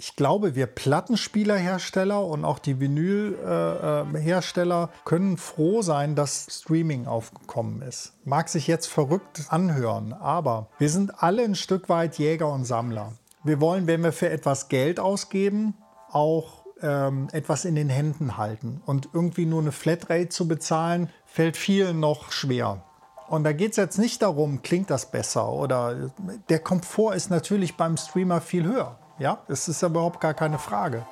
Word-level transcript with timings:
Ich 0.00 0.14
glaube, 0.14 0.54
wir 0.54 0.66
Plattenspielerhersteller 0.66 2.24
und 2.24 2.44
auch 2.44 2.60
die 2.60 2.78
Vinylhersteller 2.78 4.84
äh, 4.84 4.88
können 5.04 5.36
froh 5.36 5.82
sein, 5.82 6.14
dass 6.14 6.46
Streaming 6.48 7.08
aufgekommen 7.08 7.82
ist. 7.82 8.12
Mag 8.24 8.48
sich 8.48 8.68
jetzt 8.68 8.86
verrückt 8.86 9.46
anhören, 9.48 10.12
aber 10.12 10.68
wir 10.78 10.88
sind 10.88 11.20
alle 11.20 11.42
ein 11.42 11.56
Stück 11.56 11.88
weit 11.88 12.16
Jäger 12.16 12.52
und 12.52 12.64
Sammler. 12.64 13.14
Wir 13.42 13.60
wollen, 13.60 13.88
wenn 13.88 14.04
wir 14.04 14.12
für 14.12 14.30
etwas 14.30 14.68
Geld 14.68 15.00
ausgeben, 15.00 15.74
auch 16.12 16.64
ähm, 16.80 17.26
etwas 17.32 17.64
in 17.64 17.74
den 17.74 17.88
Händen 17.88 18.36
halten. 18.36 18.80
Und 18.86 19.08
irgendwie 19.12 19.46
nur 19.46 19.62
eine 19.62 19.72
Flatrate 19.72 20.28
zu 20.28 20.46
bezahlen, 20.46 21.10
fällt 21.26 21.56
vielen 21.56 21.98
noch 21.98 22.30
schwer. 22.30 22.84
Und 23.28 23.42
da 23.42 23.52
geht 23.52 23.72
es 23.72 23.76
jetzt 23.76 23.98
nicht 23.98 24.22
darum, 24.22 24.62
klingt 24.62 24.90
das 24.90 25.10
besser 25.10 25.52
oder 25.52 26.12
der 26.48 26.60
Komfort 26.60 27.14
ist 27.14 27.30
natürlich 27.30 27.76
beim 27.76 27.96
Streamer 27.96 28.40
viel 28.40 28.64
höher. 28.64 28.96
Ja, 29.18 29.38
es 29.48 29.66
ist 29.66 29.82
überhaupt 29.82 30.20
gar 30.20 30.32
keine 30.32 30.58
Frage. 30.58 31.04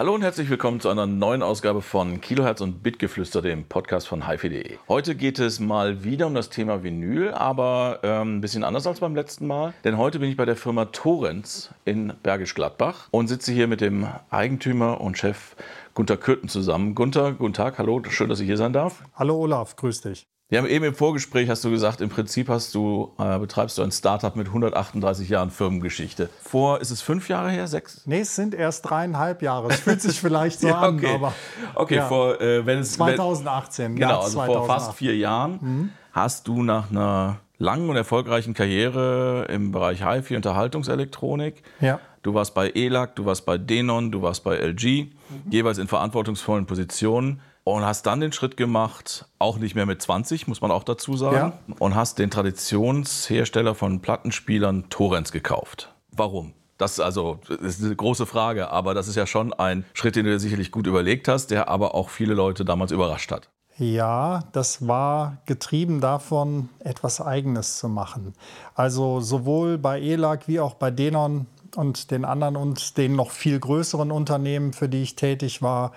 Hallo 0.00 0.14
und 0.14 0.22
herzlich 0.22 0.48
willkommen 0.48 0.80
zu 0.80 0.88
einer 0.88 1.06
neuen 1.06 1.42
Ausgabe 1.42 1.82
von 1.82 2.22
Kilohertz 2.22 2.62
und 2.62 2.82
Bitgeflüster, 2.82 3.42
dem 3.42 3.64
Podcast 3.64 4.08
von 4.08 4.26
hifi.de. 4.26 4.78
Heute 4.88 5.14
geht 5.14 5.38
es 5.38 5.60
mal 5.60 6.04
wieder 6.04 6.26
um 6.26 6.34
das 6.34 6.48
Thema 6.48 6.82
Vinyl, 6.82 7.32
aber 7.32 8.00
ähm, 8.02 8.38
ein 8.38 8.40
bisschen 8.40 8.64
anders 8.64 8.86
als 8.86 9.00
beim 9.00 9.14
letzten 9.14 9.46
Mal. 9.46 9.74
Denn 9.84 9.98
heute 9.98 10.18
bin 10.18 10.30
ich 10.30 10.38
bei 10.38 10.46
der 10.46 10.56
Firma 10.56 10.86
Torrens 10.86 11.68
in 11.84 12.14
Bergisch 12.22 12.54
Gladbach 12.54 13.08
und 13.10 13.28
sitze 13.28 13.52
hier 13.52 13.66
mit 13.66 13.82
dem 13.82 14.08
Eigentümer 14.30 15.02
und 15.02 15.18
Chef 15.18 15.54
Gunter 15.92 16.16
Kürten 16.16 16.48
zusammen. 16.48 16.94
Gunter, 16.94 17.32
guten 17.32 17.52
Tag, 17.52 17.76
hallo, 17.76 18.00
schön, 18.08 18.30
dass 18.30 18.40
ich 18.40 18.46
hier 18.46 18.56
sein 18.56 18.72
darf. 18.72 19.04
Hallo 19.16 19.36
Olaf, 19.36 19.76
grüß 19.76 20.00
dich. 20.00 20.26
Wir 20.50 20.58
haben 20.58 20.66
eben 20.66 20.84
im 20.84 20.96
Vorgespräch, 20.96 21.48
hast 21.48 21.64
du 21.64 21.70
gesagt, 21.70 22.00
im 22.00 22.08
Prinzip 22.08 22.48
hast 22.48 22.74
du, 22.74 23.12
äh, 23.18 23.38
betreibst 23.38 23.78
du 23.78 23.82
ein 23.82 23.92
Startup 23.92 24.34
mit 24.34 24.48
138 24.48 25.28
Jahren 25.28 25.52
Firmengeschichte. 25.52 26.28
Vor, 26.42 26.80
ist 26.80 26.90
es 26.90 27.02
fünf 27.02 27.28
Jahre 27.28 27.50
her, 27.50 27.68
sechs? 27.68 28.02
Nee, 28.04 28.22
es 28.22 28.34
sind 28.34 28.56
erst 28.56 28.90
dreieinhalb 28.90 29.42
Jahre. 29.42 29.68
Es 29.68 29.78
fühlt 29.78 30.02
sich 30.02 30.20
vielleicht 30.20 30.58
so 30.58 30.66
ja, 30.68 30.88
okay. 30.88 31.06
an, 31.06 31.14
aber. 31.14 31.32
Okay, 31.76 31.96
ja. 31.96 32.08
vor, 32.08 32.40
äh, 32.40 32.66
wenn 32.66 32.80
es. 32.80 32.94
2018, 32.94 33.94
Genau, 33.94 34.22
also 34.22 34.38
2008. 34.38 34.56
vor 34.56 34.66
fast 34.66 34.94
vier 34.94 35.16
Jahren 35.16 35.58
mhm. 35.60 35.90
hast 36.10 36.48
du 36.48 36.64
nach 36.64 36.90
einer 36.90 37.38
langen 37.58 37.88
und 37.88 37.94
erfolgreichen 37.94 38.52
Karriere 38.52 39.46
im 39.50 39.70
Bereich 39.70 40.04
HiFi 40.04 40.34
Unterhaltungselektronik. 40.34 41.62
Ja. 41.80 42.00
Du 42.24 42.34
warst 42.34 42.54
bei 42.54 42.70
ELAC, 42.70 43.14
du 43.14 43.24
warst 43.24 43.46
bei 43.46 43.56
Denon, 43.56 44.10
du 44.10 44.20
warst 44.20 44.42
bei 44.42 44.56
LG, 44.56 45.04
mhm. 45.04 45.50
jeweils 45.50 45.78
in 45.78 45.86
verantwortungsvollen 45.86 46.66
Positionen 46.66 47.40
und 47.64 47.84
hast 47.84 48.06
dann 48.06 48.20
den 48.20 48.32
Schritt 48.32 48.56
gemacht, 48.56 49.26
auch 49.38 49.58
nicht 49.58 49.74
mehr 49.74 49.86
mit 49.86 50.00
20, 50.00 50.48
muss 50.48 50.60
man 50.60 50.70
auch 50.70 50.84
dazu 50.84 51.16
sagen, 51.16 51.52
ja. 51.68 51.74
und 51.78 51.94
hast 51.94 52.18
den 52.18 52.30
Traditionshersteller 52.30 53.74
von 53.74 54.00
Plattenspielern 54.00 54.88
Torrens 54.90 55.32
gekauft. 55.32 55.94
Warum? 56.10 56.54
Das 56.78 56.92
ist 56.92 57.00
also 57.00 57.40
das 57.46 57.78
ist 57.78 57.84
eine 57.84 57.94
große 57.94 58.24
Frage, 58.24 58.70
aber 58.70 58.94
das 58.94 59.06
ist 59.06 59.16
ja 59.16 59.26
schon 59.26 59.52
ein 59.52 59.84
Schritt, 59.92 60.16
den 60.16 60.24
du 60.24 60.30
dir 60.30 60.40
sicherlich 60.40 60.72
gut 60.72 60.86
überlegt 60.86 61.28
hast, 61.28 61.50
der 61.50 61.68
aber 61.68 61.94
auch 61.94 62.08
viele 62.08 62.32
Leute 62.32 62.64
damals 62.64 62.90
überrascht 62.90 63.30
hat. 63.30 63.50
Ja, 63.76 64.44
das 64.52 64.86
war 64.86 65.38
getrieben 65.46 66.00
davon, 66.00 66.68
etwas 66.80 67.20
Eigenes 67.20 67.78
zu 67.78 67.88
machen. 67.88 68.34
Also 68.74 69.20
sowohl 69.20 69.78
bei 69.78 70.00
ELAC 70.00 70.48
wie 70.48 70.60
auch 70.60 70.74
bei 70.74 70.90
Denon 70.90 71.46
und 71.76 72.10
den 72.10 72.24
anderen 72.24 72.56
und 72.56 72.96
den 72.96 73.16
noch 73.16 73.30
viel 73.30 73.58
größeren 73.58 74.10
Unternehmen, 74.10 74.72
für 74.72 74.88
die 74.88 75.02
ich 75.02 75.16
tätig 75.16 75.62
war. 75.62 75.92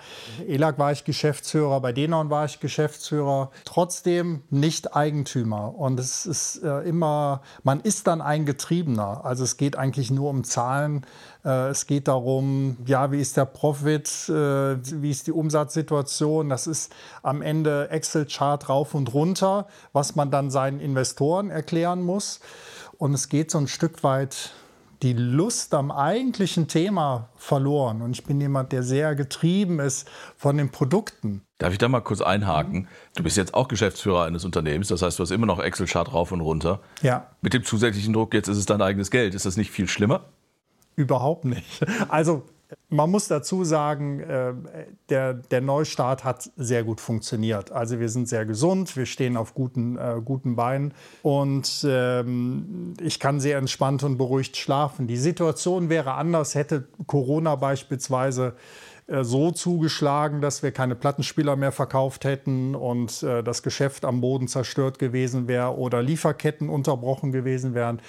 ELAG 0.46 0.78
war 0.78 0.92
ich 0.92 1.04
Geschäftsführer, 1.04 1.80
bei 1.80 1.92
Denon 1.92 2.30
war 2.30 2.44
ich 2.44 2.60
Geschäftsführer, 2.60 3.50
trotzdem 3.64 4.42
nicht 4.50 4.94
Eigentümer. 4.94 5.74
Und 5.76 5.98
es 6.00 6.26
ist 6.26 6.62
äh, 6.62 6.80
immer, 6.80 7.42
man 7.62 7.80
ist 7.80 8.06
dann 8.06 8.20
ein 8.20 8.46
Getriebener. 8.46 9.24
Also 9.24 9.44
es 9.44 9.56
geht 9.56 9.76
eigentlich 9.76 10.10
nur 10.10 10.30
um 10.30 10.44
Zahlen. 10.44 11.06
Äh, 11.44 11.68
es 11.68 11.86
geht 11.86 12.08
darum, 12.08 12.76
ja, 12.86 13.12
wie 13.12 13.20
ist 13.20 13.36
der 13.36 13.44
Profit, 13.44 14.08
äh, 14.28 14.76
wie 15.02 15.10
ist 15.10 15.26
die 15.26 15.32
Umsatzsituation. 15.32 16.48
Das 16.48 16.66
ist 16.66 16.92
am 17.22 17.42
Ende 17.42 17.90
Excel-Chart 17.90 18.68
rauf 18.68 18.94
und 18.94 19.12
runter, 19.14 19.66
was 19.92 20.16
man 20.16 20.30
dann 20.30 20.50
seinen 20.50 20.80
Investoren 20.80 21.50
erklären 21.50 22.02
muss. 22.02 22.40
Und 22.98 23.14
es 23.14 23.28
geht 23.28 23.50
so 23.50 23.58
ein 23.58 23.68
Stück 23.68 24.02
weit 24.02 24.52
die 25.02 25.12
Lust 25.12 25.74
am 25.74 25.90
eigentlichen 25.90 26.68
Thema 26.68 27.28
verloren. 27.36 28.02
Und 28.02 28.12
ich 28.12 28.24
bin 28.24 28.40
jemand, 28.40 28.72
der 28.72 28.82
sehr 28.82 29.14
getrieben 29.14 29.80
ist 29.80 30.08
von 30.36 30.56
den 30.56 30.70
Produkten. 30.70 31.42
Darf 31.58 31.72
ich 31.72 31.78
da 31.78 31.88
mal 31.88 32.00
kurz 32.00 32.20
einhaken? 32.20 32.88
Du 33.16 33.22
bist 33.22 33.36
jetzt 33.36 33.54
auch 33.54 33.68
Geschäftsführer 33.68 34.24
eines 34.24 34.44
Unternehmens, 34.44 34.88
das 34.88 35.02
heißt, 35.02 35.18
du 35.18 35.22
hast 35.22 35.30
immer 35.30 35.46
noch 35.46 35.60
Excel-Chart 35.60 36.12
rauf 36.12 36.32
und 36.32 36.40
runter. 36.40 36.80
Ja. 37.02 37.28
Mit 37.40 37.54
dem 37.54 37.64
zusätzlichen 37.64 38.12
Druck, 38.12 38.34
jetzt 38.34 38.48
ist 38.48 38.58
es 38.58 38.66
dein 38.66 38.82
eigenes 38.82 39.10
Geld. 39.10 39.34
Ist 39.34 39.46
das 39.46 39.56
nicht 39.56 39.70
viel 39.70 39.88
schlimmer? 39.88 40.24
Überhaupt 40.96 41.44
nicht. 41.44 41.84
Also 42.08 42.44
man 42.88 43.10
muss 43.10 43.28
dazu 43.28 43.64
sagen, 43.64 44.20
äh, 44.20 44.54
der, 45.08 45.34
der 45.34 45.60
Neustart 45.60 46.24
hat 46.24 46.50
sehr 46.56 46.84
gut 46.84 47.00
funktioniert. 47.00 47.72
Also 47.72 48.00
wir 48.00 48.08
sind 48.08 48.28
sehr 48.28 48.46
gesund, 48.46 48.96
wir 48.96 49.06
stehen 49.06 49.36
auf 49.36 49.54
guten, 49.54 49.96
äh, 49.96 50.20
guten 50.24 50.56
Beinen 50.56 50.94
und 51.22 51.84
ähm, 51.88 52.94
ich 53.00 53.20
kann 53.20 53.40
sehr 53.40 53.58
entspannt 53.58 54.02
und 54.02 54.16
beruhigt 54.16 54.56
schlafen. 54.56 55.06
Die 55.06 55.16
Situation 55.16 55.88
wäre 55.88 56.14
anders, 56.14 56.54
hätte 56.54 56.86
Corona 57.06 57.56
beispielsweise 57.56 58.54
äh, 59.06 59.24
so 59.24 59.50
zugeschlagen, 59.50 60.40
dass 60.40 60.62
wir 60.62 60.72
keine 60.72 60.94
Plattenspieler 60.94 61.56
mehr 61.56 61.72
verkauft 61.72 62.24
hätten 62.24 62.74
und 62.74 63.22
äh, 63.22 63.42
das 63.42 63.62
Geschäft 63.62 64.04
am 64.04 64.20
Boden 64.20 64.48
zerstört 64.48 64.98
gewesen 64.98 65.48
wäre 65.48 65.76
oder 65.76 66.02
Lieferketten 66.02 66.70
unterbrochen 66.70 67.32
gewesen 67.32 67.74
wären, 67.74 68.00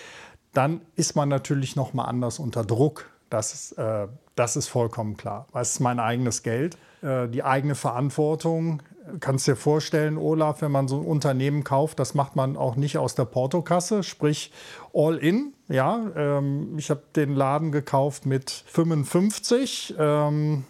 dann 0.54 0.82
ist 0.96 1.16
man 1.16 1.28
natürlich 1.28 1.76
noch 1.76 1.94
mal 1.94 2.06
anders 2.06 2.40
unter 2.40 2.64
Druck. 2.64 3.10
Das 3.30 3.54
ist, 3.54 3.72
äh, 3.74 4.08
das 4.36 4.56
ist 4.56 4.68
vollkommen 4.68 5.18
klar. 5.18 5.48
Es 5.54 5.72
ist 5.72 5.80
mein 5.80 6.00
eigenes 6.00 6.44
Geld, 6.44 6.78
äh, 7.02 7.28
die 7.28 7.44
eigene 7.44 7.76
Verantwortung. 7.76 8.84
Kannst 9.20 9.48
dir 9.48 9.56
vorstellen, 9.56 10.18
Olaf, 10.18 10.62
wenn 10.62 10.72
man 10.72 10.88
so 10.88 11.00
ein 11.00 11.06
Unternehmen 11.06 11.64
kauft, 11.64 12.00
das 12.00 12.14
macht 12.14 12.36
man 12.36 12.58
auch 12.58 12.76
nicht 12.76 12.98
aus 12.98 13.16
der 13.16 13.26
Portokasse, 13.26 14.04
sprich 14.04 14.52
all 14.94 15.18
in. 15.18 15.55
Ja, 15.68 16.00
ähm, 16.16 16.78
ich 16.78 16.90
habe 16.90 17.02
den 17.16 17.36
Laden 17.36 17.72
gekauft 17.72 18.26
mit 18.26 18.50
55. 18.68 19.96
Ähm, 19.98 20.64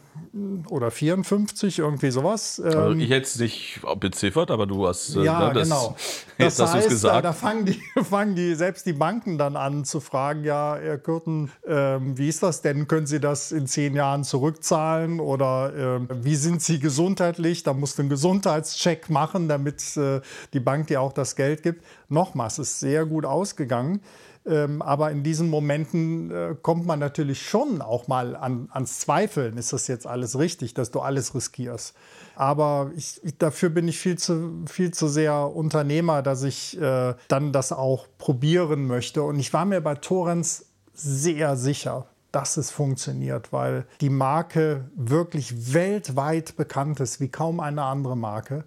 oder 0.70 0.92
54, 0.92 1.80
irgendwie 1.80 2.12
sowas. 2.12 2.60
Also 2.64 2.92
ähm, 2.92 3.00
ich 3.00 3.10
hätte 3.10 3.26
es 3.26 3.40
nicht 3.40 3.82
beziffert, 4.00 4.52
aber 4.52 4.66
du 4.66 4.88
hast 4.88 5.16
äh, 5.16 5.24
ja, 5.24 5.52
das, 5.52 5.70
genau. 5.70 5.96
Das 6.38 6.58
jetzt 6.58 6.74
heißt, 6.74 6.90
gesagt. 6.90 7.16
Da, 7.16 7.22
da 7.22 7.34
fangen, 7.34 7.66
die, 7.66 7.82
fangen 8.04 8.36
die, 8.36 8.56
selbst 8.56 8.86
die 8.86 8.94
Banken 8.94 9.38
dann 9.38 9.56
an 9.56 9.86
zu 9.86 10.02
fragen, 10.02 10.44
ja, 10.44 10.78
Herr 10.78 10.98
Kürten, 10.98 11.52
ähm, 11.66 12.18
wie 12.18 12.28
ist 12.28 12.44
das 12.44 12.62
denn? 12.62 12.88
Können 12.88 13.08
Sie 13.08 13.20
das 13.20 13.52
in 13.52 13.68
zehn 13.68 13.96
Jahren 13.96 14.24
zurückzahlen? 14.24 15.20
Oder 15.20 15.74
ähm, 15.78 16.08
wie 16.22 16.36
sind 16.36 16.62
Sie 16.62 16.80
gesundheitlich? 16.80 17.64
Da 17.64 17.74
musst 17.74 17.98
du 17.98 18.02
einen 18.02 18.10
Gesundheitscheck 18.10 19.10
machen, 19.10 19.48
damit 19.48 19.96
äh, 19.96 20.22
die 20.54 20.60
Bank 20.60 20.88
dir 20.88 21.02
auch 21.02 21.14
das 21.14 21.36
Geld 21.36 21.64
gibt. 21.64 21.84
Nochmals, 22.10 22.58
es 22.58 22.72
ist 22.72 22.80
sehr 22.82 23.06
gut 23.06 23.26
ausgegangen. 23.26 24.02
Ähm, 24.48 24.82
aber 24.82 25.10
in 25.12 25.24
diesen 25.24 25.50
Momenten 25.50 26.30
äh, 26.30 26.56
kommt 26.62 26.86
man 26.86 27.00
natürlich 27.00 27.42
schon 27.42 27.82
auch 27.82 28.08
mal 28.08 28.36
an, 28.36 28.70
ans 28.72 29.00
Zweifeln. 29.00 29.58
Ist 29.58 29.74
das 29.74 29.88
jetzt 29.88 30.06
alles 30.06 30.38
richtig, 30.38 30.76
dass 30.76 30.92
du 30.92 31.00
alles 31.00 31.34
riskierst? 31.34 31.96
Aber 32.36 32.92
ich, 32.96 33.22
dafür 33.40 33.70
bin 33.70 33.88
ich 33.88 33.98
viel 33.98 34.18
zu, 34.18 34.64
viel 34.68 34.92
zu 34.92 35.08
sehr 35.08 35.56
Unternehmer, 35.56 36.22
dass 36.22 36.44
ich 36.44 36.80
äh, 36.80 37.16
dann 37.28 37.54
das 37.54 37.72
auch 37.72 38.08
probieren 38.18 38.86
möchte. 38.86 39.24
Und 39.24 39.40
ich 39.40 39.52
war 39.52 39.66
mir 39.66 39.82
bei 39.82 39.96
Torrens 39.96 40.66
sehr 40.94 41.58
sicher, 41.58 42.06
dass 42.32 42.58
es 42.58 42.70
funktioniert, 42.70 43.52
weil 43.52 43.86
die 44.02 44.10
Marke 44.10 44.90
wirklich 44.96 45.74
weltweit 45.74 46.56
bekannt 46.56 47.00
ist, 47.00 47.20
wie 47.20 47.30
kaum 47.30 47.60
eine 47.60 47.84
andere 47.84 48.16
Marke. 48.16 48.66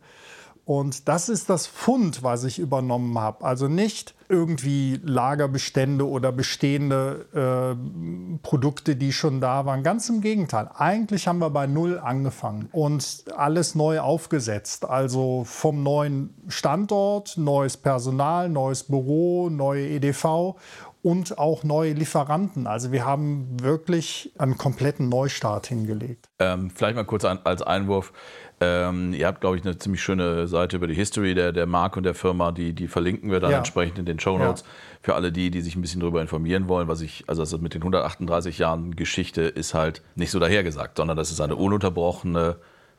Und 0.65 1.09
das 1.09 1.29
ist 1.29 1.49
das 1.49 1.67
Fund, 1.67 2.23
was 2.23 2.45
ich 2.45 2.59
übernommen 2.59 3.19
habe. 3.19 3.45
Also 3.45 3.69
nicht 3.69 4.15
irgendwie 4.29 5.01
Lagerbestände 5.03 6.07
oder 6.07 6.33
bestehende 6.33 7.27
äh, 7.33 8.39
Produkte, 8.43 8.97
die 8.97 9.13
schon 9.13 9.41
da 9.41 9.67
waren. 9.67 9.83
Ganz 9.83 10.09
im 10.09 10.21
Gegenteil. 10.21 10.71
Eigentlich 10.75 11.27
haben 11.27 11.39
wir 11.39 11.51
bei 11.51 11.67
Null 11.67 11.99
angefangen 11.99 12.69
und 12.73 13.25
alles 13.37 13.75
neu 13.75 14.01
aufgesetzt. 14.01 14.85
Also 14.85 15.45
vom 15.45 15.83
neuen 15.83 16.35
Standort, 16.49 17.37
neues 17.37 17.77
Personal, 17.77 18.49
neues 18.49 18.85
Büro, 18.85 19.49
neue 19.51 19.89
EDV 19.89 20.57
und 21.03 21.39
auch 21.39 21.65
neue 21.65 21.93
Lieferanten. 21.93 22.67
Also 22.67 22.93
wir 22.93 23.05
haben 23.05 23.61
wirklich 23.63 24.33
einen 24.39 24.59
kompletten 24.59 25.09
Neustart 25.09 25.67
hingelegt. 25.67 26.29
Ähm, 26.39 26.71
vielleicht 26.71 26.97
mal 26.97 27.05
kurz 27.05 27.25
ein, 27.25 27.39
als 27.45 27.63
Einwurf. 27.63 28.13
Ähm, 28.61 29.13
ihr 29.13 29.27
habt, 29.27 29.41
glaube 29.41 29.57
ich, 29.57 29.65
eine 29.65 29.79
ziemlich 29.79 30.03
schöne 30.03 30.49
Seite 30.49 30.77
über 30.77 30.87
die 30.87 30.95
History 30.95 31.35
der, 31.35 31.53
der 31.53 31.67
Marke 31.67 31.99
und 31.99 32.03
der 32.05 32.15
Firma, 32.15 32.51
die, 32.51 32.73
die 32.73 32.89
verlinken 32.89 33.31
wir 33.31 33.39
dann 33.39 33.53
ja. 33.53 33.59
entsprechend 33.59 33.99
in 33.99 34.05
den 34.05 34.19
Show 34.19 34.37
Notes. 34.37 34.63
Ja. 34.63 34.69
Für 35.01 35.15
alle 35.15 35.31
die, 35.31 35.51
die 35.51 35.61
sich 35.61 35.77
ein 35.77 35.81
bisschen 35.81 36.01
darüber 36.01 36.21
informieren 36.21 36.67
wollen, 36.67 36.89
was 36.89 37.01
ich, 37.01 37.25
also 37.29 37.43
das 37.43 37.57
mit 37.61 37.75
den 37.75 37.83
138 37.83 38.59
Jahren 38.59 38.97
Geschichte 38.97 39.43
ist 39.43 39.75
halt 39.75 40.03
nicht 40.17 40.33
so 40.33 40.41
dahergesagt, 40.41 40.97
sondern 40.97 41.17
das 41.17 41.31
ist 41.31 41.41
eine 41.41 41.55
ununterbrochene 41.55 42.57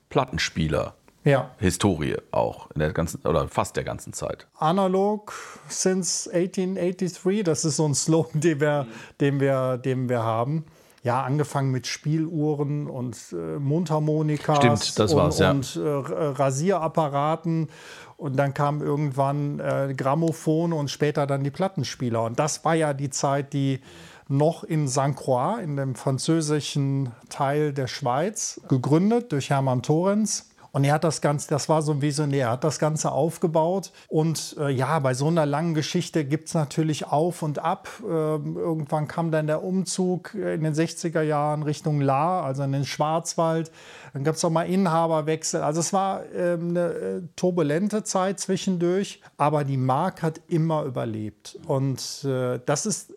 Plattenspieler 0.09 0.95
ja. 1.25 1.51
Historie 1.57 2.15
auch 2.31 2.71
in 2.71 2.79
der 2.79 2.93
ganzen 2.93 3.21
oder 3.25 3.47
fast 3.47 3.75
der 3.75 3.83
ganzen 3.83 4.13
Zeit. 4.13 4.47
Analog 4.57 5.33
since 5.67 6.29
1883, 6.31 7.43
das 7.43 7.65
ist 7.65 7.75
so 7.75 7.87
ein 7.87 7.93
Slogan, 7.93 8.39
den 8.41 8.61
wir, 8.61 8.87
den 9.19 9.39
wir, 9.39 9.77
den 9.77 10.09
wir 10.09 10.23
haben. 10.23 10.65
Ja, 11.03 11.23
angefangen 11.23 11.71
mit 11.71 11.87
Spieluhren 11.87 12.87
und 12.87 13.15
äh, 13.31 13.57
Mundharmonikas 13.57 14.57
Stimmt, 14.57 14.99
das 14.99 15.13
und, 15.13 15.17
war's, 15.17 15.39
ja. 15.39 15.51
und 15.51 15.75
äh, 15.75 15.79
Rasierapparaten. 15.81 17.69
Und 18.17 18.35
dann 18.35 18.53
kam 18.53 18.81
irgendwann 18.81 19.61
äh, 19.61 19.93
Grammophon 19.95 20.73
und 20.73 20.89
später 20.91 21.25
dann 21.25 21.43
die 21.43 21.51
Plattenspieler. 21.51 22.23
Und 22.23 22.37
das 22.37 22.65
war 22.65 22.75
ja 22.75 22.93
die 22.93 23.09
Zeit, 23.09 23.53
die 23.53 23.79
noch 24.27 24.63
in 24.63 24.87
St. 24.87 25.15
Croix, 25.15 25.61
in 25.63 25.77
dem 25.77 25.95
französischen 25.95 27.13
Teil 27.29 27.73
der 27.73 27.87
Schweiz, 27.87 28.59
gegründet 28.67 29.31
durch 29.31 29.49
Hermann 29.49 29.81
Torrens 29.81 30.48
und 30.71 30.83
er 30.83 30.93
hat 30.93 31.03
das 31.03 31.21
Ganze, 31.21 31.49
das 31.49 31.69
war 31.69 31.81
so 31.81 31.91
ein 31.91 32.01
Visionär, 32.01 32.51
hat 32.51 32.63
das 32.63 32.79
Ganze 32.79 33.11
aufgebaut. 33.11 33.91
Und 34.07 34.55
äh, 34.59 34.69
ja, 34.69 34.99
bei 34.99 35.13
so 35.13 35.27
einer 35.27 35.45
langen 35.45 35.73
Geschichte 35.73 36.25
gibt 36.25 36.47
es 36.47 36.53
natürlich 36.53 37.07
auf 37.07 37.41
und 37.41 37.59
ab. 37.59 37.89
Äh, 38.03 38.07
irgendwann 38.07 39.07
kam 39.07 39.31
dann 39.31 39.47
der 39.47 39.63
Umzug 39.63 40.33
in 40.33 40.63
den 40.63 40.73
60er 40.73 41.21
Jahren 41.21 41.63
Richtung 41.63 42.01
La, 42.01 42.43
also 42.43 42.63
in 42.63 42.71
den 42.71 42.85
Schwarzwald. 42.85 43.71
Dann 44.13 44.23
gab 44.23 44.35
es 44.35 44.45
auch 44.45 44.49
mal 44.49 44.63
Inhaberwechsel. 44.63 45.61
Also 45.61 45.79
es 45.79 45.93
war 45.93 46.23
ähm, 46.33 46.75
äh, 46.75 46.79
eine 46.79 47.29
turbulente 47.35 48.03
Zeit 48.03 48.39
zwischendurch, 48.39 49.21
aber 49.37 49.63
die 49.63 49.77
Marke 49.77 50.21
hat 50.23 50.41
immer 50.47 50.83
überlebt. 50.83 51.57
Und 51.67 52.23
äh, 52.25 52.59
das 52.65 52.85
ist 52.85 53.13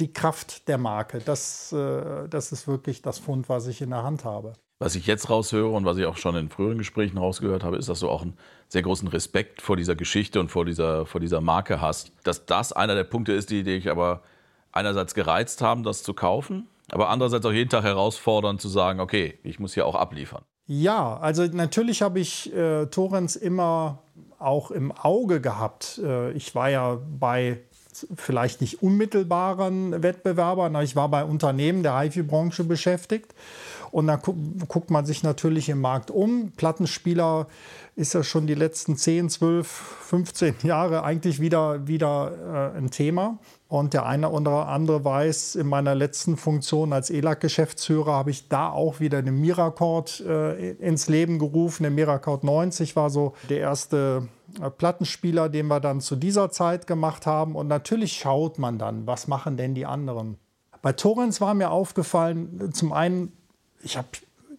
die 0.00 0.12
Kraft 0.12 0.68
der 0.68 0.78
Marke. 0.78 1.18
Das, 1.18 1.72
äh, 1.72 2.28
das 2.28 2.52
ist 2.52 2.66
wirklich 2.66 3.02
das 3.02 3.18
Fund, 3.18 3.48
was 3.48 3.66
ich 3.66 3.80
in 3.80 3.90
der 3.90 4.02
Hand 4.02 4.24
habe. 4.24 4.54
Was 4.78 4.94
ich 4.94 5.06
jetzt 5.06 5.30
raushöre 5.30 5.70
und 5.70 5.86
was 5.86 5.96
ich 5.96 6.04
auch 6.04 6.18
schon 6.18 6.36
in 6.36 6.50
früheren 6.50 6.76
Gesprächen 6.76 7.16
rausgehört 7.16 7.64
habe, 7.64 7.78
ist, 7.78 7.88
dass 7.88 8.00
du 8.00 8.10
auch 8.10 8.20
einen 8.20 8.36
sehr 8.68 8.82
großen 8.82 9.08
Respekt 9.08 9.62
vor 9.62 9.74
dieser 9.74 9.96
Geschichte 9.96 10.38
und 10.38 10.50
vor 10.50 10.66
dieser, 10.66 11.06
vor 11.06 11.18
dieser 11.18 11.40
Marke 11.40 11.80
hast. 11.80 12.12
Dass 12.24 12.44
das 12.44 12.74
einer 12.74 12.94
der 12.94 13.04
Punkte 13.04 13.32
ist, 13.32 13.48
die 13.48 13.62
dich 13.62 13.90
aber 13.90 14.20
einerseits 14.72 15.14
gereizt 15.14 15.62
haben, 15.62 15.82
das 15.82 16.02
zu 16.02 16.12
kaufen, 16.12 16.66
aber 16.90 17.08
andererseits 17.08 17.46
auch 17.46 17.52
jeden 17.52 17.70
Tag 17.70 17.84
herausfordern 17.84 18.58
zu 18.58 18.68
sagen, 18.68 19.00
okay, 19.00 19.38
ich 19.44 19.58
muss 19.58 19.72
hier 19.72 19.86
auch 19.86 19.94
abliefern. 19.94 20.42
Ja, 20.66 21.16
also 21.16 21.46
natürlich 21.46 22.02
habe 22.02 22.20
ich 22.20 22.52
äh, 22.54 22.84
Torrens 22.86 23.34
immer 23.36 24.02
auch 24.38 24.70
im 24.70 24.92
Auge 24.92 25.40
gehabt. 25.40 26.00
Äh, 26.04 26.32
ich 26.32 26.54
war 26.54 26.68
ja 26.68 26.98
bei 27.18 27.60
vielleicht 28.14 28.60
nicht 28.60 28.82
unmittelbaren 28.82 30.02
Wettbewerbern, 30.02 30.76
aber 30.76 30.84
ich 30.84 30.96
war 30.96 31.08
bei 31.08 31.24
Unternehmen 31.24 31.82
der 31.82 31.98
HIFI-Branche 31.98 32.64
beschäftigt 32.64 33.32
und 33.96 34.08
dann 34.08 34.20
gu 34.20 34.34
guckt 34.68 34.90
man 34.90 35.06
sich 35.06 35.22
natürlich 35.22 35.70
im 35.70 35.80
Markt 35.80 36.10
um. 36.10 36.52
Plattenspieler 36.54 37.46
ist 37.94 38.12
ja 38.12 38.22
schon 38.22 38.46
die 38.46 38.54
letzten 38.54 38.98
10, 38.98 39.30
12, 39.30 39.66
15 39.66 40.54
Jahre 40.64 41.02
eigentlich 41.02 41.40
wieder, 41.40 41.88
wieder 41.88 42.72
äh, 42.74 42.76
ein 42.76 42.90
Thema. 42.90 43.38
Und 43.68 43.94
der 43.94 44.04
eine 44.04 44.28
oder 44.28 44.68
andere 44.68 45.02
weiß, 45.02 45.54
in 45.54 45.66
meiner 45.66 45.94
letzten 45.94 46.36
Funktion 46.36 46.92
als 46.92 47.08
ELAC-Geschäftsführer 47.08 48.12
habe 48.12 48.30
ich 48.30 48.50
da 48.50 48.68
auch 48.68 49.00
wieder 49.00 49.16
eine 49.16 49.32
Miracord 49.32 50.20
äh, 50.20 50.72
ins 50.72 51.08
Leben 51.08 51.38
gerufen. 51.38 51.84
Der 51.84 51.90
Miracord 51.90 52.44
90 52.44 52.96
war 52.96 53.08
so 53.08 53.32
der 53.48 53.60
erste 53.60 54.28
äh, 54.60 54.68
Plattenspieler, 54.68 55.48
den 55.48 55.68
wir 55.68 55.80
dann 55.80 56.02
zu 56.02 56.16
dieser 56.16 56.50
Zeit 56.50 56.86
gemacht 56.86 57.24
haben. 57.24 57.56
Und 57.56 57.68
natürlich 57.68 58.12
schaut 58.12 58.58
man 58.58 58.76
dann, 58.76 59.06
was 59.06 59.26
machen 59.26 59.56
denn 59.56 59.74
die 59.74 59.86
anderen. 59.86 60.36
Bei 60.82 60.92
Torrens 60.92 61.40
war 61.40 61.54
mir 61.54 61.70
aufgefallen, 61.70 62.74
zum 62.74 62.92
einen 62.92 63.32
ich 63.82 63.96
habe 63.96 64.08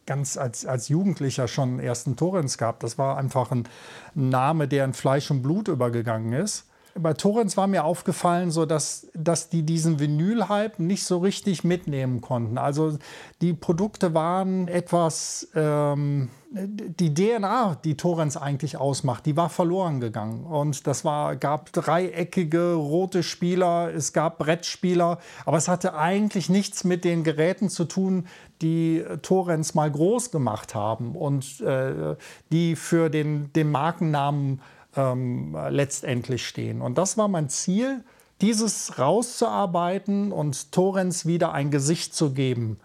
ganz 0.05 0.37
als, 0.37 0.65
als 0.65 0.87
Jugendlicher 0.89 1.47
schon 1.47 1.79
ersten 1.79 2.15
Torrens 2.15 2.57
gehabt. 2.57 2.83
Das 2.83 2.97
war 2.97 3.17
einfach 3.17 3.51
ein 3.51 3.67
Name, 4.15 4.67
der 4.67 4.85
in 4.85 4.93
Fleisch 4.93 5.29
und 5.31 5.41
Blut 5.41 5.67
übergegangen 5.67 6.33
ist 6.33 6.65
bei 6.99 7.13
Torrens 7.13 7.57
war 7.57 7.67
mir 7.67 7.83
aufgefallen, 7.83 8.51
so 8.51 8.65
dass, 8.65 9.07
dass 9.13 9.49
die 9.49 9.63
diesen 9.63 9.99
Vinyl-Hype 9.99 10.79
nicht 10.79 11.03
so 11.03 11.19
richtig 11.19 11.63
mitnehmen 11.63 12.21
konnten. 12.21 12.57
Also 12.57 12.97
die 13.41 13.53
Produkte 13.53 14.13
waren 14.13 14.67
etwas, 14.67 15.47
ähm, 15.55 16.29
die 16.51 17.13
DNA, 17.13 17.77
die 17.83 17.97
Torrens 17.97 18.37
eigentlich 18.37 18.77
ausmacht, 18.77 19.25
die 19.25 19.35
war 19.35 19.49
verloren 19.49 19.99
gegangen. 19.99 20.45
Und 20.45 20.87
das 20.87 21.03
war, 21.03 21.35
gab 21.35 21.73
dreieckige 21.73 22.73
rote 22.73 23.23
Spieler, 23.23 23.93
es 23.93 24.13
gab 24.13 24.37
Brettspieler, 24.37 25.19
aber 25.45 25.57
es 25.57 25.67
hatte 25.67 25.95
eigentlich 25.95 26.49
nichts 26.49 26.83
mit 26.83 27.03
den 27.03 27.23
Geräten 27.23 27.69
zu 27.69 27.85
tun, 27.85 28.27
die 28.61 29.03
Torrens 29.21 29.75
mal 29.75 29.91
groß 29.91 30.31
gemacht 30.31 30.73
haben 30.73 31.15
und 31.15 31.59
äh, 31.61 32.15
die 32.51 32.75
für 32.75 33.09
den, 33.09 33.51
den 33.53 33.69
Markennamen 33.69 34.61
ähm, 34.97 35.57
letztendlich 35.69 36.45
stehen. 36.47 36.81
Und 36.81 36.97
das 36.97 37.17
war 37.17 37.27
mein 37.27 37.49
Ziel, 37.49 38.03
dieses 38.41 38.99
rauszuarbeiten 38.99 40.31
und 40.31 40.71
Torrens 40.71 41.25
wieder 41.25 41.53
ein 41.53 41.71
Gesicht 41.71 42.13
zu 42.13 42.33
geben. 42.33 42.79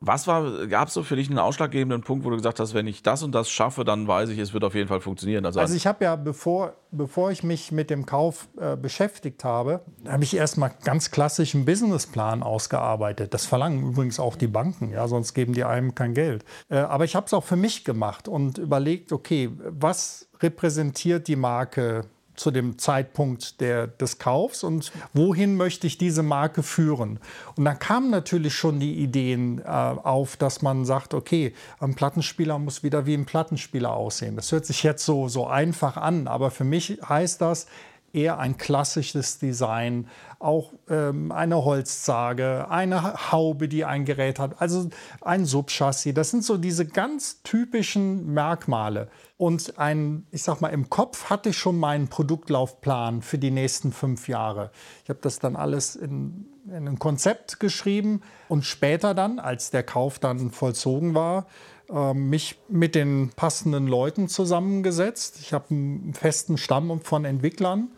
Was 0.00 0.26
war, 0.26 0.66
gab 0.66 0.88
es 0.88 0.94
so 0.94 1.02
für 1.02 1.16
dich 1.16 1.30
einen 1.30 1.38
ausschlaggebenden 1.38 2.02
Punkt, 2.02 2.24
wo 2.24 2.30
du 2.30 2.36
gesagt 2.36 2.60
hast, 2.60 2.74
wenn 2.74 2.86
ich 2.86 3.02
das 3.02 3.22
und 3.22 3.34
das 3.34 3.48
schaffe, 3.48 3.82
dann 3.84 4.06
weiß 4.06 4.28
ich, 4.28 4.38
es 4.38 4.52
wird 4.52 4.62
auf 4.62 4.74
jeden 4.74 4.88
Fall 4.88 5.00
funktionieren? 5.00 5.46
Also, 5.46 5.58
also 5.58 5.74
ich 5.74 5.86
habe 5.86 6.04
ja, 6.04 6.16
bevor, 6.16 6.74
bevor 6.90 7.30
ich 7.30 7.42
mich 7.42 7.72
mit 7.72 7.88
dem 7.88 8.04
Kauf 8.04 8.48
äh, 8.60 8.76
beschäftigt 8.76 9.42
habe, 9.42 9.80
habe 10.06 10.22
ich 10.22 10.36
erstmal 10.36 10.72
ganz 10.84 11.10
klassisch 11.10 11.54
einen 11.54 11.64
Businessplan 11.64 12.42
ausgearbeitet. 12.42 13.32
Das 13.32 13.46
verlangen 13.46 13.88
übrigens 13.88 14.20
auch 14.20 14.36
die 14.36 14.48
Banken, 14.48 14.90
ja, 14.90 15.08
sonst 15.08 15.32
geben 15.32 15.54
die 15.54 15.64
einem 15.64 15.94
kein 15.94 16.12
Geld. 16.12 16.44
Äh, 16.68 16.76
aber 16.76 17.04
ich 17.04 17.16
habe 17.16 17.24
es 17.24 17.32
auch 17.32 17.44
für 17.44 17.56
mich 17.56 17.84
gemacht 17.84 18.28
und 18.28 18.58
überlegt, 18.58 19.12
okay, 19.12 19.50
was 19.64 20.28
repräsentiert 20.42 21.26
die 21.26 21.36
Marke 21.36 22.04
zu 22.36 22.50
dem 22.50 22.78
Zeitpunkt 22.78 23.60
der, 23.60 23.86
des 23.86 24.18
Kaufs 24.18 24.62
und 24.62 24.92
wohin 25.14 25.56
möchte 25.56 25.86
ich 25.86 25.98
diese 25.98 26.22
Marke 26.22 26.62
führen. 26.62 27.18
Und 27.56 27.64
dann 27.64 27.78
kamen 27.78 28.10
natürlich 28.10 28.54
schon 28.54 28.80
die 28.80 28.94
Ideen 28.94 29.60
äh, 29.60 29.64
auf, 29.64 30.36
dass 30.36 30.62
man 30.62 30.84
sagt, 30.84 31.14
okay, 31.14 31.52
ein 31.80 31.94
Plattenspieler 31.94 32.58
muss 32.58 32.82
wieder 32.82 33.06
wie 33.06 33.14
ein 33.14 33.26
Plattenspieler 33.26 33.92
aussehen. 33.92 34.36
Das 34.36 34.52
hört 34.52 34.66
sich 34.66 34.82
jetzt 34.82 35.04
so, 35.04 35.28
so 35.28 35.46
einfach 35.46 35.96
an, 35.96 36.28
aber 36.28 36.50
für 36.50 36.64
mich 36.64 36.98
heißt 37.08 37.40
das, 37.40 37.66
eher 38.12 38.38
ein 38.38 38.56
klassisches 38.56 39.38
Design, 39.38 40.08
auch 40.38 40.72
ähm, 40.88 41.32
eine 41.32 41.64
Holzzage, 41.64 42.66
eine 42.70 43.32
Haube, 43.32 43.68
die 43.68 43.84
ein 43.84 44.04
Gerät 44.04 44.38
hat, 44.38 44.60
also 44.60 44.88
ein 45.20 45.44
Subchassis. 45.44 46.14
Das 46.14 46.30
sind 46.30 46.44
so 46.44 46.56
diese 46.56 46.86
ganz 46.86 47.42
typischen 47.42 48.32
Merkmale. 48.32 49.08
Und 49.38 49.78
ein, 49.78 50.26
ich 50.30 50.42
sag 50.42 50.60
mal, 50.60 50.68
im 50.68 50.88
Kopf 50.88 51.28
hatte 51.28 51.50
ich 51.50 51.58
schon 51.58 51.78
meinen 51.78 52.08
Produktlaufplan 52.08 53.20
für 53.20 53.38
die 53.38 53.50
nächsten 53.50 53.92
fünf 53.92 54.28
Jahre. 54.28 54.70
Ich 55.04 55.10
habe 55.10 55.20
das 55.20 55.38
dann 55.38 55.56
alles 55.56 55.94
in, 55.94 56.46
in 56.66 56.88
ein 56.88 56.98
Konzept 56.98 57.60
geschrieben 57.60 58.22
und 58.48 58.64
später 58.64 59.12
dann, 59.14 59.38
als 59.38 59.70
der 59.70 59.82
Kauf 59.82 60.18
dann 60.18 60.50
vollzogen 60.50 61.14
war, 61.14 61.46
ähm, 61.90 62.30
mich 62.30 62.58
mit 62.68 62.94
den 62.94 63.30
passenden 63.36 63.86
Leuten 63.86 64.28
zusammengesetzt. 64.28 65.38
Ich 65.40 65.52
habe 65.52 65.66
einen 65.70 66.14
festen 66.14 66.58
Stamm 66.58 67.00
von 67.00 67.24
Entwicklern, 67.24 67.88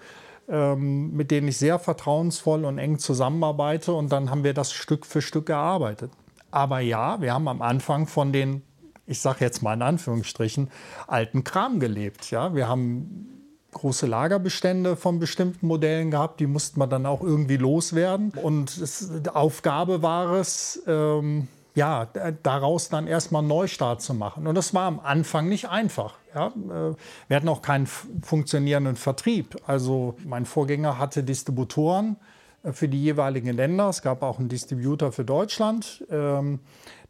ähm, 0.48 1.12
mit 1.12 1.30
denen 1.30 1.48
ich 1.48 1.58
sehr 1.58 1.78
vertrauensvoll 1.78 2.64
und 2.64 2.78
eng 2.78 2.98
zusammenarbeite. 2.98 3.92
Und 3.92 4.12
dann 4.12 4.30
haben 4.30 4.44
wir 4.44 4.54
das 4.54 4.72
Stück 4.72 5.06
für 5.06 5.22
Stück 5.22 5.46
gearbeitet. 5.46 6.10
Aber 6.50 6.80
ja, 6.80 7.20
wir 7.20 7.34
haben 7.34 7.48
am 7.48 7.62
Anfang 7.62 8.06
von 8.06 8.32
den, 8.32 8.62
ich 9.06 9.20
sage 9.20 9.44
jetzt 9.44 9.62
mal 9.62 9.74
in 9.74 9.82
Anführungsstrichen, 9.82 10.70
alten 11.06 11.44
Kram 11.44 11.80
gelebt. 11.80 12.30
Ja, 12.30 12.54
wir 12.54 12.68
haben 12.68 13.38
große 13.72 14.06
Lagerbestände 14.06 14.96
von 14.96 15.18
bestimmten 15.18 15.66
Modellen 15.66 16.10
gehabt, 16.10 16.40
die 16.40 16.46
mussten 16.46 16.80
wir 16.80 16.86
dann 16.86 17.06
auch 17.06 17.22
irgendwie 17.22 17.58
loswerden. 17.58 18.32
Und 18.42 18.76
es, 18.76 19.10
Aufgabe 19.32 20.02
war 20.02 20.32
es, 20.32 20.82
ähm, 20.86 21.48
ja, 21.78 22.06
daraus 22.42 22.88
dann 22.88 23.06
erstmal 23.06 23.40
einen 23.40 23.48
Neustart 23.48 24.02
zu 24.02 24.12
machen. 24.12 24.48
Und 24.48 24.56
das 24.56 24.74
war 24.74 24.86
am 24.86 24.98
Anfang 24.98 25.48
nicht 25.48 25.68
einfach. 25.68 26.16
Ja. 26.34 26.48
Äh, 26.48 26.96
wir 27.28 27.36
hatten 27.36 27.48
auch 27.48 27.62
keinen 27.62 27.86
funktionierenden 27.86 28.96
Vertrieb. 28.96 29.56
Also 29.64 30.16
mein 30.26 30.44
Vorgänger 30.44 30.98
hatte 30.98 31.22
Distributoren 31.22 32.16
äh, 32.64 32.72
für 32.72 32.88
die 32.88 33.00
jeweiligen 33.00 33.54
Länder. 33.54 33.88
Es 33.88 34.02
gab 34.02 34.24
auch 34.24 34.40
einen 34.40 34.48
Distributor 34.48 35.12
für 35.12 35.24
Deutschland. 35.24 36.04
Ähm, 36.10 36.58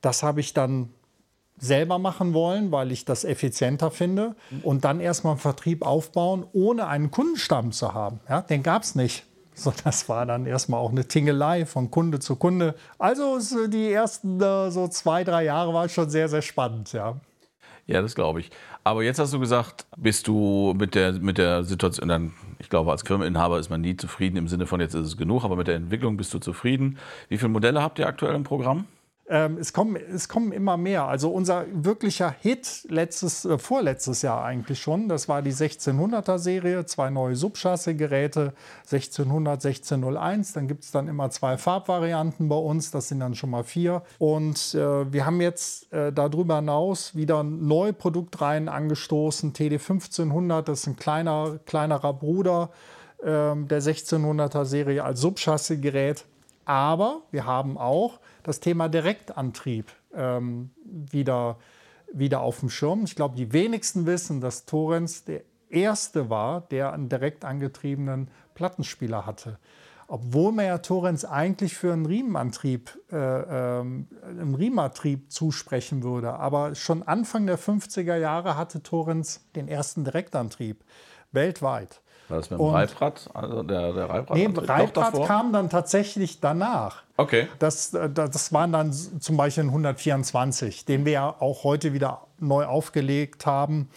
das 0.02 0.22
habe 0.22 0.40
ich 0.40 0.52
dann 0.52 0.90
selber 1.56 1.98
machen 1.98 2.34
wollen, 2.34 2.70
weil 2.70 2.92
ich 2.92 3.06
das 3.06 3.24
effizienter 3.24 3.90
finde. 3.90 4.36
Und 4.62 4.84
dann 4.84 5.00
erstmal 5.00 5.32
einen 5.32 5.40
Vertrieb 5.40 5.84
aufbauen, 5.84 6.46
ohne 6.52 6.88
einen 6.88 7.10
Kundenstamm 7.10 7.72
zu 7.72 7.94
haben. 7.94 8.20
Ja, 8.28 8.42
den 8.42 8.62
gab 8.62 8.82
es 8.82 8.94
nicht 8.94 9.24
sondern 9.62 9.82
das 9.84 10.08
war 10.08 10.24
dann 10.26 10.46
erstmal 10.46 10.80
auch 10.80 10.90
eine 10.90 11.06
Tingelei 11.06 11.66
von 11.66 11.90
Kunde 11.90 12.20
zu 12.20 12.36
Kunde. 12.36 12.74
Also 12.98 13.38
die 13.66 13.90
ersten 13.92 14.40
äh, 14.40 14.70
so 14.70 14.88
zwei, 14.88 15.24
drei 15.24 15.44
Jahre 15.44 15.74
war 15.74 15.88
schon 15.88 16.08
sehr, 16.10 16.28
sehr 16.28 16.42
spannend, 16.42 16.92
ja. 16.92 17.20
Ja, 17.86 18.02
das 18.02 18.14
glaube 18.14 18.40
ich. 18.40 18.50
Aber 18.84 19.02
jetzt 19.02 19.18
hast 19.18 19.32
du 19.32 19.40
gesagt, 19.40 19.86
bist 19.96 20.28
du 20.28 20.74
mit 20.78 20.94
der, 20.94 21.12
mit 21.14 21.38
der 21.38 21.64
Situation, 21.64 22.08
dann, 22.08 22.34
ich 22.58 22.68
glaube, 22.68 22.90
als 22.90 23.02
Firmeninhaber 23.02 23.58
ist 23.58 23.70
man 23.70 23.80
nie 23.80 23.96
zufrieden 23.96 24.36
im 24.36 24.46
Sinne 24.46 24.66
von 24.66 24.80
jetzt 24.80 24.94
ist 24.94 25.06
es 25.06 25.16
genug, 25.16 25.44
aber 25.44 25.56
mit 25.56 25.68
der 25.68 25.76
Entwicklung 25.76 26.16
bist 26.18 26.32
du 26.34 26.38
zufrieden. 26.38 26.98
Wie 27.28 27.38
viele 27.38 27.48
Modelle 27.48 27.82
habt 27.82 27.98
ihr 27.98 28.06
aktuell 28.06 28.34
im 28.34 28.44
Programm? 28.44 28.86
Ähm, 29.30 29.58
es, 29.58 29.74
kommen, 29.74 29.96
es 29.96 30.28
kommen 30.28 30.52
immer 30.52 30.78
mehr. 30.78 31.04
Also 31.04 31.30
unser 31.30 31.66
wirklicher 31.70 32.34
Hit 32.40 32.86
letztes, 32.88 33.44
äh, 33.44 33.58
vorletztes 33.58 34.22
Jahr 34.22 34.42
eigentlich 34.42 34.80
schon, 34.80 35.08
das 35.08 35.28
war 35.28 35.42
die 35.42 35.52
1600er 35.52 36.38
Serie, 36.38 36.86
zwei 36.86 37.10
neue 37.10 37.36
Subchassis-Geräte, 37.36 38.54
1600, 38.90 39.64
1601. 39.64 40.54
Dann 40.54 40.66
gibt 40.66 40.84
es 40.84 40.92
dann 40.92 41.08
immer 41.08 41.28
zwei 41.28 41.58
Farbvarianten 41.58 42.48
bei 42.48 42.56
uns, 42.56 42.90
das 42.90 43.08
sind 43.08 43.20
dann 43.20 43.34
schon 43.34 43.50
mal 43.50 43.64
vier. 43.64 44.02
Und 44.18 44.74
äh, 44.74 45.12
wir 45.12 45.26
haben 45.26 45.42
jetzt 45.42 45.92
äh, 45.92 46.10
darüber 46.10 46.56
hinaus 46.56 47.14
wieder 47.14 47.42
neue 47.42 47.92
Produktreihen 47.92 48.70
angestoßen. 48.70 49.52
TD 49.52 49.74
1500, 49.74 50.66
das 50.66 50.80
ist 50.80 50.86
ein 50.86 50.96
kleiner, 50.96 51.58
kleinerer 51.66 52.14
Bruder 52.14 52.70
ähm, 53.22 53.68
der 53.68 53.82
1600er 53.82 54.64
Serie 54.64 55.04
als 55.04 55.20
Subchassis-Gerät. 55.20 56.24
Aber 56.64 57.22
wir 57.30 57.46
haben 57.46 57.76
auch 57.76 58.20
das 58.48 58.60
Thema 58.60 58.88
Direktantrieb 58.88 59.92
ähm, 60.14 60.70
wieder, 60.82 61.58
wieder 62.12 62.40
auf 62.40 62.60
dem 62.60 62.70
Schirm. 62.70 63.04
Ich 63.04 63.14
glaube, 63.14 63.36
die 63.36 63.52
wenigsten 63.52 64.06
wissen, 64.06 64.40
dass 64.40 64.64
Torrens 64.64 65.24
der 65.24 65.42
erste 65.68 66.30
war, 66.30 66.62
der 66.62 66.92
einen 66.92 67.08
direkt 67.08 67.44
angetriebenen 67.44 68.30
Plattenspieler 68.54 69.26
hatte. 69.26 69.58
Obwohl 70.10 70.52
man 70.52 70.64
ja 70.64 70.78
Torrens 70.78 71.26
eigentlich 71.26 71.76
für 71.76 71.92
einen 71.92 72.06
Riemenantrieb, 72.06 72.98
äh, 73.12 73.16
ähm, 73.16 74.08
einen 74.22 74.54
Riemenantrieb 74.54 75.30
zusprechen 75.30 76.02
würde. 76.02 76.32
Aber 76.32 76.74
schon 76.74 77.02
Anfang 77.02 77.46
der 77.46 77.58
50er 77.58 78.16
Jahre 78.16 78.56
hatte 78.56 78.82
Torrens 78.82 79.44
den 79.54 79.68
ersten 79.68 80.04
Direktantrieb 80.04 80.82
weltweit. 81.32 82.00
War 82.28 82.38
das 82.38 82.50
mit 82.50 82.58
dem 82.58 82.66
und, 82.66 82.74
Reibrad? 82.74 83.30
Also 83.32 83.62
der, 83.62 83.92
der 83.92 84.08
Reibrad 84.08 84.36
nee, 84.36 84.48
Reibrad 84.54 85.26
kam 85.26 85.52
dann 85.52 85.70
tatsächlich 85.70 86.40
danach. 86.40 87.02
Okay. 87.16 87.48
Das, 87.58 87.94
äh, 87.94 88.10
das 88.10 88.52
waren 88.52 88.72
dann 88.72 88.92
zum 88.92 89.36
Beispiel 89.36 89.64
ein 89.64 89.68
124, 89.68 90.84
den 90.84 91.04
wir 91.04 91.12
ja 91.12 91.34
auch 91.38 91.64
heute 91.64 91.92
wieder 91.92 92.26
neu 92.38 92.66
aufgelegt 92.66 93.46
haben. 93.46 93.88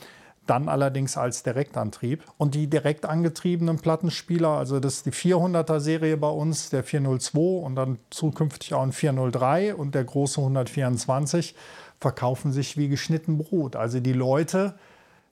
Dann 0.47 0.69
allerdings 0.69 1.17
als 1.17 1.43
Direktantrieb. 1.43 2.23
Und 2.37 2.55
die 2.55 2.67
direkt 2.67 3.05
angetriebenen 3.05 3.77
Plattenspieler, 3.77 4.49
also 4.49 4.79
das 4.79 4.95
ist 4.95 5.05
die 5.05 5.11
400er 5.11 5.79
Serie 5.79 6.17
bei 6.17 6.29
uns, 6.29 6.69
der 6.71 6.83
402 6.83 7.63
und 7.63 7.75
dann 7.75 7.99
zukünftig 8.09 8.73
auch 8.73 8.81
ein 8.81 8.91
403 8.91 9.75
und 9.75 9.93
der 9.93 10.03
große 10.03 10.41
124, 10.41 11.55
verkaufen 11.99 12.51
sich 12.51 12.75
wie 12.75 12.89
geschnitten 12.89 13.37
Brot. 13.37 13.75
Also 13.75 13.99
die 13.99 14.13
Leute 14.13 14.73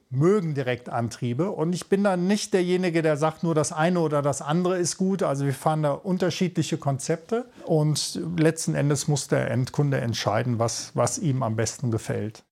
mögen 0.10 0.56
Direktantriebe. 0.56 1.52
Und 1.52 1.74
ich 1.74 1.88
bin 1.88 2.04
dann 2.04 2.28
nicht 2.28 2.54
derjenige, 2.54 3.02
der 3.02 3.16
sagt, 3.18 3.44
nur 3.44 3.54
das 3.54 3.72
eine 3.72 4.00
oder 4.00 4.22
das 4.22 4.42
andere 4.42 4.78
ist 4.78 4.98
gut. 4.98 5.22
Also 5.24 5.46
wir 5.46 5.54
fahren 5.54 5.84
da 5.84 5.92
unterschiedliche 5.92 6.78
Konzepte 6.78 7.46
und 7.66 8.20
letzten 8.38 8.76
Endes 8.76 9.08
muss 9.08 9.28
der 9.28 9.52
Endkunde 9.52 10.02
entscheiden, 10.02 10.58
was, 10.58 10.92
was 10.96 11.20
ihm 11.20 11.44
am 11.44 11.56
besten 11.56 11.92
gefällt. 11.92 12.44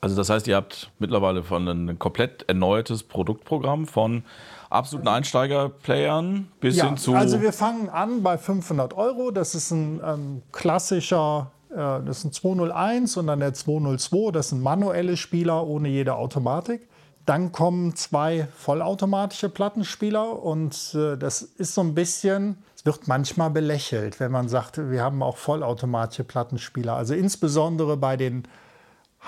Also 0.00 0.14
das 0.14 0.30
heißt, 0.30 0.46
ihr 0.46 0.54
habt 0.54 0.92
mittlerweile 0.98 1.42
von 1.42 1.66
ein 1.66 1.98
komplett 1.98 2.44
erneuertes 2.46 3.02
Produktprogramm 3.02 3.86
von 3.86 4.22
absoluten 4.70 5.08
Einsteiger-Playern 5.08 6.48
bis 6.60 6.76
ja, 6.76 6.86
hin 6.86 6.98
zu... 6.98 7.14
Also 7.14 7.40
wir 7.40 7.52
fangen 7.52 7.88
an 7.88 8.22
bei 8.22 8.38
500 8.38 8.92
Euro. 8.94 9.30
Das 9.32 9.54
ist 9.54 9.72
ein 9.72 10.00
ähm, 10.04 10.42
klassischer 10.52 11.50
äh, 11.70 11.74
das 11.74 12.18
ist 12.18 12.24
ein 12.24 12.32
201 12.32 13.16
und 13.16 13.26
dann 13.26 13.40
der 13.40 13.54
202, 13.54 14.32
das 14.32 14.50
sind 14.50 14.62
manuelle 14.62 15.16
Spieler 15.16 15.66
ohne 15.66 15.88
jede 15.88 16.14
Automatik. 16.14 16.88
Dann 17.28 17.52
kommen 17.52 17.94
zwei 17.94 18.48
vollautomatische 18.56 19.50
Plattenspieler 19.50 20.42
und 20.42 20.94
äh, 20.94 21.18
das 21.18 21.42
ist 21.42 21.74
so 21.74 21.82
ein 21.82 21.94
bisschen, 21.94 22.56
es 22.74 22.86
wird 22.86 23.06
manchmal 23.06 23.50
belächelt, 23.50 24.18
wenn 24.18 24.32
man 24.32 24.48
sagt, 24.48 24.78
wir 24.78 25.02
haben 25.02 25.22
auch 25.22 25.36
vollautomatische 25.36 26.24
Plattenspieler. 26.24 26.94
Also 26.94 27.12
insbesondere 27.12 27.98
bei 27.98 28.16
den 28.16 28.48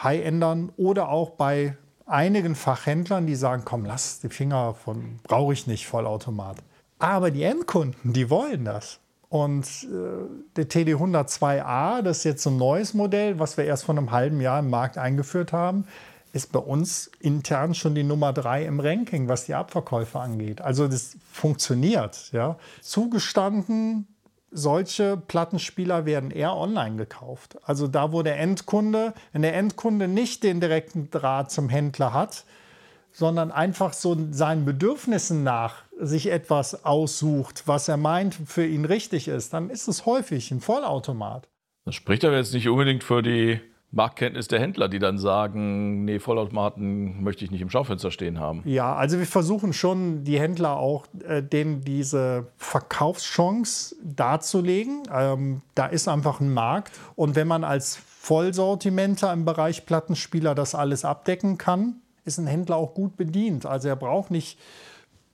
High-Endern 0.03 0.73
oder 0.79 1.11
auch 1.11 1.33
bei 1.33 1.77
einigen 2.07 2.55
Fachhändlern, 2.55 3.27
die 3.27 3.35
sagen, 3.35 3.65
komm, 3.67 3.85
lass 3.85 4.21
die 4.21 4.31
Finger 4.31 4.73
von, 4.73 5.19
brauche 5.25 5.53
ich 5.53 5.67
nicht 5.67 5.87
Vollautomat. 5.87 6.57
Aber 6.99 7.31
die 7.31 7.43
Endkunden, 7.43 8.15
die 8.15 8.31
wollen 8.31 8.65
das. 8.65 8.99
Und 9.29 9.67
äh, 9.85 10.57
der 10.57 10.69
TD 10.69 10.95
102a, 10.95 12.01
das 12.01 12.19
ist 12.19 12.25
jetzt 12.25 12.43
so 12.45 12.49
ein 12.49 12.57
neues 12.57 12.95
Modell, 12.95 13.39
was 13.39 13.59
wir 13.59 13.67
erst 13.67 13.85
vor 13.85 13.95
einem 13.95 14.11
halben 14.11 14.41
Jahr 14.41 14.61
im 14.61 14.71
Markt 14.71 14.97
eingeführt 14.97 15.53
haben, 15.53 15.85
ist 16.33 16.53
bei 16.53 16.61
uns 16.61 17.11
intern 17.21 17.75
schon 17.75 17.95
die 17.95 18.05
Nummer 18.05 18.33
drei 18.33 18.65
im 18.65 18.81
Ranking, 18.81 19.29
was 19.29 19.47
die 19.47 19.55
Abverkäufe 19.55 20.19
angeht. 20.19 20.61
Also 20.61 20.87
das 20.87 21.17
funktioniert. 21.33 22.31
Ja. 22.33 22.57
Zugestanden, 22.81 24.07
solche 24.51 25.17
Plattenspieler 25.17 26.07
werden 26.07 26.31
eher 26.31 26.57
online 26.57 26.97
gekauft. 26.97 27.59
Also 27.63 27.89
da, 27.89 28.13
wo 28.13 28.23
der 28.23 28.39
Endkunde, 28.39 29.15
wenn 29.33 29.43
der 29.43 29.55
Endkunde 29.55 30.09
nicht 30.09 30.43
den 30.43 30.61
direkten 30.61 31.11
Draht 31.11 31.51
zum 31.51 31.69
Händler 31.69 32.13
hat, 32.13 32.45
sondern 33.13 33.51
einfach 33.51 33.93
so 33.93 34.17
seinen 34.31 34.65
Bedürfnissen 34.65 35.43
nach 35.43 35.83
sich 35.99 36.31
etwas 36.31 36.85
aussucht, 36.85 37.65
was 37.67 37.89
er 37.89 37.97
meint 37.97 38.35
für 38.47 38.65
ihn 38.65 38.85
richtig 38.85 39.29
ist, 39.29 39.53
dann 39.53 39.69
ist 39.69 39.89
es 39.89 40.07
häufig 40.07 40.51
ein 40.51 40.61
Vollautomat. 40.61 41.49
Das 41.85 41.95
spricht 41.95 42.25
aber 42.25 42.37
jetzt 42.37 42.55
nicht 42.55 42.69
unbedingt 42.69 43.03
für 43.03 43.23
die 43.23 43.61
Marktkenntnis 43.93 44.47
der 44.47 44.61
Händler, 44.61 44.89
die 44.89 45.01
dann 45.01 45.19
sagen, 45.19 46.05
nee, 46.05 46.21
Vollautomaten 46.21 47.23
möchte 47.25 47.45
ich 47.45 47.51
nicht 47.51 47.61
im 47.61 47.71
Schaufenster 47.71 48.13
stehen 48.13 48.39
haben. 48.39 48.63
Ja, 48.65 48.95
also 48.95 49.19
wir 49.19 49.27
versuchen 49.27 49.73
schon, 49.73 50.23
die 50.23 50.39
Händler 50.39 50.77
auch, 50.77 51.07
äh, 51.27 51.43
denen 51.43 51.81
diese 51.81 52.47
Verkaufschance 52.57 53.97
darzulegen. 54.05 55.03
Ähm, 55.13 55.63
da 55.75 55.87
ist 55.87 56.07
einfach 56.07 56.41
ein 56.41 56.55
Markt. 56.55 56.93
Und 57.17 57.35
wenn 57.35 57.49
man 57.49 57.65
als 57.65 57.97
Vollsortimenter 57.97 59.33
im 59.33 59.45
Bereich 59.45 59.87
Plattenspieler 59.87 60.55
das 60.55 60.77
alles 60.77 61.05
abdecken 61.05 61.59
kann, 61.59 61.97
ist 62.25 62.39
ein 62.39 62.47
Händler 62.47 62.77
auch 62.77 62.95
gut 62.95 63.17
bedient. 63.17 63.67
Also 63.67 63.89
er 63.89 63.97
braucht 63.97 64.31
nicht 64.31 64.57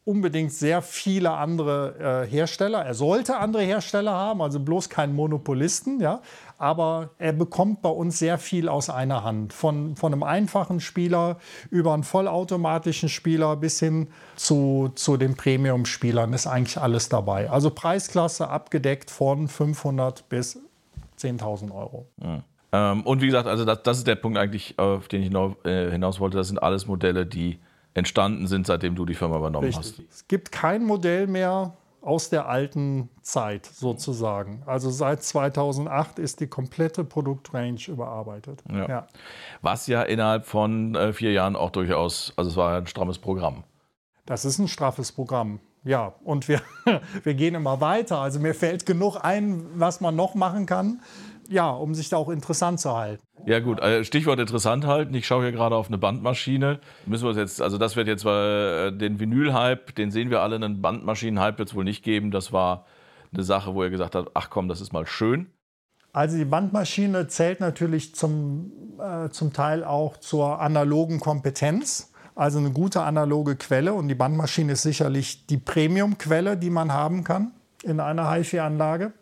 unbedingt 0.06 0.52
sehr 0.52 0.82
viele 0.82 1.32
andere 1.32 2.24
äh, 2.24 2.30
Hersteller. 2.30 2.84
Er 2.84 2.94
sollte 2.94 3.38
andere 3.38 3.64
Hersteller 3.64 4.12
haben, 4.12 4.40
also 4.40 4.60
bloß 4.60 4.88
keinen 4.88 5.16
Monopolisten, 5.16 6.00
ja. 6.00 6.22
Aber 6.58 7.10
er 7.18 7.32
bekommt 7.32 7.82
bei 7.82 7.88
uns 7.88 8.18
sehr 8.18 8.38
viel 8.38 8.68
aus 8.68 8.88
einer 8.90 9.24
Hand. 9.24 9.52
Von, 9.52 9.96
von 9.96 10.12
einem 10.12 10.22
einfachen 10.22 10.80
Spieler 10.80 11.38
über 11.70 11.92
einen 11.94 12.02
vollautomatischen 12.02 13.08
Spieler 13.08 13.56
bis 13.56 13.78
hin 13.78 14.08
zu, 14.36 14.90
zu 14.94 15.16
den 15.16 15.36
Premium-Spielern 15.36 16.32
ist 16.32 16.46
eigentlich 16.46 16.78
alles 16.78 17.08
dabei. 17.08 17.50
Also 17.50 17.70
Preisklasse 17.70 18.48
abgedeckt 18.48 19.10
von 19.10 19.48
500 19.48 20.28
bis 20.28 20.58
10.000 21.18 21.72
Euro. 21.72 22.06
Mhm. 22.16 22.42
Ähm, 22.72 23.02
und 23.02 23.20
wie 23.20 23.26
gesagt, 23.26 23.48
also 23.48 23.64
das, 23.64 23.82
das, 23.82 23.98
ist 23.98 24.06
der 24.06 24.16
Punkt 24.16 24.38
eigentlich, 24.38 24.78
auf 24.78 25.08
den 25.08 25.22
ich 25.22 25.30
noch, 25.30 25.56
äh, 25.64 25.90
hinaus 25.90 26.20
wollte. 26.20 26.36
Das 26.36 26.48
sind 26.48 26.58
alles 26.62 26.86
Modelle, 26.86 27.26
die 27.26 27.58
entstanden 27.94 28.46
sind, 28.46 28.66
seitdem 28.66 28.94
du 28.94 29.06
die 29.06 29.14
Firma 29.14 29.36
übernommen 29.38 29.66
Richtig. 29.66 29.98
hast. 29.98 30.02
Es 30.10 30.28
gibt 30.28 30.52
kein 30.52 30.84
Modell 30.84 31.26
mehr 31.26 31.74
aus 32.06 32.30
der 32.30 32.48
alten 32.48 33.10
Zeit 33.22 33.66
sozusagen. 33.66 34.62
Also 34.64 34.90
seit 34.90 35.22
2008 35.24 36.20
ist 36.20 36.40
die 36.40 36.46
komplette 36.46 37.02
Produktrange 37.02 37.80
überarbeitet. 37.88 38.62
Ja. 38.70 38.88
ja. 38.88 39.06
Was 39.60 39.88
ja 39.88 40.02
innerhalb 40.02 40.46
von 40.46 40.94
äh, 40.94 41.12
vier 41.12 41.32
Jahren 41.32 41.56
auch 41.56 41.70
durchaus, 41.70 42.32
also 42.36 42.50
es 42.50 42.56
war 42.56 42.78
ein 42.78 42.86
strammes 42.86 43.18
Programm. 43.18 43.64
Das 44.24 44.44
ist 44.44 44.58
ein 44.58 44.68
straffes 44.68 45.10
Programm. 45.10 45.58
Ja, 45.82 46.14
und 46.24 46.48
wir, 46.48 46.62
wir 47.22 47.34
gehen 47.34 47.56
immer 47.56 47.80
weiter. 47.80 48.18
Also 48.18 48.38
mir 48.38 48.54
fällt 48.54 48.86
genug 48.86 49.18
ein, 49.22 49.66
was 49.74 50.00
man 50.00 50.14
noch 50.14 50.34
machen 50.34 50.66
kann 50.66 51.00
ja, 51.48 51.70
um 51.70 51.94
sich 51.94 52.08
da 52.08 52.16
auch 52.16 52.28
interessant 52.28 52.80
zu 52.80 52.96
halten. 52.96 53.22
Ja 53.44 53.60
gut, 53.60 53.80
äh, 53.80 54.04
Stichwort 54.04 54.40
interessant 54.40 54.86
halten. 54.86 55.14
Ich 55.14 55.26
schaue 55.26 55.42
hier 55.42 55.52
gerade 55.52 55.76
auf 55.76 55.88
eine 55.88 55.98
Bandmaschine. 55.98 56.80
Müssen 57.06 57.28
wir 57.28 57.34
jetzt, 57.34 57.62
also 57.62 57.78
das 57.78 57.96
wird 57.96 58.08
jetzt 58.08 58.24
äh, 58.24 58.90
den 58.90 59.20
Vinyl-Hype, 59.20 59.94
den 59.94 60.10
sehen 60.10 60.30
wir 60.30 60.42
alle, 60.42 60.56
einen 60.56 60.82
Bandmaschinen-Hype 60.82 61.58
wird 61.58 61.68
es 61.68 61.74
wohl 61.74 61.84
nicht 61.84 62.02
geben. 62.02 62.30
Das 62.30 62.52
war 62.52 62.86
eine 63.32 63.42
Sache, 63.42 63.74
wo 63.74 63.82
er 63.82 63.90
gesagt 63.90 64.14
hat, 64.14 64.30
ach 64.34 64.50
komm, 64.50 64.68
das 64.68 64.80
ist 64.80 64.92
mal 64.92 65.06
schön. 65.06 65.50
Also 66.12 66.38
die 66.38 66.46
Bandmaschine 66.46 67.28
zählt 67.28 67.60
natürlich 67.60 68.14
zum, 68.14 68.72
äh, 68.98 69.28
zum 69.28 69.52
Teil 69.52 69.84
auch 69.84 70.16
zur 70.16 70.60
analogen 70.60 71.20
Kompetenz. 71.20 72.12
Also 72.34 72.58
eine 72.58 72.70
gute 72.70 73.02
analoge 73.02 73.56
Quelle 73.56 73.92
und 73.94 74.08
die 74.08 74.14
Bandmaschine 74.14 74.72
ist 74.72 74.82
sicherlich 74.82 75.46
die 75.46 75.58
Premium-Quelle, 75.58 76.56
die 76.56 76.70
man 76.70 76.92
haben 76.92 77.22
kann 77.22 77.52
in 77.82 78.00
einer 78.00 78.30
HiFi-Anlage. 78.30 79.12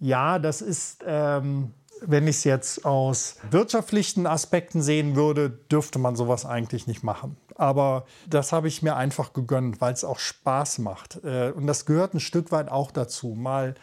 Ja, 0.00 0.38
das 0.38 0.62
ist, 0.62 1.04
ähm, 1.06 1.72
wenn 2.00 2.28
ich 2.28 2.36
es 2.36 2.44
jetzt 2.44 2.84
aus 2.84 3.36
wirtschaftlichen 3.50 4.26
Aspekten 4.26 4.82
sehen 4.82 5.16
würde, 5.16 5.50
dürfte 5.50 5.98
man 5.98 6.16
sowas 6.16 6.46
eigentlich 6.46 6.86
nicht 6.86 7.02
machen. 7.02 7.36
aber 7.56 8.04
das 8.28 8.52
habe 8.52 8.68
ich 8.68 8.82
mir 8.82 8.94
einfach 8.94 9.32
gegönnt, 9.32 9.80
weil 9.80 9.92
es 9.92 10.04
auch 10.04 10.20
Spaß 10.20 10.78
macht. 10.78 11.24
Äh, 11.24 11.50
und 11.50 11.66
das 11.66 11.86
gehört 11.86 12.14
ein 12.14 12.20
Stück 12.20 12.52
weit 12.52 12.70
auch 12.70 12.92
dazu, 12.92 13.34
mal 13.34 13.74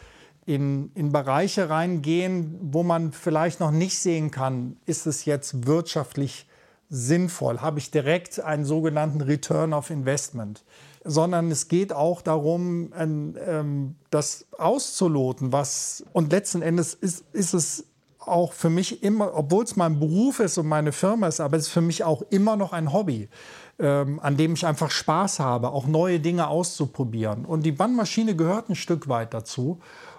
in, 0.46 0.92
in 0.94 1.12
Bereiche 1.12 1.68
reingehen, 1.68 2.56
wo 2.62 2.82
man 2.82 3.12
vielleicht 3.12 3.60
noch 3.60 3.72
nicht 3.72 3.98
sehen 3.98 4.30
kann, 4.30 4.76
ist 4.86 5.06
es 5.06 5.26
jetzt 5.26 5.66
wirtschaftlich 5.66 6.48
sinnvoll, 6.88 7.60
habe 7.60 7.80
ich 7.80 7.90
direkt 7.90 8.40
einen 8.40 8.64
sogenannten 8.64 9.20
Return 9.20 9.72
of 9.72 9.90
Investment 9.90 10.64
sondern 11.06 11.50
es 11.50 11.68
geht 11.68 11.92
auch 11.92 12.20
darum, 12.20 12.92
ähm, 12.98 13.96
das 14.10 14.46
auszuloten, 14.58 15.52
was 15.52 16.04
und 16.12 16.32
letzten 16.32 16.62
Endes 16.62 16.94
ist, 16.94 17.24
ist 17.32 17.54
es 17.54 17.84
auch 18.18 18.52
für 18.52 18.70
mich 18.70 19.02
immer, 19.02 19.34
obwohl 19.34 19.64
es 19.64 19.76
mein 19.76 19.98
Beruf 19.98 20.40
ist 20.40 20.58
und 20.58 20.66
meine 20.66 20.92
Firma 20.92 21.28
ist, 21.28 21.40
aber 21.40 21.56
es 21.56 21.68
ist 21.68 21.72
für 21.72 21.80
mich 21.80 22.04
auch 22.04 22.22
immer 22.30 22.56
noch 22.56 22.72
ein 22.72 22.92
Hobby, 22.92 23.28
ähm, 23.78 24.18
an 24.20 24.36
dem 24.36 24.54
ich 24.54 24.66
einfach 24.66 24.90
Spaß 24.90 25.38
habe, 25.38 25.70
auch 25.70 25.86
neue 25.86 26.20
Dinge 26.20 26.48
auszuprobieren. 26.48 27.44
Und 27.44 27.62
die 27.64 27.72
Bandmaschine 27.72 28.34
gehört 28.34 28.68
ein 28.68 28.74
Stück 28.74 29.08
weit 29.08 29.32
dazu. 29.32 29.78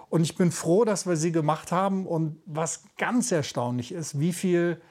Und 0.10 0.22
ich 0.22 0.38
bin 0.38 0.52
froh, 0.52 0.86
dass 0.86 1.06
wir 1.06 1.18
sie 1.18 1.34
gemacht 1.34 1.72
haben. 1.72 2.08
Und 2.08 2.38
was 2.46 2.84
ganz 2.98 3.32
erstaunlich 3.32 3.92
ist, 3.92 4.20
wie 4.20 4.32
viel 4.32 4.82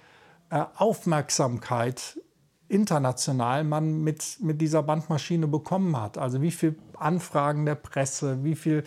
äh, 0.51 0.65
Aufmerksamkeit 0.77 2.21
international 2.69 3.65
man 3.65 4.03
mit, 4.03 4.39
mit 4.41 4.61
dieser 4.61 4.83
Bandmaschine 4.83 5.47
bekommen 5.47 6.01
hat. 6.01 6.19
Also 6.19 6.43
wie 6.43 6.51
viele 6.51 6.75
Anfragen 6.99 7.67
der 7.67 7.77
Presse, 7.77 8.39
wie 8.43 8.55
viele 8.55 8.85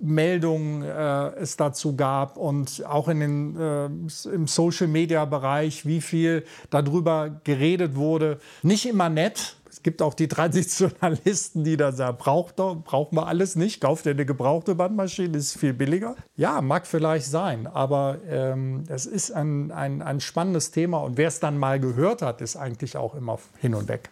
Meldungen 0.00 0.82
äh, 0.82 1.28
es 1.36 1.56
dazu 1.56 1.96
gab 1.96 2.36
und 2.36 2.84
auch 2.86 3.08
in 3.08 3.20
den, 3.20 3.56
äh, 3.56 3.86
im 4.34 4.46
Social-Media-Bereich, 4.46 5.86
wie 5.86 6.00
viel 6.00 6.44
darüber 6.70 7.40
geredet 7.44 7.96
wurde. 7.96 8.38
Nicht 8.62 8.86
immer 8.86 9.08
nett, 9.08 9.56
gibt 9.86 10.02
auch 10.02 10.14
die 10.14 10.26
Traditionalisten, 10.26 11.62
die 11.62 11.76
da 11.76 11.92
sagen, 11.92 12.18
braucht 12.18 12.58
doch, 12.58 12.74
brauchen 12.74 13.16
wir 13.16 13.28
alles 13.28 13.54
nicht, 13.54 13.80
kauft 13.80 14.04
ihr 14.06 14.10
eine 14.10 14.26
gebrauchte 14.26 14.74
Bandmaschine, 14.74 15.38
ist 15.38 15.56
viel 15.56 15.74
billiger. 15.74 16.16
Ja, 16.34 16.60
mag 16.60 16.88
vielleicht 16.88 17.26
sein, 17.26 17.68
aber 17.68 18.18
ähm, 18.28 18.82
es 18.88 19.06
ist 19.06 19.30
ein, 19.30 19.70
ein, 19.70 20.02
ein 20.02 20.18
spannendes 20.18 20.72
Thema 20.72 20.98
und 20.98 21.16
wer 21.16 21.28
es 21.28 21.38
dann 21.38 21.56
mal 21.56 21.78
gehört 21.78 22.20
hat, 22.20 22.40
ist 22.40 22.56
eigentlich 22.56 22.96
auch 22.96 23.14
immer 23.14 23.38
hin 23.60 23.76
und 23.76 23.86
weg. 23.86 24.10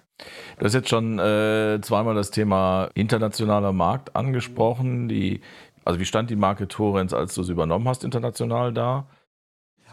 Du 0.60 0.64
hast 0.64 0.74
jetzt 0.74 0.90
schon 0.90 1.18
äh, 1.18 1.80
zweimal 1.82 2.14
das 2.14 2.30
Thema 2.30 2.88
internationaler 2.94 3.72
Markt 3.72 4.14
angesprochen. 4.14 5.08
Die, 5.08 5.40
also 5.84 5.98
wie 5.98 6.04
stand 6.04 6.30
die 6.30 6.36
Marke 6.36 6.68
Torrens, 6.68 7.12
als 7.12 7.34
du 7.34 7.42
sie 7.42 7.50
übernommen 7.50 7.88
hast, 7.88 8.04
international 8.04 8.72
da? 8.72 9.08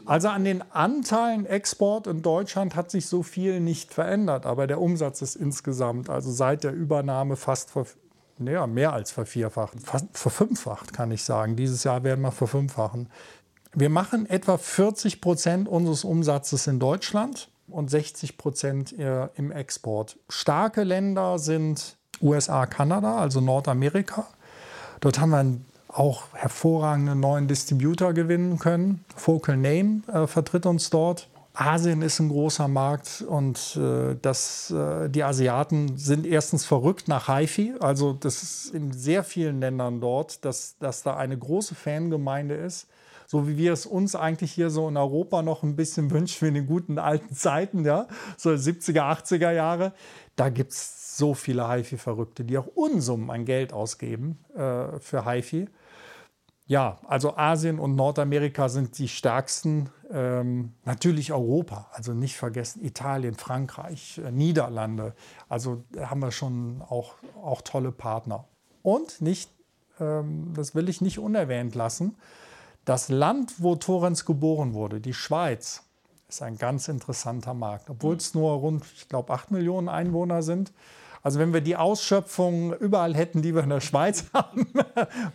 Also 0.05 0.29
an 0.29 0.43
den 0.43 0.63
Anteilen 0.71 1.45
Export 1.45 2.07
in 2.07 2.21
Deutschland 2.21 2.75
hat 2.75 2.91
sich 2.91 3.05
so 3.05 3.23
viel 3.23 3.59
nicht 3.59 3.93
verändert, 3.93 4.45
aber 4.45 4.67
der 4.67 4.81
Umsatz 4.81 5.21
ist 5.21 5.35
insgesamt, 5.35 6.09
also 6.09 6.31
seit 6.31 6.63
der 6.63 6.73
Übernahme 6.73 7.35
fast 7.35 7.71
ver, 7.71 7.85
ja, 8.39 8.65
mehr 8.67 8.93
als 8.93 9.11
vervierfacht, 9.11 9.79
fast 9.81 10.07
verfünffacht 10.13 10.93
kann 10.93 11.11
ich 11.11 11.23
sagen. 11.23 11.55
Dieses 11.55 11.83
Jahr 11.83 12.03
werden 12.03 12.21
wir 12.21 12.31
verfünffachen. 12.31 13.09
Wir 13.73 13.89
machen 13.89 14.29
etwa 14.29 14.57
40 14.57 15.21
Prozent 15.21 15.69
unseres 15.69 16.03
Umsatzes 16.03 16.67
in 16.67 16.79
Deutschland 16.79 17.49
und 17.69 17.89
60 17.89 18.37
Prozent 18.37 18.91
im 18.93 19.51
Export. 19.51 20.17
Starke 20.27 20.83
Länder 20.83 21.39
sind 21.39 21.97
USA, 22.21 22.65
Kanada, 22.65 23.17
also 23.17 23.39
Nordamerika. 23.39 24.27
Dort 24.99 25.19
haben 25.19 25.29
wir 25.29 25.37
einen 25.37 25.65
auch 25.93 26.23
hervorragende 26.33 27.15
neuen 27.15 27.47
Distributor 27.47 28.13
gewinnen 28.13 28.59
können. 28.59 29.03
Focal 29.15 29.57
Name 29.57 30.01
äh, 30.07 30.27
vertritt 30.27 30.65
uns 30.65 30.89
dort. 30.89 31.27
Asien 31.53 32.01
ist 32.01 32.19
ein 32.19 32.29
großer 32.29 32.69
Markt 32.69 33.23
und 33.27 33.77
äh, 33.77 34.15
das, 34.21 34.71
äh, 34.71 35.09
die 35.09 35.23
Asiaten 35.23 35.97
sind 35.97 36.25
erstens 36.25 36.65
verrückt 36.65 37.09
nach 37.09 37.27
HiFi. 37.27 37.73
Also 37.81 38.13
das 38.13 38.41
ist 38.41 38.73
in 38.73 38.93
sehr 38.93 39.23
vielen 39.23 39.59
Ländern 39.59 39.99
dort, 39.99 40.45
dass, 40.45 40.77
dass 40.79 41.03
da 41.03 41.17
eine 41.17 41.37
große 41.37 41.75
Fangemeinde 41.75 42.55
ist. 42.55 42.87
So 43.27 43.47
wie 43.47 43.57
wir 43.57 43.73
es 43.73 43.85
uns 43.85 44.15
eigentlich 44.15 44.51
hier 44.51 44.69
so 44.69 44.87
in 44.87 44.97
Europa 44.97 45.41
noch 45.41 45.63
ein 45.63 45.75
bisschen 45.75 46.09
wünschen 46.11 46.47
in 46.47 46.53
den 46.53 46.67
guten 46.67 46.97
alten 46.97 47.35
Zeiten, 47.35 47.83
ja, 47.83 48.07
so 48.37 48.49
70er, 48.49 49.01
80er 49.01 49.51
Jahre. 49.51 49.91
Da 50.37 50.49
gibt 50.49 50.71
es 50.71 51.17
so 51.17 51.33
viele 51.33 51.69
HiFi-Verrückte, 51.69 52.45
die 52.45 52.57
auch 52.57 52.67
Unsummen 52.67 53.29
an 53.29 53.43
Geld 53.43 53.73
ausgeben 53.73 54.39
äh, 54.55 54.99
für 54.99 55.25
HiFi. 55.25 55.67
Ja, 56.71 56.99
also 57.05 57.35
Asien 57.35 57.79
und 57.79 57.97
Nordamerika 57.97 58.69
sind 58.69 58.97
die 58.97 59.09
stärksten. 59.09 59.89
Ähm, 60.09 60.71
natürlich 60.85 61.33
Europa, 61.33 61.89
also 61.91 62.13
nicht 62.13 62.37
vergessen 62.37 62.81
Italien, 62.85 63.35
Frankreich, 63.35 64.21
äh, 64.23 64.31
Niederlande. 64.31 65.13
Also 65.49 65.83
haben 65.99 66.21
wir 66.21 66.31
schon 66.31 66.81
auch, 66.81 67.15
auch 67.43 67.61
tolle 67.61 67.91
Partner. 67.91 68.45
Und 68.83 69.19
nicht, 69.19 69.51
ähm, 69.99 70.53
das 70.55 70.73
will 70.73 70.87
ich 70.87 71.01
nicht 71.01 71.19
unerwähnt 71.19 71.75
lassen, 71.75 72.15
das 72.85 73.09
Land, 73.09 73.55
wo 73.57 73.75
Torrens 73.75 74.23
geboren 74.23 74.73
wurde, 74.73 75.01
die 75.01 75.13
Schweiz, 75.13 75.83
ist 76.29 76.41
ein 76.41 76.57
ganz 76.57 76.87
interessanter 76.87 77.53
Markt. 77.53 77.89
Obwohl 77.89 78.15
es 78.15 78.33
nur 78.33 78.53
rund, 78.53 78.85
ich 78.95 79.09
glaube, 79.09 79.33
8 79.33 79.51
Millionen 79.51 79.89
Einwohner 79.89 80.41
sind, 80.41 80.71
also 81.23 81.39
wenn 81.39 81.53
wir 81.53 81.61
die 81.61 81.75
Ausschöpfung 81.75 82.73
überall 82.73 83.15
hätten, 83.15 83.41
die 83.41 83.53
wir 83.53 83.63
in 83.63 83.69
der 83.69 83.79
Schweiz 83.79 84.25
haben, 84.33 84.67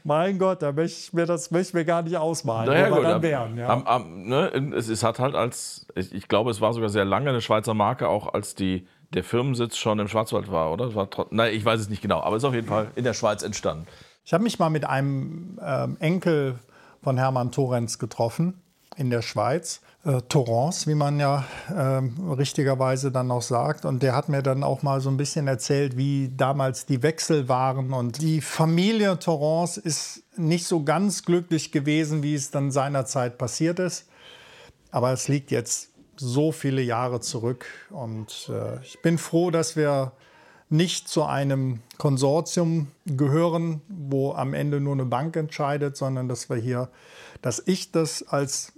mein 0.05 0.39
Gott, 0.39 0.63
da 0.63 0.73
möchte 0.73 0.99
ich 0.99 1.13
mir 1.13 1.27
das 1.27 1.51
möchte 1.51 1.69
ich 1.69 1.75
mir 1.75 1.85
gar 1.85 2.03
nicht 2.03 2.17
ausmalen, 2.17 2.69
naja, 2.69 2.91
wo 2.91 2.97
wir 2.97 3.03
dann 3.03 3.23
wären. 3.23 3.59
Ja. 3.59 3.69
Am, 3.69 3.87
am, 3.87 4.23
ne, 4.25 4.49
es, 4.75 4.89
es, 4.89 5.03
hat 5.03 5.19
halt 5.19 5.35
als, 5.35 5.87
ich, 5.95 6.13
ich, 6.13 6.29
glaube, 6.29 6.51
es 6.51 6.61
war 6.61 6.73
sogar 6.73 6.89
sehr 6.89 7.05
lange 7.05 7.31
eine 7.31 7.41
Schweizer 7.41 7.75
Marke, 7.75 8.09
auch 8.09 8.35
als 8.35 8.55
die, 8.55 8.87
der 9.15 9.23
Firmensitz 9.23 9.77
schon 9.77 9.99
im 9.99 10.09
Schwarzwald 10.09 10.51
war, 10.51 10.73
oder? 10.73 10.95
War 10.95 11.09
nein, 11.31 11.55
ich 11.55 11.65
weiß 11.65 11.81
es 11.81 11.89
nicht 11.89 12.03
genau, 12.03 12.21
aber 12.21 12.37
es 12.37 12.43
ist 12.43 12.49
auf 12.49 12.55
jeden 12.55 12.67
Fall 12.67 12.89
in 12.97 13.05
der 13.05 13.15
Schweiz 13.15 13.43
entstanden. 13.43 13.87
Ich 14.25 14.35
habe 14.35 14.43
mich 14.43 14.59
mal 14.59 14.71
mit 14.71 14.85
einem 14.85 15.59
ähm, 15.63 15.97
Enkel 16.01 16.59
von 17.03 17.17
Hermann 17.17 17.53
Torenz 17.53 18.01
getroffen 18.01 18.61
in 18.97 19.11
der 19.11 19.23
Schweiz 19.23 19.83
äh, 20.07 20.23
Torrance, 20.29 20.89
wie 20.89 20.95
man 20.95 21.19
ja 21.19 21.45
äh, 21.69 22.01
richtigerweise 22.33 23.11
dann 23.11 23.27
noch 23.27 23.43
sagt. 23.43 23.85
Und 23.85 24.03
der 24.03 24.15
hat 24.15 24.29
mir 24.29 24.43
dann 24.43 24.63
auch 24.63 24.83
mal 24.83 25.01
so 25.01 25.11
ein 25.11 25.17
bisschen 25.17 25.49
erzählt, 25.49 25.97
wie 25.97 26.33
damals 26.35 26.87
die 26.87 27.03
Wechsel 27.03 27.49
waren. 27.49 27.93
Und 27.93 28.23
die 28.23 28.41
Familie 28.41 29.19
Torrance 29.19 29.81
ist 29.81 30.23
nicht 30.37 30.67
so 30.67 30.85
ganz 30.85 31.25
glücklich 31.25 31.73
gewesen, 31.73 32.23
wie 32.23 32.35
es 32.35 32.53
dann 32.53 32.71
seinerzeit 32.71 33.37
passiert 33.37 33.81
ist. 33.81 34.09
Aber 34.93 35.13
es 35.13 35.27
liegt 35.27 35.51
jetzt 35.51 35.91
so 36.17 36.53
viele 36.53 36.83
Jahre 36.83 37.21
zurück. 37.21 37.67
Und 37.91 38.51
äh, 38.53 38.81
ich 38.83 39.03
bin 39.03 39.19
froh, 39.19 39.51
dass 39.51 39.75
wir 39.75 40.13
nicht 40.69 41.09
zu 41.09 41.25
einem 41.25 41.81
Konsortium 41.99 42.89
gehören, 43.07 43.83
wo 43.89 44.33
am 44.33 44.55
Ende 44.55 44.81
nur 44.81 44.95
eine 44.95 45.05
Bank 45.05 45.37
entscheidet, 45.37 45.97
sondern 45.97 46.29
dass 46.29 46.49
wir 46.49 46.57
hier, 46.57 46.91
dass 47.43 47.63
ich 47.67 47.93
das 47.93 48.27
als 48.27 48.73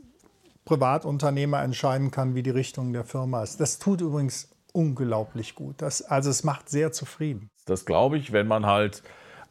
Privatunternehmer 0.68 1.62
entscheiden 1.62 2.11
kann, 2.11 2.35
wie 2.35 2.42
die 2.42 2.50
Richtung 2.50 2.92
der 2.92 3.04
Firma 3.04 3.42
ist. 3.42 3.59
Das 3.59 3.78
tut 3.78 4.02
übrigens 4.02 4.50
unglaublich 4.74 5.54
gut. 5.54 5.81
Das, 5.81 6.02
also 6.02 6.28
es 6.28 6.44
macht 6.44 6.68
sehr 6.68 6.92
zufrieden. 6.92 7.48
Das 7.64 7.87
glaube 7.87 8.18
ich, 8.18 8.33
wenn 8.35 8.46
man 8.46 8.66
halt 8.66 9.02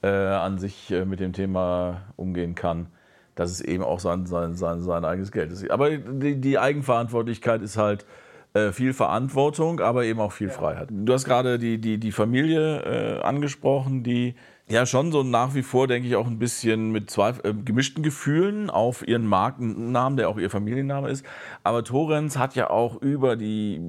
äh, 0.04 0.10
an 0.10 0.60
sich 0.60 0.92
äh, 0.92 1.06
mit 1.06 1.20
dem 1.20 1.34
Thema 1.34 2.04
umgehen 2.18 2.54
kann, 2.54 2.90
dass 3.34 3.50
es 3.50 3.62
eben 3.62 3.84
auch 3.84 4.00
sein, 4.00 4.28
sein, 4.28 4.54
sein, 4.54 4.84
sein 4.84 5.06
eigenes 5.06 5.32
Geld 5.32 5.52
ist. 5.52 5.68
Aber 5.72 5.90
die, 5.90 6.40
die 6.40 6.60
Eigenverantwortlichkeit 6.60 7.64
ist 7.64 7.78
halt 7.78 8.06
äh, 8.54 8.72
viel 8.72 8.94
Verantwortung, 8.94 9.80
aber 9.80 10.06
eben 10.06 10.20
auch 10.20 10.32
viel 10.32 10.48
ja. 10.48 10.54
Freiheit. 10.54 10.90
Du 10.92 11.14
hast 11.14 11.26
gerade 11.26 11.60
die, 11.60 11.80
die, 11.80 11.98
die 11.98 12.12
Familie 12.12 12.82
äh, 12.82 13.22
angesprochen, 13.22 14.04
die 14.04 14.36
ja 14.70 14.86
schon 14.86 15.12
so 15.12 15.24
nach 15.24 15.56
wie 15.56 15.64
vor, 15.64 15.88
denke 15.88 16.08
ich, 16.08 16.16
auch 16.16 16.28
ein 16.28 16.40
bisschen 16.40 16.92
mit 16.92 17.10
zwei, 17.10 17.30
äh, 17.44 17.54
gemischten 17.54 18.04
Gefühlen 18.04 18.70
auf 18.70 19.08
ihren 19.08 19.26
Markennamen, 19.26 20.18
der 20.18 20.30
auch 20.30 20.38
ihr 20.38 20.50
Familienname 20.50 21.10
ist. 21.10 21.26
Aber 21.64 21.84
Torrens 21.84 22.38
hat 22.38 22.56
ja 22.56 22.70
auch 22.70 23.02
über 23.02 23.36
die 23.36 23.82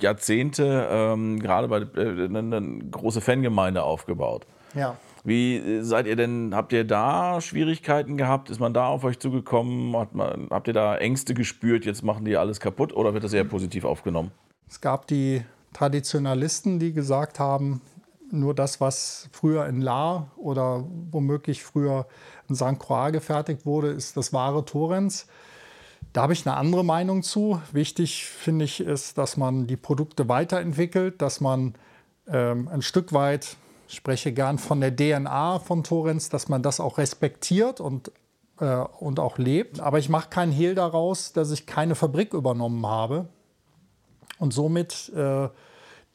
Jahrzehnte 0.00 0.88
ähm, 0.90 1.38
gerade 1.40 1.68
bei 1.68 1.80
äh, 1.80 2.24
eine 2.24 2.78
große 2.90 3.20
Fangemeinde 3.20 3.82
aufgebaut. 3.82 4.46
Ja. 4.74 4.96
Wie 5.28 5.56
äh, 5.56 5.82
seid 5.82 6.06
ihr 6.06 6.16
denn, 6.16 6.54
habt 6.54 6.72
ihr 6.72 6.84
da 6.84 7.40
Schwierigkeiten 7.40 8.16
gehabt? 8.16 8.48
Ist 8.48 8.60
man 8.60 8.72
da 8.72 8.86
auf 8.86 9.04
euch 9.04 9.18
zugekommen? 9.18 9.90
Man, 9.90 10.48
habt 10.50 10.68
ihr 10.68 10.74
da 10.74 10.96
Ängste 10.96 11.34
gespürt, 11.34 11.84
jetzt 11.84 12.02
machen 12.02 12.24
die 12.24 12.36
alles 12.36 12.60
kaputt 12.60 12.94
oder 12.94 13.12
wird 13.12 13.24
das 13.24 13.34
eher 13.34 13.44
positiv 13.44 13.84
aufgenommen? 13.84 14.30
Es 14.66 14.80
gab 14.80 15.06
die 15.06 15.44
Traditionalisten, 15.74 16.78
die 16.78 16.94
gesagt 16.94 17.38
haben, 17.38 17.82
nur 18.30 18.54
das, 18.54 18.80
was 18.80 19.28
früher 19.32 19.66
in 19.66 19.80
La 19.80 20.30
oder 20.36 20.84
womöglich 21.10 21.62
früher 21.62 22.06
in 22.48 22.54
St. 22.54 22.78
Croix 22.78 23.12
gefertigt 23.12 23.66
wurde, 23.66 23.88
ist 23.88 24.16
das 24.16 24.32
wahre 24.32 24.64
Torrens. 24.64 25.26
Da 26.12 26.22
habe 26.22 26.32
ich 26.32 26.46
eine 26.46 26.56
andere 26.56 26.84
Meinung 26.84 27.22
zu. 27.22 27.60
Wichtig 27.72 28.24
finde 28.24 28.64
ich 28.64 28.80
ist, 28.80 29.18
dass 29.18 29.36
man 29.36 29.66
die 29.66 29.76
Produkte 29.76 30.28
weiterentwickelt, 30.28 31.20
dass 31.20 31.40
man 31.40 31.74
ähm, 32.26 32.68
ein 32.68 32.82
Stück 32.82 33.12
weit, 33.12 33.56
ich 33.88 33.96
spreche 33.96 34.32
gern 34.32 34.58
von 34.58 34.80
der 34.80 34.94
DNA 34.94 35.58
von 35.60 35.82
Torrens, 35.82 36.28
dass 36.28 36.48
man 36.48 36.62
das 36.62 36.78
auch 36.78 36.98
respektiert 36.98 37.80
und, 37.80 38.12
äh, 38.60 38.76
und 39.00 39.18
auch 39.18 39.38
lebt. 39.38 39.80
Aber 39.80 39.98
ich 39.98 40.10
mache 40.10 40.28
keinen 40.28 40.52
Hehl 40.52 40.74
daraus, 40.74 41.32
dass 41.32 41.50
ich 41.50 41.66
keine 41.66 41.94
Fabrik 41.94 42.34
übernommen 42.34 42.86
habe 42.86 43.28
und 44.38 44.52
somit 44.52 45.10
äh, 45.16 45.48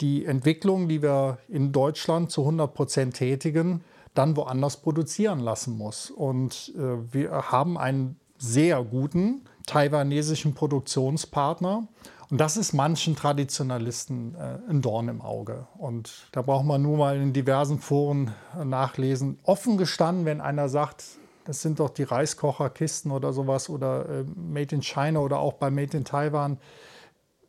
die 0.02 0.26
Entwicklung, 0.26 0.88
die 0.88 1.02
wir 1.02 1.40
in 1.48 1.72
Deutschland 1.72 2.32
zu 2.32 2.42
100 2.42 2.74
Prozent 2.74 3.16
tätigen, 3.16 3.84
dann 4.14 4.38
woanders 4.38 4.78
produzieren 4.78 5.40
lassen 5.40 5.76
muss. 5.76 6.12
Und 6.12 6.74
äh, 6.78 7.14
wir 7.14 7.52
haben 7.52 7.78
einen 7.78 8.20
sehr 8.38 8.84
guten 8.84 9.46
taiwanesischen 9.66 10.54
Produktionspartner. 10.54 11.88
Und 12.34 12.42
das 12.42 12.58
ist 12.58 12.74
manchen 12.74 13.16
Traditionalisten 13.16 14.34
äh, 14.34 14.58
ein 14.68 14.82
Dorn 14.82 15.08
im 15.08 15.22
Auge. 15.22 15.68
Und 15.78 16.30
da 16.32 16.42
braucht 16.42 16.66
man 16.66 16.82
nur 16.82 16.98
mal 16.98 17.16
in 17.16 17.32
diversen 17.32 17.78
Foren 17.78 18.34
nachlesen. 18.64 19.38
Offen 19.44 19.78
gestanden, 19.78 20.26
wenn 20.26 20.42
einer 20.42 20.68
sagt, 20.68 21.04
das 21.46 21.62
sind 21.62 21.80
doch 21.80 21.92
die 21.92 22.02
Reiskocherkisten 22.02 23.12
oder 23.12 23.34
sowas 23.34 23.70
oder 23.70 24.10
äh, 24.10 24.24
Made 24.36 24.74
in 24.74 24.82
China 24.82 25.20
oder 25.20 25.38
auch 25.38 25.54
bei 25.54 25.70
Made 25.70 25.96
in 25.96 26.06
Taiwan. 26.06 26.58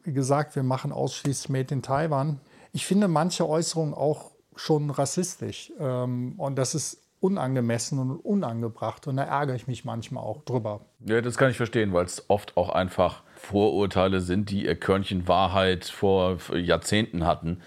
Wie 0.03 0.12
gesagt, 0.12 0.55
wir 0.55 0.62
machen 0.62 0.92
ausschließlich 0.92 1.49
Made 1.49 1.73
in 1.73 1.81
Taiwan. 1.81 2.38
Ich 2.73 2.85
finde 2.85 3.09
manche 3.09 3.49
Äußerungen 3.49 3.94
auch 3.94 4.33
schon 4.55 4.90
rassistisch. 4.90 5.73
Ähm, 5.79 6.35
und 6.37 6.57
das 6.57 6.75
ist 6.75 6.99
unangemessen 7.20 7.99
und 7.99 8.16
unangebracht. 8.18 9.07
Und 9.07 9.16
da 9.16 9.23
ärgere 9.23 9.57
ich 9.57 9.66
mich 9.66 9.87
manchmal 9.87 10.23
auch 10.23 10.42
drüber. 10.42 10.83
Ja, 11.01 11.23
das 11.23 11.38
kann 11.38 11.51
ich 11.51 11.57
verstehen, 11.57 11.94
weil 11.94 12.05
es 12.05 12.29
oft 12.29 12.59
auch 12.59 12.68
einfach 12.68 13.23
Vorurteile 13.44 14.20
sind, 14.20 14.50
die 14.50 14.64
ihr 14.64 14.74
Körnchen 14.74 15.28
Wahrheit 15.28 15.85
vor 15.85 16.38
Jahrzehnten 16.54 17.26
hatten, 17.26 17.61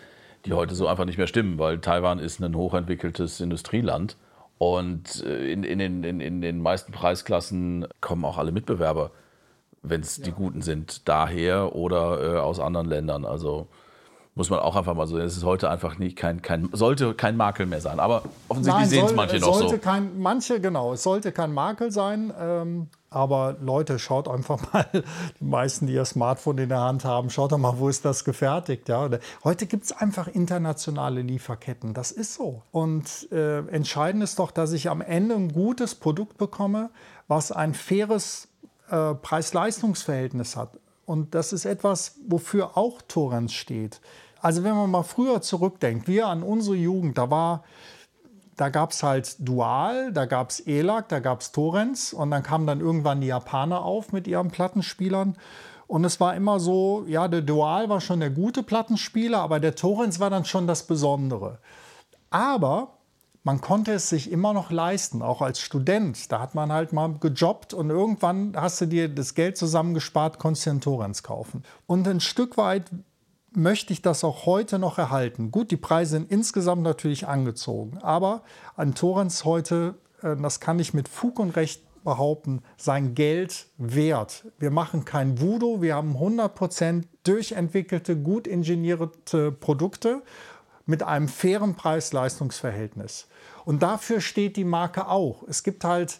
die 0.45 0.53
heute 0.53 0.75
so 0.75 0.87
einfach 0.87 1.05
nicht 1.05 1.17
mehr 1.17 1.27
stimmen, 1.27 1.59
weil 1.59 1.79
Taiwan 1.79 2.19
ist 2.19 2.41
ein 2.41 2.55
hochentwickeltes 2.55 3.39
Industrieland 3.39 4.17
und 4.57 5.23
äh, 5.23 5.51
in, 5.51 5.63
in, 5.63 5.79
in, 5.79 6.19
in 6.19 6.41
den 6.41 6.61
meisten 6.61 6.91
Preisklassen 6.91 7.87
kommen 8.01 8.25
auch 8.25 8.37
alle 8.37 8.51
Mitbewerber, 8.51 9.11
wenn 9.83 10.01
es 10.01 10.17
ja. 10.17 10.25
die 10.25 10.31
Guten 10.31 10.61
sind, 10.61 11.07
daher 11.07 11.75
oder 11.75 12.35
äh, 12.35 12.39
aus 12.39 12.59
anderen 12.59 12.87
Ländern. 12.87 13.25
Also 13.25 13.67
muss 14.38 14.52
man 14.52 14.60
auch 14.60 14.76
einfach 14.76 14.93
mal 14.93 15.08
so. 15.08 15.17
Es 15.17 15.36
ist 15.36 15.43
heute 15.43 15.69
einfach 15.69 15.97
nicht 15.97 16.15
kein, 16.15 16.41
kein 16.41 16.69
sollte 16.71 17.15
kein 17.15 17.36
Makel 17.36 17.65
mehr 17.65 17.82
sein. 17.82 18.00
Aber 18.00 18.21
offensichtlich 18.47 18.88
sehen 18.88 19.06
es 19.06 19.15
manche 19.15 19.39
noch 19.39 19.60
so. 19.60 19.78
Kein, 19.80 20.19
manche 20.19 20.62
genau. 20.62 20.93
Es 20.93 21.04
sollte 21.04 21.32
kein 21.32 21.54
Makel 21.54 21.91
sein. 21.91 22.32
Ähm, 22.39 22.88
aber 23.10 23.56
Leute, 23.62 23.97
schaut 23.97 24.28
einfach 24.28 24.62
mal, 24.73 24.86
die 25.39 25.43
meisten, 25.43 25.88
die 25.88 25.93
ihr 25.93 26.06
Smartphone 26.06 26.60
in 26.60 26.69
der 26.69 26.82
Hand 26.82 27.04
haben, 27.04 27.30
schaut 27.32 27.52
doch 27.52 27.58
mal, 27.58 27.80
wo 27.80 27.89
ist 27.89 28.06
das 28.06 28.23
gefertigt. 28.23 28.88
Ja? 28.89 29.10
Heute 29.43 29.65
gibt 29.65 29.86
es 29.86 29.91
einfach 29.91 30.28
internationale 30.28 31.21
Lieferketten. 31.21 31.95
Das 31.95 32.12
ist 32.12 32.36
so. 32.36 32.62
Und 32.71 33.32
äh, 33.32 33.60
entscheidend 33.67 34.23
ist 34.23 34.38
doch, 34.38 34.52
dass 34.52 34.71
ich 34.71 34.89
am 34.89 35.02
Ende 35.02 35.36
ein 35.36 35.52
gutes 35.52 35.95
Produkt 35.95 36.38
bekomme, 36.38 36.91
was 37.28 37.52
ein 37.52 37.73
faires 37.73 38.50
äh, 38.91 39.15
Preis-Leistungs-Verhältnis 39.15 40.56
hat. 40.56 40.78
Und 41.08 41.34
das 41.34 41.54
ist 41.54 41.65
etwas, 41.65 42.15
wofür 42.28 42.78
auch 42.78 43.02
Torrens 43.02 43.54
steht. 43.54 44.02
Also 44.41 44.63
wenn 44.63 44.76
man 44.76 44.89
mal 44.89 45.04
früher 45.04 45.41
zurückdenkt, 45.41 46.08
wir 46.08 46.28
an 46.28 46.43
unsere 46.43 46.76
Jugend, 46.76 47.17
da 47.17 47.30
war 47.30 47.63
da 48.58 48.69
gab 48.69 48.91
es 48.91 49.04
halt 49.04 49.36
Dual, 49.39 50.12
da 50.12 50.26
gab 50.26 50.50
es 50.50 50.60
ELAC, 50.60 51.08
da 51.10 51.19
gab 51.19 51.41
es 51.41 51.52
Torrens 51.52 52.12
und 52.12 52.32
dann 52.32 52.41
kamen 52.41 52.65
dann 52.65 52.82
irgendwann 52.82 53.21
die 53.21 53.28
Japaner 53.28 53.86
auf 53.86 54.12
mit 54.12 54.28
ihren 54.28 54.50
Plattenspielern. 54.50 55.38
Und 55.86 56.04
es 56.04 56.19
war 56.19 56.36
immer 56.36 56.60
so, 56.60 57.06
ja, 57.08 57.28
der 57.28 57.43
Dual 57.43 57.88
war 57.88 58.02
schon 58.02 58.19
der 58.19 58.32
gute 58.32 58.63
Plattenspieler, 58.63 59.39
aber 59.39 59.60
der 59.60 59.76
Torrens 59.76 60.19
war 60.19 60.30
dann 60.30 60.43
schon 60.43 60.67
das 60.67 60.88
Besondere. 60.88 61.60
Aber 62.32 62.97
man 63.43 63.62
konnte 63.62 63.93
es 63.93 64.10
sich 64.10 64.30
immer 64.32 64.54
noch 64.54 64.71
leisten, 64.71 65.21
auch 65.21 65.41
als 65.41 65.62
Student. 65.62 66.32
Da 66.32 66.41
hat 66.41 66.56
man 66.56 66.73
halt 66.73 66.91
mal 66.91 67.13
gejobbt 67.19 67.73
und 67.73 67.91
irgendwann 67.91 68.54
hast 68.58 68.82
du 68.82 68.88
dir 68.88 69.08
das 69.08 69.36
Geld 69.36 69.56
zusammengespart, 69.56 70.39
konntest 70.39 70.65
dir 70.65 70.71
einen 70.71 70.82
Torrens 70.82 71.23
kaufen. 71.23 71.63
Und 71.86 72.08
ein 72.08 72.19
Stück 72.19 72.58
weit 72.58 72.91
möchte 73.58 73.91
ich 73.91 74.02
das 74.02 74.24
auch 74.24 74.46
heute 74.46 74.80
noch 74.80 74.98
erhalten. 74.98 75.52
Gut, 75.52 75.72
die 75.72 75.78
Preise 75.78 76.12
sind 76.12 76.32
insgesamt 76.32 76.84
natürlich 76.84 77.28
angezogen, 77.28 77.98
aber 77.98 78.43
an 78.76 78.93
Torrens 78.93 79.43
heute, 79.43 79.96
äh, 80.22 80.36
das 80.36 80.60
kann 80.60 80.80
ich 80.80 80.93
mit 80.93 81.10
Fug 81.10 81.39
und 81.39 81.56
Recht 81.56 81.84
behaupten, 82.04 82.62
sein 82.78 83.15
Geld 83.15 83.67
wert. 83.78 84.46
Wir 84.60 84.72
machen 84.72 85.04
kein 85.04 85.41
Voodoo, 85.41 85.82
wir 85.82 85.96
haben 85.96 86.15
100% 86.15 87.04
durchentwickelte, 87.24 88.15
gut 88.15 88.48
ingenierte 88.48 89.52
Produkte 89.52 90.22
mit 90.86 91.04
einem 91.04 91.28
fairen 91.28 91.76
Preis-Leistungs-Verhältnis. 91.76 93.28
Und 93.65 93.84
dafür 93.84 94.22
steht 94.22 94.56
die 94.56 94.63
Marke 94.63 95.10
auch. 95.10 95.43
Es 95.50 95.63
gibt 95.63 95.84
halt 95.84 96.20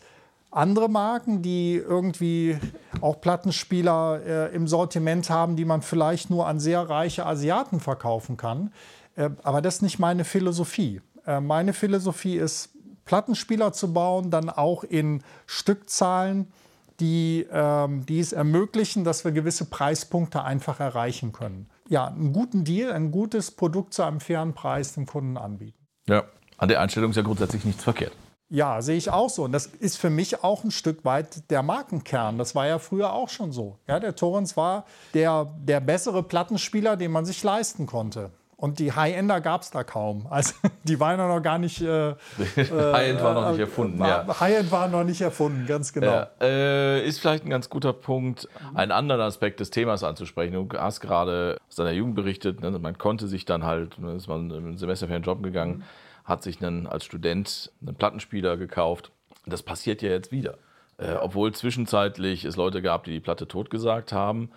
andere 0.52 0.90
Marken, 0.90 1.42
die 1.42 1.76
irgendwie 1.76 2.58
auch 3.02 3.22
Plattenspieler 3.22 4.22
äh, 4.26 4.56
im 4.56 4.68
Sortiment 4.68 5.30
haben, 5.30 5.56
die 5.56 5.66
man 5.66 5.82
vielleicht 5.82 6.30
nur 6.30 6.48
an 6.48 6.60
sehr 6.60 6.90
reiche 6.90 7.26
Asiaten 7.26 7.80
verkaufen 7.80 8.38
kann. 8.38 8.72
Äh, 9.16 9.30
aber 9.44 9.62
das 9.62 9.76
ist 9.76 9.82
nicht 9.82 10.00
meine 10.00 10.24
Philosophie. 10.24 11.02
Äh, 11.26 11.42
meine 11.42 11.74
Philosophie 11.74 12.38
ist, 12.38 12.70
Plattenspieler 13.06 13.74
zu 13.74 13.94
bauen, 13.94 14.32
dann 14.32 14.50
auch 14.50 14.84
in 14.84 15.24
Stückzahlen, 15.46 16.52
die, 17.00 17.48
ähm, 17.52 18.06
die 18.06 18.20
es 18.20 18.34
ermöglichen, 18.34 19.04
dass 19.04 19.24
wir 19.24 19.32
gewisse 19.32 19.66
Preispunkte 19.66 20.44
einfach 20.44 20.80
erreichen 20.80 21.32
können. 21.32 21.70
Ja, 21.90 22.08
einen 22.08 22.34
guten 22.34 22.64
Deal, 22.64 22.92
ein 22.92 23.12
gutes 23.12 23.52
Produkt 23.52 23.94
zu 23.94 24.04
einem 24.04 24.20
fairen 24.20 24.54
Preis 24.54 24.94
dem 24.94 25.06
Kunden 25.06 25.38
anbieten. 25.38 25.88
Ja, 26.08 26.24
an 26.58 26.68
der 26.68 26.82
Einstellung 26.82 27.12
ist 27.12 27.18
ja 27.18 27.24
grundsätzlich 27.24 27.66
nichts 27.66 27.84
verkehrt. 27.84 28.14
Ja, 28.50 28.82
sehe 28.82 28.96
ich 28.96 29.10
auch 29.10 29.30
so. 29.30 29.44
Und 29.44 29.52
das 29.52 29.66
ist 29.66 29.98
für 29.98 30.10
mich 30.10 30.44
auch 30.44 30.64
ein 30.64 30.72
Stück 30.72 31.04
weit 31.04 31.50
der 31.50 31.64
Markenkern. 31.64 32.38
Das 32.38 32.56
war 32.56 32.66
ja 32.66 32.80
früher 32.80 33.12
auch 33.14 33.30
schon 33.30 33.52
so. 33.52 33.78
Ja, 33.88 34.00
der 34.00 34.16
Torrens 34.16 34.56
war 34.56 34.86
der, 35.14 35.48
der 35.60 35.82
bessere 35.82 36.24
Plattenspieler, 36.24 36.96
den 36.96 37.12
man 37.12 37.26
sich 37.26 37.44
leisten 37.44 37.88
konnte. 37.88 38.32
Und 38.56 38.80
die 38.80 38.92
High-Ender 38.92 39.40
gab 39.40 39.62
es 39.62 39.70
da 39.70 39.84
kaum. 39.84 40.26
Also 40.30 40.54
die 40.84 41.00
waren 41.00 41.20
ja 41.20 41.28
noch 41.28 41.42
gar 41.42 41.60
nicht. 41.60 41.82
Äh, 41.82 42.16
High-End 42.58 43.22
war 43.22 43.34
noch 43.34 43.50
nicht 43.52 43.60
äh, 43.60 43.64
erfunden. 43.64 44.00
War, 44.00 44.08
ja. 44.08 44.40
High-End 44.40 44.72
war 44.72 44.88
noch 44.88 45.04
nicht 45.04 45.22
erfunden, 45.22 45.68
ganz 45.68 45.92
genau. 45.92 46.08
Ja, 46.08 46.30
äh, 46.42 47.06
ist 47.06 47.20
vielleicht 47.20 47.46
ein 47.46 47.50
ganz 47.50 47.70
guter 47.70 47.94
Punkt, 47.94 48.48
einen 48.74 48.92
anderen 48.92 49.22
Aspekt 49.22 49.60
des 49.60 49.70
Themas 49.70 50.04
anzusprechen. 50.04 50.54
Du 50.54 50.68
hast 50.76 51.02
gerade 51.02 51.58
aus 51.70 51.76
deiner 51.76 51.92
Jugend 51.92 52.16
berichtet, 52.16 52.62
ne, 52.62 52.72
man 52.72 52.98
konnte 52.98 53.28
sich 53.28 53.46
dann 53.46 53.64
halt, 53.64 54.00
ne, 54.00 54.14
ist 54.14 54.28
man 54.28 54.50
im 54.50 54.78
Semester 54.78 55.08
für 55.08 55.14
einen 55.14 55.24
Job 55.24 55.44
gegangen. 55.44 55.80
Mhm 55.80 55.84
hat 56.28 56.44
sich 56.44 56.64
einen, 56.64 56.86
als 56.86 57.06
Student 57.06 57.72
einen 57.82 57.96
Plattenspieler 57.96 58.58
gekauft. 58.58 59.12
Das 59.46 59.64
passiert 59.64 60.02
ja 60.02 60.10
jetzt 60.10 60.32
wieder. 60.32 60.58
Äh, 60.98 61.14
obwohl 61.14 61.54
zwischenzeitlich 61.54 62.44
es 62.44 62.58
Leute 62.58 62.82
gab, 62.82 63.06
die 63.06 63.12
die 63.12 63.20
Platte 63.20 63.48
totgesagt 63.48 64.12
haben. 64.12 64.50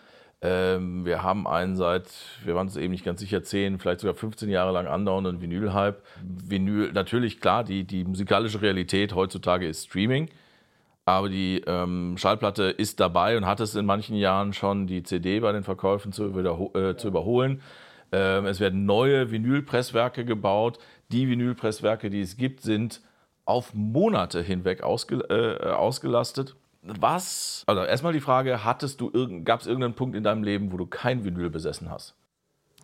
Ähm, 0.43 1.05
wir 1.05 1.23
haben 1.23 1.47
einen 1.47 1.77
seit, 1.77 2.07
wir 2.45 2.55
waren 2.55 2.67
uns 2.67 2.77
eben 2.77 2.91
nicht 2.91 3.05
ganz 3.05 3.21
sicher, 3.21 3.43
10, 3.43 3.79
vielleicht 3.79 4.01
sogar 4.01 4.15
15 4.15 4.49
Jahre 4.49 4.73
lang 4.73 4.87
andauernden 4.87 5.41
Vinyl-Hype. 5.41 6.03
Vinyl, 6.23 6.93
natürlich 6.93 7.41
klar, 7.41 7.63
die, 7.63 7.85
die 7.85 8.05
musikalische 8.05 8.63
Realität 8.63 9.15
heutzutage 9.15 9.69
ist 9.69 9.87
Streaming. 9.87 10.31
Aber 11.05 11.29
die 11.29 11.63
ähm, 11.67 12.17
Schallplatte 12.17 12.65
ist 12.65 13.01
dabei 13.01 13.37
und 13.37 13.47
hat 13.47 13.61
es 13.61 13.75
in 13.75 13.85
manchen 13.87 14.17
Jahren 14.17 14.53
schon, 14.53 14.87
die 14.87 15.03
CD 15.03 15.41
bei 15.41 15.53
den 15.53 15.63
Verkäufen 15.63 16.13
zu, 16.13 16.25
äh, 16.75 16.97
zu 16.97 17.09
überholen. 17.09 17.63
Ähm, 18.13 18.47
es 18.47 18.61
werden 18.61 18.87
neue 18.87 19.31
Vinylpresswerke 19.31 20.25
gebaut. 20.25 20.79
Die 21.13 21.29
Vinylpresswerke, 21.29 22.11
die 22.11 22.21
es 22.21 22.37
gibt, 22.37 22.63
sind 22.63 23.01
auf 23.45 23.75
Monate 23.75 24.43
hinweg 24.43 24.83
ausge, 24.83 25.17
äh, 25.29 25.71
ausgelastet. 25.71 26.57
Was? 26.83 27.65
Also 27.67 27.83
erstmal 27.83 28.13
die 28.13 28.21
Frage, 28.21 28.65
hattest 28.65 29.01
du 29.01 29.11
gab 29.45 29.61
es 29.61 29.67
irgendeinen 29.67 29.95
Punkt 29.95 30.17
in 30.17 30.25
deinem 30.25 30.43
Leben, 30.43 30.73
wo 30.73 30.77
du 30.77 30.87
kein 30.87 31.25
Vinyl 31.25 31.51
besessen 31.51 31.91
hast? 31.91 32.15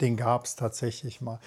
Den 0.00 0.16
gab 0.16 0.44
es 0.44 0.56
tatsächlich 0.56 1.22
mal. 1.22 1.40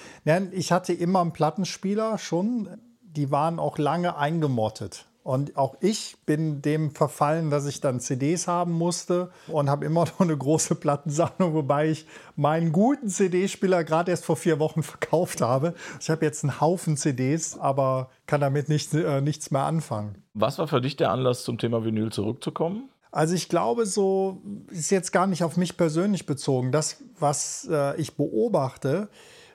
Ich 0.51 0.71
hatte 0.71 0.93
immer 0.93 1.21
einen 1.21 1.33
Plattenspieler 1.33 2.17
schon. 2.17 2.69
Die 3.01 3.29
waren 3.29 3.59
auch 3.59 3.77
lange 3.77 4.17
eingemottet. 4.17 5.05
Und 5.29 5.57
auch 5.57 5.75
ich 5.79 6.15
bin 6.25 6.63
dem 6.63 6.89
verfallen, 6.89 7.51
dass 7.51 7.67
ich 7.67 7.81
dann 7.81 7.99
CDs 7.99 8.47
haben 8.47 8.71
musste 8.71 9.29
und 9.47 9.69
habe 9.69 9.85
immer 9.85 10.05
noch 10.05 10.21
eine 10.21 10.35
große 10.35 10.73
Plattensammlung, 10.73 11.53
wobei 11.53 11.91
ich 11.91 12.07
meinen 12.35 12.71
guten 12.71 13.09
CD-Spieler 13.09 13.83
gerade 13.83 14.09
erst 14.09 14.25
vor 14.25 14.37
vier 14.37 14.57
Wochen 14.57 14.81
verkauft 14.81 15.41
habe. 15.41 15.75
Ich 16.01 16.09
habe 16.09 16.25
jetzt 16.25 16.43
einen 16.43 16.59
Haufen 16.59 16.97
CDs, 16.97 17.59
aber 17.59 18.09
kann 18.25 18.41
damit 18.41 18.69
nicht, 18.69 18.91
äh, 18.95 19.21
nichts 19.21 19.51
mehr 19.51 19.65
anfangen. 19.65 20.23
Was 20.33 20.57
war 20.57 20.67
für 20.67 20.81
dich 20.81 20.95
der 20.95 21.11
Anlass, 21.11 21.43
zum 21.43 21.59
Thema 21.59 21.85
Vinyl 21.85 22.11
zurückzukommen? 22.11 22.89
Also 23.11 23.35
ich 23.35 23.49
glaube, 23.49 23.85
so 23.85 24.41
ist 24.71 24.89
jetzt 24.89 25.11
gar 25.11 25.27
nicht 25.27 25.43
auf 25.43 25.57
mich 25.57 25.77
persönlich 25.77 26.25
bezogen. 26.25 26.71
Das, 26.71 27.03
was 27.19 27.69
äh, 27.71 28.01
ich 28.01 28.17
beobachte, 28.17 29.09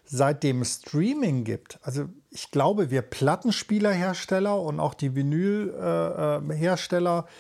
seitdem 0.05 0.65
Streaming 0.65 1.45
gibt, 1.45 1.79
also 1.83 2.09
ich 2.31 2.51
glaube, 2.51 2.91
wir 2.91 3.03
Plattenspielerhersteller 3.03 4.61
und 4.61 4.81
auch 4.81 4.95
die 4.95 5.15
Vinylhersteller 5.15 7.27
äh, 7.27 7.31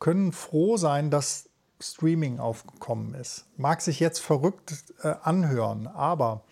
können 0.00 0.32
froh 0.32 0.76
sein, 0.76 1.10
dass 1.10 1.48
Streaming 1.80 2.40
aufgekommen 2.40 3.14
ist. 3.14 3.46
Mag 3.56 3.80
sich 3.80 4.00
jetzt 4.00 4.18
verrückt 4.18 4.74
äh, 5.02 5.14
anhören, 5.22 5.86
aber 5.86 6.42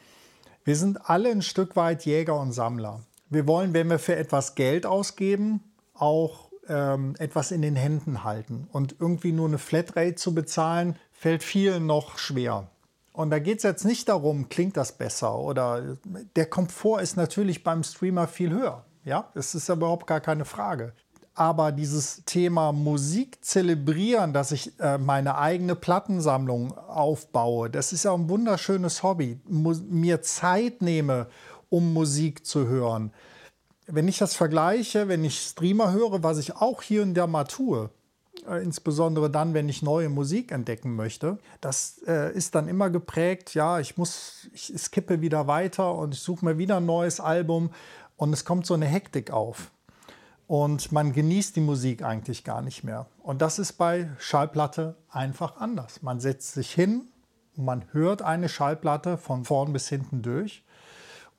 wir 0.64 0.76
sind 0.76 1.08
alle 1.08 1.30
ein 1.30 1.42
Stück 1.42 1.76
weit 1.76 2.06
Jäger 2.06 2.40
und 2.40 2.52
Sammler. 2.52 3.02
Wir 3.30 3.46
wollen, 3.46 3.74
wenn 3.74 3.90
wir 3.90 3.98
für 3.98 4.16
etwas 4.16 4.54
Geld 4.54 4.86
ausgeben, 4.86 5.62
auch 5.94 6.48
ähm, 6.68 7.14
etwas 7.18 7.50
in 7.50 7.62
den 7.62 7.76
Händen 7.76 8.24
halten. 8.24 8.68
Und 8.72 8.96
irgendwie 9.00 9.32
nur 9.32 9.48
eine 9.48 9.58
Flatrate 9.58 10.14
zu 10.14 10.34
bezahlen, 10.34 10.96
fällt 11.12 11.42
vielen 11.42 11.86
noch 11.86 12.18
schwer. 12.18 12.70
Und 13.18 13.30
da 13.30 13.40
geht 13.40 13.56
es 13.56 13.64
jetzt 13.64 13.84
nicht 13.84 14.08
darum, 14.08 14.48
klingt 14.48 14.76
das 14.76 14.92
besser 14.92 15.36
oder 15.36 15.98
der 16.36 16.46
Komfort 16.46 17.00
ist 17.00 17.16
natürlich 17.16 17.64
beim 17.64 17.82
Streamer 17.82 18.28
viel 18.28 18.50
höher. 18.50 18.84
Ja, 19.04 19.28
das 19.34 19.56
ist 19.56 19.68
ja 19.68 19.74
überhaupt 19.74 20.06
gar 20.06 20.20
keine 20.20 20.44
Frage. 20.44 20.92
Aber 21.34 21.72
dieses 21.72 22.22
Thema 22.26 22.70
Musik 22.70 23.44
zelebrieren, 23.44 24.32
dass 24.32 24.52
ich 24.52 24.78
äh, 24.78 24.98
meine 24.98 25.36
eigene 25.36 25.74
Plattensammlung 25.74 26.78
aufbaue, 26.78 27.68
das 27.70 27.92
ist 27.92 28.04
ja 28.04 28.14
ein 28.14 28.28
wunderschönes 28.28 29.02
Hobby. 29.02 29.40
Mu 29.48 29.74
mir 29.90 30.22
Zeit 30.22 30.80
nehme, 30.80 31.26
um 31.70 31.92
Musik 31.92 32.46
zu 32.46 32.68
hören. 32.68 33.10
Wenn 33.88 34.06
ich 34.06 34.18
das 34.18 34.36
vergleiche, 34.36 35.08
wenn 35.08 35.24
ich 35.24 35.40
Streamer 35.40 35.90
höre, 35.90 36.22
was 36.22 36.38
ich 36.38 36.54
auch 36.54 36.82
hier 36.82 37.02
und 37.02 37.14
da 37.14 37.26
mal 37.26 37.42
tue, 37.42 37.90
insbesondere 38.46 39.30
dann, 39.30 39.54
wenn 39.54 39.68
ich 39.68 39.82
neue 39.82 40.08
Musik 40.08 40.52
entdecken 40.52 40.94
möchte, 40.96 41.38
das 41.60 42.02
äh, 42.06 42.32
ist 42.32 42.54
dann 42.54 42.68
immer 42.68 42.90
geprägt, 42.90 43.54
ja, 43.54 43.80
ich 43.80 43.96
muss, 43.96 44.48
ich 44.52 44.72
skippe 44.76 45.20
wieder 45.20 45.46
weiter 45.46 45.94
und 45.94 46.14
ich 46.14 46.20
suche 46.20 46.44
mir 46.44 46.58
wieder 46.58 46.78
ein 46.78 46.86
neues 46.86 47.20
Album 47.20 47.70
und 48.16 48.32
es 48.32 48.44
kommt 48.44 48.66
so 48.66 48.74
eine 48.74 48.86
Hektik 48.86 49.30
auf 49.30 49.70
und 50.48 50.92
man 50.92 51.12
genießt 51.12 51.54
die 51.56 51.60
Musik 51.60 52.02
eigentlich 52.02 52.42
gar 52.42 52.62
nicht 52.62 52.82
mehr. 52.82 53.06
Und 53.22 53.42
das 53.42 53.58
ist 53.58 53.74
bei 53.74 54.10
Schallplatte 54.18 54.96
einfach 55.10 55.58
anders. 55.58 56.02
Man 56.02 56.20
setzt 56.20 56.52
sich 56.52 56.72
hin, 56.72 57.02
man 57.54 57.84
hört 57.92 58.22
eine 58.22 58.48
Schallplatte 58.48 59.18
von 59.18 59.44
vorn 59.44 59.72
bis 59.72 59.88
hinten 59.88 60.22
durch. 60.22 60.64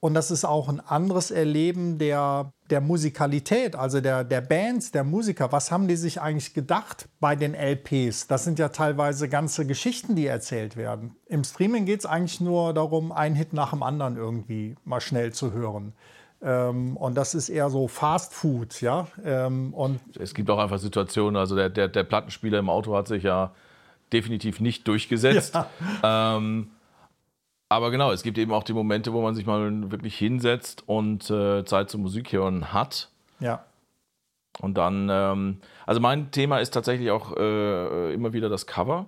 Und 0.01 0.13
das 0.13 0.31
ist 0.31 0.45
auch 0.45 0.69
ein 0.69 0.79
anderes 0.79 1.29
Erleben 1.29 1.97
der, 1.97 2.53
der 2.69 2.79
Musikalität, 2.79 3.75
also 3.75 3.99
der, 3.99 4.23
der 4.23 4.39
Bands, 4.39 4.91
der 4.91 5.03
Musiker. 5.03 5.51
Was 5.51 5.71
haben 5.71 5.89
die 5.89 5.97
sich 5.97 6.21
eigentlich 6.21 6.53
gedacht 6.53 7.09
bei 7.19 7.35
den 7.35 7.53
LPs? 7.53 8.27
Das 8.27 8.45
sind 8.45 8.59
ja 8.59 8.69
teilweise 8.69 9.27
ganze 9.27 9.65
Geschichten, 9.67 10.15
die 10.15 10.25
erzählt 10.25 10.77
werden. 10.77 11.15
Im 11.27 11.43
Streaming 11.43 11.85
geht 11.85 11.99
es 11.99 12.05
eigentlich 12.05 12.39
nur 12.39 12.73
darum, 12.73 13.11
einen 13.11 13.35
Hit 13.35 13.51
nach 13.51 13.71
dem 13.71 13.83
anderen 13.83 14.15
irgendwie 14.15 14.75
mal 14.85 15.01
schnell 15.01 15.33
zu 15.33 15.51
hören. 15.51 15.93
Ähm, 16.41 16.95
und 16.95 17.15
das 17.15 17.35
ist 17.35 17.49
eher 17.49 17.69
so 17.69 17.89
Fast 17.89 18.33
Food, 18.33 18.79
ja. 18.79 19.07
Ähm, 19.25 19.73
und 19.73 19.99
es 20.17 20.33
gibt 20.33 20.49
auch 20.49 20.59
einfach 20.59 20.79
Situationen, 20.79 21.35
also 21.35 21.57
der, 21.57 21.69
der, 21.69 21.89
der 21.89 22.03
Plattenspieler 22.05 22.59
im 22.59 22.69
Auto 22.69 22.95
hat 22.95 23.09
sich 23.09 23.23
ja 23.23 23.51
definitiv 24.13 24.61
nicht 24.61 24.87
durchgesetzt. 24.87 25.55
Ja. 25.55 26.37
Ähm, 26.37 26.71
aber 27.69 27.91
genau, 27.91 28.11
es 28.11 28.23
gibt 28.23 28.37
eben 28.37 28.51
auch 28.51 28.63
die 28.63 28.73
Momente, 28.73 29.13
wo 29.13 29.21
man 29.21 29.35
sich 29.35 29.45
mal 29.45 29.91
wirklich 29.91 30.17
hinsetzt 30.17 30.83
und 30.87 31.29
äh, 31.29 31.63
Zeit 31.65 31.89
zum 31.89 32.01
Musik 32.01 32.31
hören 32.33 32.73
hat. 32.73 33.09
Ja. 33.39 33.63
Und 34.59 34.77
dann, 34.77 35.07
ähm, 35.09 35.61
also 35.85 36.01
mein 36.01 36.31
Thema 36.31 36.57
ist 36.59 36.71
tatsächlich 36.71 37.11
auch 37.11 37.37
äh, 37.37 38.13
immer 38.13 38.33
wieder 38.33 38.49
das 38.49 38.67
Cover. 38.67 39.05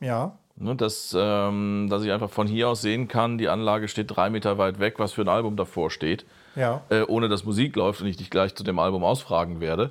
Ja. 0.00 0.36
Ne, 0.56 0.76
dass, 0.76 1.16
ähm, 1.18 1.88
dass 1.90 2.04
ich 2.04 2.12
einfach 2.12 2.30
von 2.30 2.46
hier 2.46 2.68
aus 2.68 2.82
sehen 2.82 3.08
kann, 3.08 3.38
die 3.38 3.48
Anlage 3.48 3.88
steht 3.88 4.14
drei 4.14 4.30
Meter 4.30 4.58
weit 4.58 4.78
weg, 4.78 4.98
was 4.98 5.12
für 5.12 5.22
ein 5.22 5.28
Album 5.28 5.56
davor 5.56 5.90
steht 5.90 6.26
ja. 6.56 6.82
äh, 6.88 7.02
ohne 7.02 7.28
dass 7.28 7.44
Musik 7.44 7.76
läuft 7.76 8.00
und 8.00 8.06
ich 8.06 8.16
dich 8.16 8.30
gleich 8.30 8.54
zu 8.54 8.64
dem 8.64 8.78
Album 8.78 9.04
ausfragen 9.04 9.60
werde. 9.60 9.90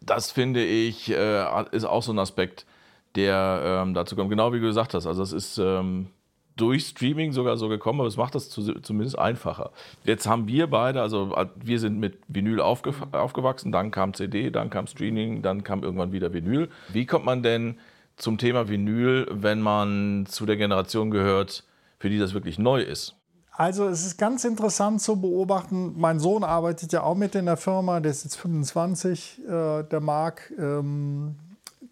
Das 0.00 0.30
finde 0.30 0.64
ich, 0.64 1.10
äh, 1.10 1.64
ist 1.72 1.84
auch 1.84 2.02
so 2.02 2.12
ein 2.12 2.18
Aspekt, 2.18 2.66
der 3.14 3.62
ähm, 3.64 3.94
dazu 3.94 4.16
kommt. 4.16 4.30
Genau 4.30 4.52
wie 4.52 4.60
du 4.60 4.66
gesagt 4.66 4.94
hast. 4.94 5.06
Also, 5.06 5.22
es 5.22 5.32
ist. 5.32 5.58
Ähm, 5.58 6.08
durch 6.56 6.86
Streaming 6.86 7.32
sogar 7.32 7.56
so 7.56 7.68
gekommen, 7.68 8.00
aber 8.00 8.08
es 8.08 8.16
macht 8.16 8.34
das 8.34 8.48
zu, 8.48 8.62
zumindest 8.80 9.18
einfacher. 9.18 9.70
Jetzt 10.04 10.26
haben 10.26 10.48
wir 10.48 10.66
beide, 10.68 11.02
also 11.02 11.34
wir 11.56 11.78
sind 11.78 11.98
mit 11.98 12.18
Vinyl 12.28 12.60
aufge, 12.60 12.94
aufgewachsen, 13.12 13.72
dann 13.72 13.90
kam 13.90 14.14
CD, 14.14 14.50
dann 14.50 14.70
kam 14.70 14.86
Streaming, 14.86 15.42
dann 15.42 15.62
kam 15.62 15.82
irgendwann 15.82 16.12
wieder 16.12 16.32
Vinyl. 16.32 16.68
Wie 16.92 17.06
kommt 17.06 17.24
man 17.24 17.42
denn 17.42 17.78
zum 18.16 18.38
Thema 18.38 18.68
Vinyl, 18.68 19.26
wenn 19.30 19.60
man 19.60 20.24
zu 20.26 20.46
der 20.46 20.56
Generation 20.56 21.10
gehört, 21.10 21.64
für 21.98 22.08
die 22.08 22.18
das 22.18 22.34
wirklich 22.34 22.58
neu 22.58 22.80
ist? 22.80 23.14
Also 23.52 23.88
es 23.88 24.04
ist 24.04 24.18
ganz 24.18 24.44
interessant 24.44 25.00
zu 25.00 25.18
beobachten. 25.18 25.94
Mein 25.96 26.20
Sohn 26.20 26.44
arbeitet 26.44 26.92
ja 26.92 27.02
auch 27.02 27.14
mit 27.14 27.34
in 27.34 27.46
der 27.46 27.56
Firma, 27.56 28.00
der 28.00 28.10
ist 28.10 28.24
jetzt 28.24 28.36
25, 28.36 29.40
äh, 29.46 29.82
der 29.84 30.00
Marc. 30.00 30.52
Ähm, 30.58 31.36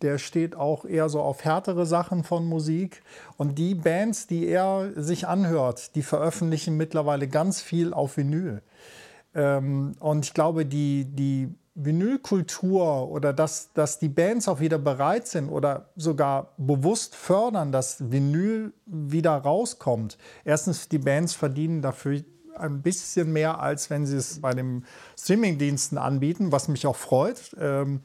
der 0.05 0.19
steht 0.19 0.55
auch 0.55 0.85
eher 0.85 1.09
so 1.09 1.23
auf 1.23 1.45
härtere 1.45 1.87
Sachen 1.87 2.25
von 2.25 2.45
Musik. 2.45 3.03
Und 3.39 3.59
die 3.59 3.75
Bands, 3.75 4.27
die 4.27 4.47
er 4.47 4.93
sich 4.95 5.27
anhört, 5.27 5.97
die 5.97 6.03
veröffentlichen 6.03 6.77
mittlerweile 6.77 7.27
ganz 7.27 7.63
viel 7.63 7.95
auf 7.95 8.19
Vinyl. 8.19 8.63
Ähm, 9.35 9.97
und 9.99 10.27
ich 10.27 10.35
glaube, 10.35 10.67
die, 10.67 11.07
die 11.07 11.55
Vinylkultur 11.75 13.09
oder 13.09 13.33
dass, 13.33 13.73
dass 13.73 13.99
die 13.99 14.11
Bands 14.11 14.47
auch 14.47 14.61
wieder 14.61 14.79
bereit 14.79 15.27
sind 15.27 15.49
oder 15.49 15.89
sogar 15.97 16.53
bewusst 16.59 17.17
fördern, 17.17 17.73
dass 17.73 18.13
Vinyl 18.13 18.75
wieder 18.85 19.33
rauskommt. 19.33 20.19
Erstens, 20.45 20.91
die 20.91 20.99
Bands 20.99 21.33
verdienen 21.33 21.81
dafür 21.81 22.21
ein 22.57 22.83
bisschen 22.83 23.33
mehr, 23.33 23.59
als 23.59 23.89
wenn 23.89 24.05
sie 24.05 24.19
es 24.19 24.41
bei 24.41 24.53
den 24.53 24.85
Streamingdiensten 25.19 25.97
anbieten, 25.97 26.53
was 26.53 26.69
mich 26.69 26.87
auch 26.87 26.95
freut, 26.95 27.57
ähm, 27.59 28.01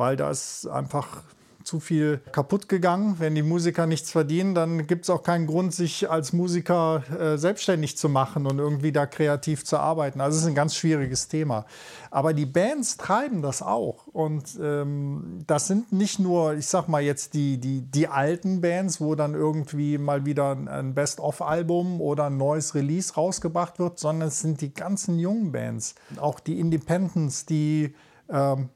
weil 0.00 0.16
da 0.16 0.30
ist 0.30 0.66
einfach 0.66 1.22
zu 1.62 1.78
viel 1.78 2.20
kaputt 2.32 2.68
gegangen. 2.68 3.16
Wenn 3.18 3.34
die 3.34 3.42
Musiker 3.42 3.86
nichts 3.86 4.10
verdienen, 4.10 4.54
dann 4.54 4.86
gibt 4.86 5.04
es 5.04 5.10
auch 5.10 5.22
keinen 5.22 5.46
Grund, 5.46 5.74
sich 5.74 6.10
als 6.10 6.32
Musiker 6.32 7.04
äh, 7.18 7.36
selbstständig 7.36 7.96
zu 7.96 8.08
machen 8.08 8.46
und 8.46 8.58
irgendwie 8.58 8.92
da 8.92 9.06
kreativ 9.06 9.64
zu 9.64 9.78
arbeiten. 9.78 10.20
Also 10.20 10.36
es 10.36 10.42
ist 10.42 10.48
ein 10.48 10.54
ganz 10.54 10.74
schwieriges 10.74 11.28
Thema. 11.28 11.66
Aber 12.10 12.32
die 12.32 12.46
Bands 12.46 12.96
treiben 12.96 13.42
das 13.42 13.62
auch. 13.62 14.06
Und 14.06 14.58
ähm, 14.60 15.44
das 15.46 15.66
sind 15.66 15.92
nicht 15.92 16.18
nur, 16.18 16.54
ich 16.54 16.66
sag 16.66 16.88
mal 16.88 17.02
jetzt 17.02 17.34
die, 17.34 17.58
die, 17.58 17.82
die 17.82 18.08
alten 18.08 18.60
Bands, 18.60 19.00
wo 19.00 19.14
dann 19.14 19.34
irgendwie 19.34 19.98
mal 19.98 20.24
wieder 20.24 20.52
ein 20.52 20.94
Best-of-Album 20.94 22.00
oder 22.00 22.26
ein 22.26 22.38
neues 22.38 22.74
Release 22.74 23.14
rausgebracht 23.14 23.78
wird, 23.78 23.98
sondern 23.98 24.28
es 24.28 24.40
sind 24.40 24.60
die 24.62 24.72
ganzen 24.72 25.18
jungen 25.18 25.52
Bands. 25.52 25.94
Auch 26.18 26.40
die 26.40 26.58
Independents, 26.58 27.44
die 27.44 27.94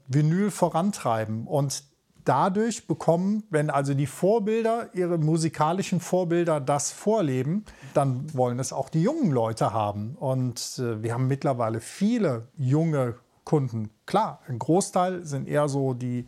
Vinyl 0.08 0.50
vorantreiben. 0.50 1.46
Und 1.46 1.84
dadurch 2.24 2.86
bekommen, 2.86 3.44
wenn 3.50 3.70
also 3.70 3.94
die 3.94 4.06
Vorbilder, 4.06 4.88
ihre 4.94 5.18
musikalischen 5.18 6.00
Vorbilder 6.00 6.60
das 6.60 6.90
vorleben, 6.90 7.64
dann 7.92 8.32
wollen 8.34 8.58
es 8.58 8.72
auch 8.72 8.88
die 8.88 9.02
jungen 9.02 9.30
Leute 9.30 9.72
haben. 9.72 10.16
Und 10.16 10.78
äh, 10.78 11.02
wir 11.02 11.14
haben 11.14 11.28
mittlerweile 11.28 11.80
viele 11.80 12.48
junge 12.56 13.16
Kunden. 13.44 13.90
Klar, 14.06 14.40
ein 14.48 14.58
Großteil 14.58 15.24
sind 15.24 15.46
eher 15.46 15.68
so 15.68 15.92
die, 15.92 16.26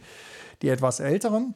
die 0.62 0.68
etwas 0.68 1.00
älteren, 1.00 1.54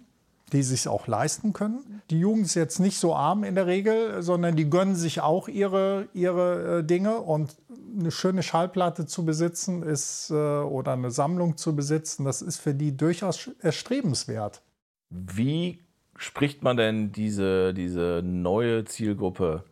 die 0.53 0.63
sich 0.63 0.89
auch 0.89 1.07
leisten 1.07 1.53
können. 1.53 2.03
Die 2.11 2.21
Jugend 2.21 2.47
ist 2.47 2.55
jetzt 2.55 2.81
nicht 2.81 2.99
so 2.99 3.15
arm 3.15 3.45
in 3.45 3.55
der 3.55 3.67
Regel, 3.67 4.23
sondern 4.23 4.57
die 4.57 4.69
gönnen 4.69 4.97
sich 4.97 5.21
auch 5.21 5.49
ihre, 5.49 6.09
ihre 6.13 6.79
äh, 6.79 6.85
Dinge. 6.85 7.19
Und 7.19 7.57
eine 7.99 8.11
schöne 8.11 8.43
Schallplatte 8.43 9.07
zu 9.07 9.25
besitzen 9.25 9.83
ist 9.83 10.31
äh, 10.31 10.35
oder 10.35 10.93
eine 10.93 11.11
Sammlung 11.11 11.57
zu 11.57 11.75
besitzen, 11.75 12.25
das 12.25 12.43
ist 12.43 12.59
für 12.59 12.75
die 12.75 12.97
durchaus 12.97 13.51
erstrebenswert. 13.61 14.63
Wie 15.11 15.81
spricht 16.17 16.63
man 16.63 16.77
denn 16.77 17.13
diese, 17.13 17.75
diese 17.75 18.23
neue 18.25 18.85
Zielgruppe 18.85 19.65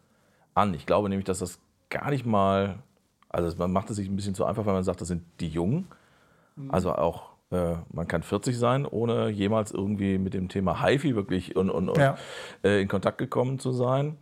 an? 0.55 0.75
Ich 0.75 0.87
glaube 0.87 1.09
nämlich, 1.09 1.27
dass 1.27 1.39
das 1.39 1.59
gar 1.91 2.11
nicht 2.11 2.27
mal, 2.27 2.79
also 3.29 3.57
man 3.57 3.73
macht 3.73 3.91
es 3.91 3.97
sich 3.97 4.09
ein 4.09 4.17
bisschen 4.17 4.35
zu 4.35 4.45
einfach, 4.45 4.67
weil 4.67 4.75
man 4.75 4.85
sagt, 4.85 5.01
das 5.01 5.09
sind 5.09 5.23
die 5.41 5.49
Jungen. 5.49 5.87
Mhm. 6.57 6.71
Also 6.71 6.93
auch 6.95 7.38
man 7.51 8.07
kann 8.07 8.23
40 8.23 8.59
sein, 8.59 8.85
ohne 8.85 9.31
jemals 9.31 9.73
irgendwie 9.73 10.19
mit 10.19 10.35
dem 10.35 10.49
Thema 10.49 10.85
HiFi 10.85 11.15
wirklich 11.15 11.57
und, 11.57 11.71
und, 11.71 11.97
ja. 11.97 12.17
äh, 12.63 12.83
in 12.83 12.89
Kontakt 12.89 13.19
gekommen 13.19 13.59
zu 13.59 13.73
sein. 13.73 14.19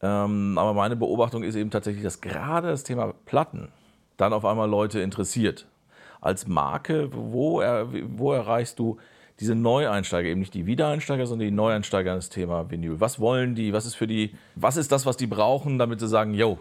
Ähm, 0.00 0.56
aber 0.58 0.74
meine 0.74 0.96
Beobachtung 0.96 1.42
ist 1.42 1.54
eben 1.54 1.70
tatsächlich, 1.70 2.02
dass 2.02 2.20
gerade 2.20 2.68
das 2.68 2.82
Thema 2.82 3.14
Platten 3.26 3.68
dann 4.16 4.32
auf 4.32 4.44
einmal 4.44 4.68
Leute 4.68 5.00
interessiert. 5.00 5.66
Als 6.20 6.46
Marke, 6.46 7.10
wo, 7.12 7.60
er, 7.60 7.88
wo 8.16 8.32
erreichst 8.32 8.78
du 8.78 8.98
diese 9.40 9.54
Neueinsteiger, 9.54 10.28
eben 10.28 10.40
nicht 10.40 10.54
die 10.54 10.66
Wiedereinsteiger, 10.66 11.26
sondern 11.26 11.48
die 11.48 11.54
Neueinsteiger 11.54 12.12
in 12.12 12.18
das 12.18 12.28
Thema 12.28 12.70
Vinyl? 12.70 13.00
Was 13.00 13.18
wollen 13.18 13.54
die? 13.54 13.72
Was 13.72 13.86
ist 13.86 13.94
für 13.94 14.06
die, 14.06 14.34
was 14.54 14.76
ist 14.76 14.92
das, 14.92 15.04
was 15.04 15.16
die 15.16 15.26
brauchen, 15.26 15.78
damit 15.78 16.00
sie 16.00 16.08
sagen, 16.08 16.34
yo, 16.34 16.58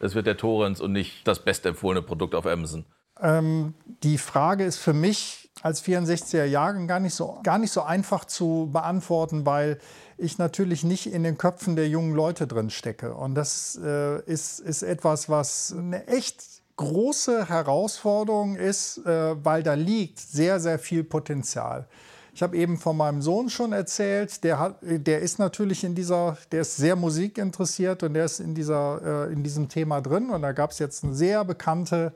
es 0.00 0.14
wird 0.14 0.26
der 0.26 0.36
Torrens 0.36 0.80
und 0.80 0.92
nicht 0.92 1.26
das 1.26 1.44
bestempfohlene 1.44 2.02
Produkt 2.02 2.34
auf 2.34 2.46
Amazon? 2.46 2.84
Ähm, 3.20 3.74
die 4.02 4.18
Frage 4.18 4.64
ist 4.64 4.78
für 4.78 4.92
mich 4.92 5.43
als 5.64 5.82
64er 5.82 6.44
Jahrgang 6.44 6.86
gar 6.86 7.00
nicht 7.00 7.14
so, 7.14 7.38
gar 7.42 7.56
nicht 7.56 7.72
so 7.72 7.80
einfach 7.80 8.26
zu 8.26 8.68
beantworten, 8.70 9.46
weil 9.46 9.78
ich 10.18 10.36
natürlich 10.36 10.84
nicht 10.84 11.10
in 11.10 11.22
den 11.22 11.38
Köpfen 11.38 11.74
der 11.74 11.88
jungen 11.88 12.14
Leute 12.14 12.46
drin 12.46 12.68
stecke. 12.68 13.14
Und 13.14 13.34
das 13.34 13.80
äh, 13.82 14.20
ist, 14.24 14.60
ist 14.60 14.82
etwas, 14.82 15.30
was 15.30 15.74
eine 15.76 16.06
echt 16.06 16.44
große 16.76 17.48
Herausforderung 17.48 18.56
ist, 18.56 18.98
äh, 19.06 19.42
weil 19.42 19.62
da 19.62 19.72
liegt 19.72 20.20
sehr, 20.20 20.60
sehr 20.60 20.78
viel 20.78 21.02
Potenzial. 21.02 21.88
Ich 22.34 22.42
habe 22.42 22.58
eben 22.58 22.76
von 22.76 22.98
meinem 22.98 23.22
Sohn 23.22 23.48
schon 23.48 23.72
erzählt, 23.72 24.44
der, 24.44 24.58
hat, 24.58 24.76
der 24.82 25.20
ist 25.20 25.38
natürlich 25.38 25.82
in 25.82 25.94
dieser, 25.94 26.36
der 26.52 26.60
ist 26.60 26.76
sehr 26.76 26.94
musikinteressiert 26.94 28.02
und 28.02 28.12
der 28.12 28.26
ist 28.26 28.38
in, 28.38 28.54
dieser, 28.54 29.28
äh, 29.28 29.32
in 29.32 29.42
diesem 29.42 29.70
Thema 29.70 30.02
drin. 30.02 30.28
Und 30.28 30.42
da 30.42 30.52
gab 30.52 30.72
es 30.72 30.78
jetzt 30.78 31.04
eine 31.04 31.14
sehr 31.14 31.42
bekannte 31.42 32.12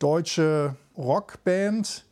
deutsche 0.00 0.74
Rockband, 0.98 2.04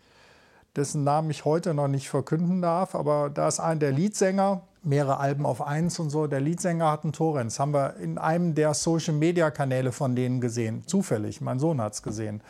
dessen 0.79 1.05
Namen 1.05 1.31
ich 1.31 1.45
heute 1.45 1.75
noch 1.75 1.89
nicht 1.89 2.09
verkünden 2.09 2.63
darf, 2.63 2.95
aber 2.95 3.29
da 3.29 3.49
ist 3.49 3.61
ein 3.61 3.79
der 3.79 3.93
Leadsänger, 3.93 4.63
mehrere 4.83 5.19
Alben 5.19 5.45
auf 5.45 5.61
eins 5.61 5.99
und 5.99 6.11
so. 6.11 6.27
Der 6.27 6.41
Leadsänger 6.41 6.91
hat 6.91 7.05
einen 7.05 7.13
Torrents. 7.13 7.61
Haben 7.61 7.75
wir 7.75 7.97
in 7.97 8.17
einem 8.17 8.55
der 8.55 8.75
Social-Media-Kanäle 8.75 9.93
von 9.93 10.17
denen 10.17 10.41
gesehen. 10.41 10.85
Zufällig. 10.87 11.41
Mein 11.41 11.59
Sohn 11.59 11.81
hat 11.81 11.95
es 11.95 12.03
gesehen. 12.03 12.41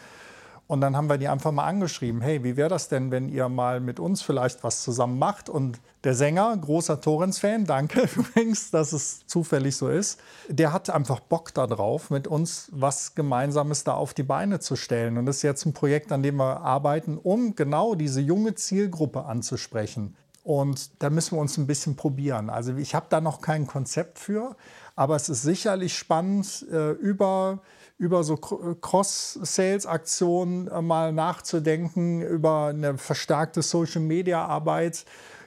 Und 0.68 0.82
dann 0.82 0.96
haben 0.98 1.08
wir 1.08 1.16
die 1.16 1.28
einfach 1.28 1.50
mal 1.50 1.64
angeschrieben, 1.64 2.20
hey, 2.20 2.44
wie 2.44 2.58
wäre 2.58 2.68
das 2.68 2.90
denn, 2.90 3.10
wenn 3.10 3.30
ihr 3.30 3.48
mal 3.48 3.80
mit 3.80 3.98
uns 3.98 4.20
vielleicht 4.20 4.62
was 4.62 4.82
zusammen 4.82 5.18
macht? 5.18 5.48
Und 5.48 5.80
der 6.04 6.14
Sänger, 6.14 6.54
großer 6.58 7.00
Torrens-Fan, 7.00 7.64
danke 7.64 8.06
übrigens, 8.16 8.70
dass 8.70 8.92
es 8.92 9.26
zufällig 9.26 9.76
so 9.76 9.88
ist, 9.88 10.20
der 10.48 10.74
hat 10.74 10.90
einfach 10.90 11.20
Bock 11.20 11.54
darauf, 11.54 12.10
mit 12.10 12.28
uns 12.28 12.68
was 12.70 13.14
Gemeinsames 13.14 13.84
da 13.84 13.94
auf 13.94 14.12
die 14.12 14.22
Beine 14.22 14.60
zu 14.60 14.76
stellen. 14.76 15.16
Und 15.16 15.24
das 15.24 15.36
ist 15.36 15.42
jetzt 15.42 15.64
ein 15.64 15.72
Projekt, 15.72 16.12
an 16.12 16.22
dem 16.22 16.36
wir 16.36 16.60
arbeiten, 16.60 17.16
um 17.16 17.56
genau 17.56 17.94
diese 17.94 18.20
junge 18.20 18.54
Zielgruppe 18.54 19.24
anzusprechen. 19.24 20.16
Und 20.44 21.02
da 21.02 21.08
müssen 21.08 21.36
wir 21.36 21.40
uns 21.40 21.56
ein 21.56 21.66
bisschen 21.66 21.96
probieren. 21.96 22.50
Also 22.50 22.76
ich 22.76 22.94
habe 22.94 23.06
da 23.08 23.22
noch 23.22 23.40
kein 23.40 23.66
Konzept 23.66 24.18
für, 24.18 24.54
aber 24.96 25.16
es 25.16 25.30
ist 25.30 25.42
sicherlich 25.42 25.96
spannend, 25.96 26.66
äh, 26.70 26.90
über 26.90 27.60
über 27.98 28.24
so 28.24 28.36
Cross-Sales-Aktionen 28.36 30.68
äh, 30.68 30.80
mal 30.80 31.12
nachzudenken, 31.12 32.22
über 32.22 32.66
eine 32.66 32.96
verstärkte 32.96 33.62
Social-Media-Arbeit. 33.62 35.04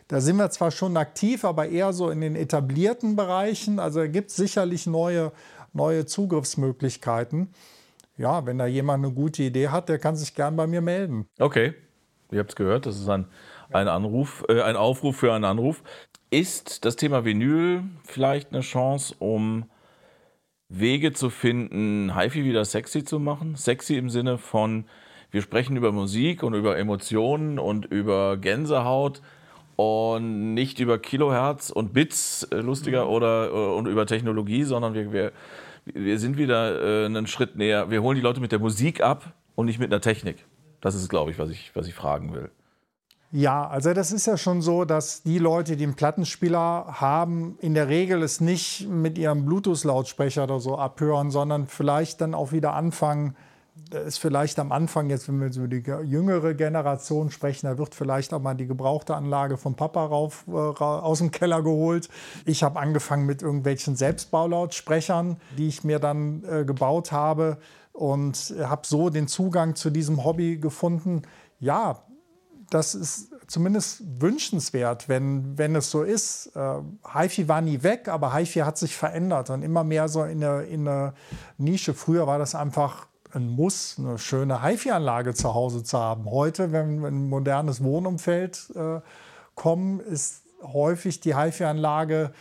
Da 0.09 0.19
sind 0.19 0.35
wir 0.35 0.49
zwar 0.49 0.71
schon 0.71 0.97
aktiv, 0.97 1.45
aber 1.45 1.69
eher 1.69 1.93
so 1.93 2.09
in 2.09 2.19
den 2.19 2.35
etablierten 2.35 3.15
Bereichen. 3.15 3.79
Also 3.79 4.01
gibt 4.09 4.31
es 4.31 4.35
sicherlich 4.35 4.85
neue, 4.85 5.31
neue 5.71 6.05
Zugriffsmöglichkeiten. 6.05 7.53
Ja, 8.17 8.45
wenn 8.45 8.57
da 8.57 8.65
jemand 8.65 9.05
eine 9.05 9.13
gute 9.13 9.43
Idee 9.43 9.69
hat, 9.69 9.87
der 9.87 9.99
kann 9.99 10.17
sich 10.17 10.35
gern 10.35 10.57
bei 10.57 10.67
mir 10.67 10.81
melden. 10.81 11.27
Okay, 11.39 11.73
ihr 12.29 12.39
habt 12.39 12.49
es 12.49 12.57
gehört, 12.57 12.85
das 12.85 12.99
ist 12.99 13.07
ein, 13.07 13.27
ein, 13.71 13.87
Anruf, 13.87 14.43
äh, 14.49 14.61
ein 14.61 14.75
Aufruf 14.75 15.15
für 15.15 15.31
einen 15.33 15.45
Anruf. 15.45 15.81
Ist 16.29 16.83
das 16.83 16.97
Thema 16.97 17.23
Vinyl 17.23 17.83
vielleicht 18.03 18.51
eine 18.51 18.59
Chance, 18.61 19.15
um 19.19 19.70
Wege 20.71 21.11
zu 21.11 21.29
finden, 21.29 22.15
HiFi 22.17 22.45
wieder 22.45 22.63
sexy 22.63 23.03
zu 23.03 23.19
machen. 23.19 23.55
Sexy 23.55 23.97
im 23.97 24.09
Sinne 24.09 24.37
von, 24.37 24.85
wir 25.29 25.41
sprechen 25.41 25.75
über 25.75 25.91
Musik 25.91 26.43
und 26.43 26.53
über 26.53 26.77
Emotionen 26.77 27.59
und 27.59 27.85
über 27.85 28.37
Gänsehaut 28.37 29.21
und 29.75 30.53
nicht 30.53 30.79
über 30.79 30.97
Kilohertz 30.97 31.71
und 31.71 31.93
Bits 31.93 32.43
äh, 32.51 32.57
lustiger 32.57 33.05
mhm. 33.05 33.11
oder 33.11 33.47
äh, 33.47 33.77
und 33.77 33.87
über 33.87 34.05
Technologie, 34.05 34.63
sondern 34.63 34.93
wir, 34.93 35.11
wir, 35.11 35.31
wir 35.85 36.19
sind 36.19 36.37
wieder 36.37 37.03
äh, 37.03 37.05
einen 37.05 37.27
Schritt 37.27 37.57
näher. 37.57 37.89
Wir 37.91 38.01
holen 38.01 38.15
die 38.15 38.21
Leute 38.21 38.39
mit 38.39 38.53
der 38.53 38.59
Musik 38.59 39.01
ab 39.01 39.33
und 39.55 39.65
nicht 39.65 39.79
mit 39.79 39.91
einer 39.91 40.01
Technik. 40.01 40.45
Das 40.79 40.95
ist, 40.95 41.09
glaube 41.09 41.31
ich, 41.31 41.39
was 41.39 41.49
ich, 41.49 41.71
was 41.75 41.87
ich 41.87 41.93
fragen 41.93 42.33
will. 42.33 42.49
Ja, 43.33 43.65
also 43.65 43.93
das 43.93 44.11
ist 44.11 44.27
ja 44.27 44.35
schon 44.35 44.61
so, 44.61 44.83
dass 44.83 45.23
die 45.23 45.39
Leute, 45.39 45.77
die 45.77 45.85
einen 45.85 45.95
Plattenspieler 45.95 46.99
haben, 46.99 47.57
in 47.61 47.73
der 47.73 47.87
Regel 47.87 48.23
es 48.23 48.41
nicht 48.41 48.89
mit 48.89 49.17
ihrem 49.17 49.45
Bluetooth-Lautsprecher 49.45 50.43
oder 50.43 50.59
so 50.59 50.77
abhören, 50.77 51.31
sondern 51.31 51.67
vielleicht 51.67 52.19
dann 52.19 52.33
auch 52.33 52.51
wieder 52.51 52.73
anfangen, 52.73 53.37
ist 54.05 54.17
vielleicht 54.17 54.59
am 54.59 54.73
Anfang, 54.73 55.09
jetzt 55.09 55.29
wenn 55.29 55.39
wir 55.39 55.47
über 55.47 55.67
die 55.67 56.09
jüngere 56.09 56.53
Generation 56.55 57.31
sprechen, 57.31 57.67
da 57.67 57.77
wird 57.77 57.95
vielleicht 57.95 58.33
auch 58.33 58.41
mal 58.41 58.53
die 58.53 58.67
gebrauchte 58.67 59.15
Anlage 59.15 59.55
vom 59.55 59.75
Papa 59.75 60.05
rauf, 60.05 60.43
äh, 60.49 60.51
aus 60.51 61.19
dem 61.19 61.31
Keller 61.31 61.61
geholt. 61.61 62.09
Ich 62.45 62.63
habe 62.63 62.79
angefangen 62.79 63.25
mit 63.25 63.41
irgendwelchen 63.41 63.95
Selbstbaulautsprechern, 63.95 65.37
die 65.57 65.69
ich 65.69 65.85
mir 65.85 65.99
dann 65.99 66.43
äh, 66.43 66.65
gebaut 66.65 67.13
habe 67.13 67.57
und 67.93 68.53
habe 68.61 68.85
so 68.85 69.09
den 69.09 69.29
Zugang 69.29 69.75
zu 69.75 69.89
diesem 69.89 70.25
Hobby 70.25 70.57
gefunden. 70.57 71.21
Ja, 71.59 72.03
das 72.71 72.95
ist 72.95 73.31
zumindest 73.47 74.01
wünschenswert, 74.21 75.09
wenn, 75.09 75.57
wenn 75.57 75.75
es 75.75 75.91
so 75.91 76.03
ist. 76.03 76.55
Äh, 76.55 76.79
HiFi 77.13 77.47
war 77.47 77.61
nie 77.61 77.83
weg, 77.83 78.07
aber 78.07 78.33
HiFi 78.33 78.59
hat 78.61 78.77
sich 78.77 78.95
verändert 78.95 79.49
und 79.49 79.61
immer 79.61 79.83
mehr 79.83 80.07
so 80.07 80.23
in 80.23 80.43
eine, 80.43 80.63
in 80.63 81.11
Nische. 81.57 81.93
Früher 81.93 82.25
war 82.27 82.39
das 82.39 82.55
einfach 82.55 83.07
ein 83.33 83.49
Muss, 83.49 83.97
eine 83.99 84.17
schöne 84.17 84.63
HiFi-Anlage 84.63 85.33
zu 85.33 85.53
Hause 85.53 85.83
zu 85.83 85.99
haben. 85.99 86.25
Heute, 86.31 86.71
wenn 86.71 87.01
wir 87.01 87.09
in 87.09 87.25
ein 87.25 87.29
modernes 87.29 87.83
Wohnumfeld 87.83 88.71
äh, 88.75 89.01
kommen, 89.55 89.99
ist 89.99 90.43
häufig 90.63 91.19
die 91.19 91.35
HiFi-Anlage 91.35 92.31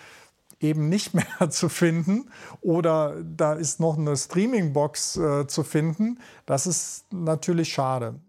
eben 0.61 0.89
nicht 0.89 1.13
mehr 1.41 1.51
zu 1.51 1.69
finden 1.69 2.31
oder 2.61 3.17
da 3.23 3.55
ist 3.55 3.81
noch 3.81 3.99
eine 3.99 4.17
Streaming-Box 4.17 5.17
äh, 5.17 5.47
zu 5.49 5.65
finden. 5.65 6.21
Das 6.47 6.69
ist 6.69 7.13
natürlich 7.13 7.73
schade. 7.73 8.21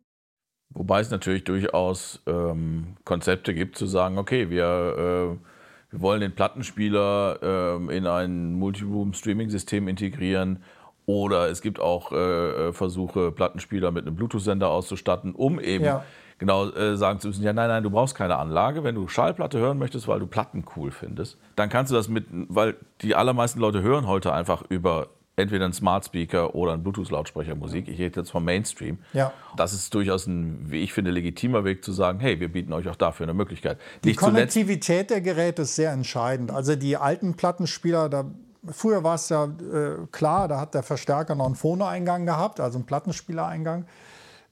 Wobei 0.74 1.02
es 1.02 1.12
natürlich 1.12 1.44
durchaus 1.44 2.22
ähm, 2.28 2.96
Konzepte 3.04 3.54
gibt, 3.54 3.78
zu 3.78 3.86
sagen, 3.86 4.18
okay, 4.18 4.50
wir, 4.50 4.64
äh, 4.64 5.92
wir 5.92 6.02
wollen 6.02 6.22
den 6.22 6.34
Plattenspieler 6.34 7.40
äh, 7.42 7.98
in 7.98 8.08
ein 8.08 8.54
Multiroom-Streaming-System 8.54 9.88
integrieren. 9.88 10.64
Oder 11.06 11.50
es 11.50 11.62
gibt 11.62 11.80
auch 11.80 12.12
äh, 12.12 12.16
äh, 12.16 12.74
Versuche, 12.74 13.32
Plattenspieler 13.32 13.92
mit 13.92 14.06
einem 14.06 14.16
Bluetooth-Sender 14.16 14.70
auszustatten, 14.70 15.34
um 15.36 15.60
eben 15.60 15.84
ja. 15.84 16.06
genau 16.38 16.70
äh, 16.70 16.96
sagen 16.96 17.20
zu 17.20 17.28
müssen, 17.28 17.44
ja, 17.44 17.52
nein, 17.52 17.68
nein, 17.68 17.84
du 17.84 17.90
brauchst 17.90 18.16
keine 18.16 18.38
Anlage. 18.38 18.84
Wenn 18.86 18.96
du 18.96 19.08
Schallplatte 19.10 19.60
hören 19.60 19.78
möchtest, 19.78 20.08
weil 20.08 20.20
du 20.20 20.28
Platten 20.28 20.64
cool 20.78 20.92
findest, 20.92 21.38
dann 21.58 21.68
kannst 21.70 21.92
du 21.92 21.96
das 21.96 22.08
mit, 22.08 22.28
weil 22.30 22.78
die 23.02 23.16
allermeisten 23.16 23.60
Leute 23.60 23.82
hören 23.82 24.08
heute 24.08 24.32
einfach 24.32 24.64
über 24.70 25.10
entweder 25.36 25.66
ein 25.66 25.74
Smart 25.74 26.06
Speaker 26.06 26.56
oder 26.56 26.74
ein 26.74 26.84
Bluetooth-Lautsprecher 26.84 27.56
Musik. 27.56 27.88
Ich 27.88 28.00
rede 28.00 28.20
jetzt 28.22 28.32
vom 28.32 28.44
Mainstream. 28.44 29.00
Ja. 29.14 29.34
Das 29.56 29.74
ist 29.74 29.94
durchaus 29.94 30.28
ein, 30.28 30.70
wie 30.70 30.82
ich 30.82 30.94
finde, 30.94 31.12
legitimer 31.12 31.64
Weg 31.64 31.84
zu 31.84 31.92
sagen, 31.92 32.20
hey, 32.20 32.40
wir 32.40 32.52
bieten 32.52 32.74
euch 32.74 32.88
auch 32.90 32.96
dafür 32.96 33.26
eine 33.26 33.34
Möglichkeit. 33.34 33.80
Die 34.04 34.10
Nicht 34.10 34.20
Konnektivität 34.20 35.10
der 35.10 35.22
Geräte 35.22 35.64
ist 35.64 35.76
sehr 35.76 35.92
entscheidend. 35.92 36.52
Also 36.52 36.76
die 36.76 36.98
alten 36.98 37.36
Plattenspieler, 37.36 38.10
da 38.10 38.26
Früher 38.70 39.04
war 39.04 39.16
es 39.16 39.28
ja 39.30 39.46
äh, 39.46 40.06
klar, 40.12 40.48
da 40.48 40.60
hat 40.60 40.76
der 40.76 40.84
Verstärker 40.84 41.34
noch 41.34 41.48
einen 41.48 41.56
Phono-Eingang 41.56 42.28
gehabt, 42.28 42.60
also 42.60 42.78
einen 42.78 42.86
Plattenspielereingang. 42.86 43.86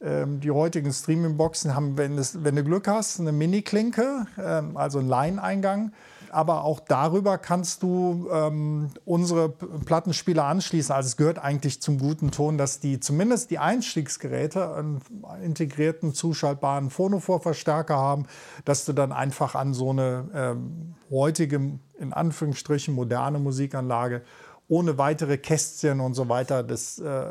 Ähm, 0.02 0.40
die 0.40 0.50
heutigen 0.50 0.92
Streaming-Boxen 0.92 1.76
haben, 1.76 1.96
wenn, 1.96 2.18
es, 2.18 2.44
wenn, 2.44 2.56
du 2.56 2.64
Glück 2.64 2.88
hast, 2.88 3.20
eine 3.20 3.32
Mini-Klinke, 3.32 4.26
ähm, 4.44 4.78
also 4.78 4.98
einen 4.98 5.10
Line-Eingang 5.10 5.92
aber 6.32 6.64
auch 6.64 6.80
darüber 6.80 7.38
kannst 7.38 7.84
du 7.84 8.30
ähm, 8.32 8.90
unsere 9.06 9.50
Plattenspieler 9.50 10.46
anschließen. 10.46 10.94
Also 10.94 11.08
es 11.08 11.18
gehört 11.18 11.40
eigentlich 11.40 11.82
zum 11.82 12.00
guten 12.00 12.32
Ton, 12.32 12.58
dass 12.58 12.80
die 12.80 13.00
zumindest 13.00 13.52
die 13.52 13.60
Einstiegsgeräte 13.60 14.74
einen 14.76 15.02
integrierten 15.44 16.14
zuschaltbaren 16.14 16.90
Phonophore-Verstärker 16.90 17.98
haben, 17.98 18.26
dass 18.66 18.86
du 18.86 18.94
dann 18.94 19.12
einfach 19.12 19.56
an 19.56 19.74
so 19.74 19.92
eine 19.92 20.30
ähm, 20.34 20.96
heutige, 21.10 21.56
in 22.00 22.14
Anführungsstrichen, 22.14 22.94
moderne 22.94 23.40
Musikanlage 23.40 24.22
ohne 24.70 25.00
weitere 25.00 25.38
Kästchen 25.38 26.00
und 26.00 26.14
so 26.14 26.30
weiter 26.30 26.62
das 26.62 27.00
äh, 27.00 27.26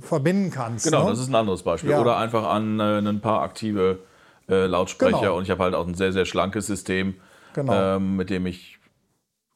verbinden 0.00 0.50
kannst. 0.50 0.84
Genau, 0.84 1.04
ne? 1.04 1.10
das 1.10 1.20
ist 1.20 1.28
ein 1.28 1.34
anderes 1.34 1.62
Beispiel. 1.62 1.90
Ja. 1.90 2.00
Oder 2.00 2.18
einfach 2.18 2.44
an 2.44 2.78
äh, 2.78 2.98
ein 2.98 3.20
paar 3.20 3.40
aktive 3.40 4.00
äh, 4.48 4.66
Lautsprecher. 4.66 5.20
Genau. 5.20 5.38
Und 5.38 5.44
ich 5.44 5.50
habe 5.50 5.64
halt 5.64 5.74
auch 5.74 5.86
ein 5.86 5.94
sehr, 5.94 6.12
sehr 6.12 6.26
schlankes 6.26 6.66
System 6.66 7.14
genau. 7.56 7.96
ähm, 7.96 8.14
mit 8.14 8.30
dem 8.30 8.46
ich 8.46 8.78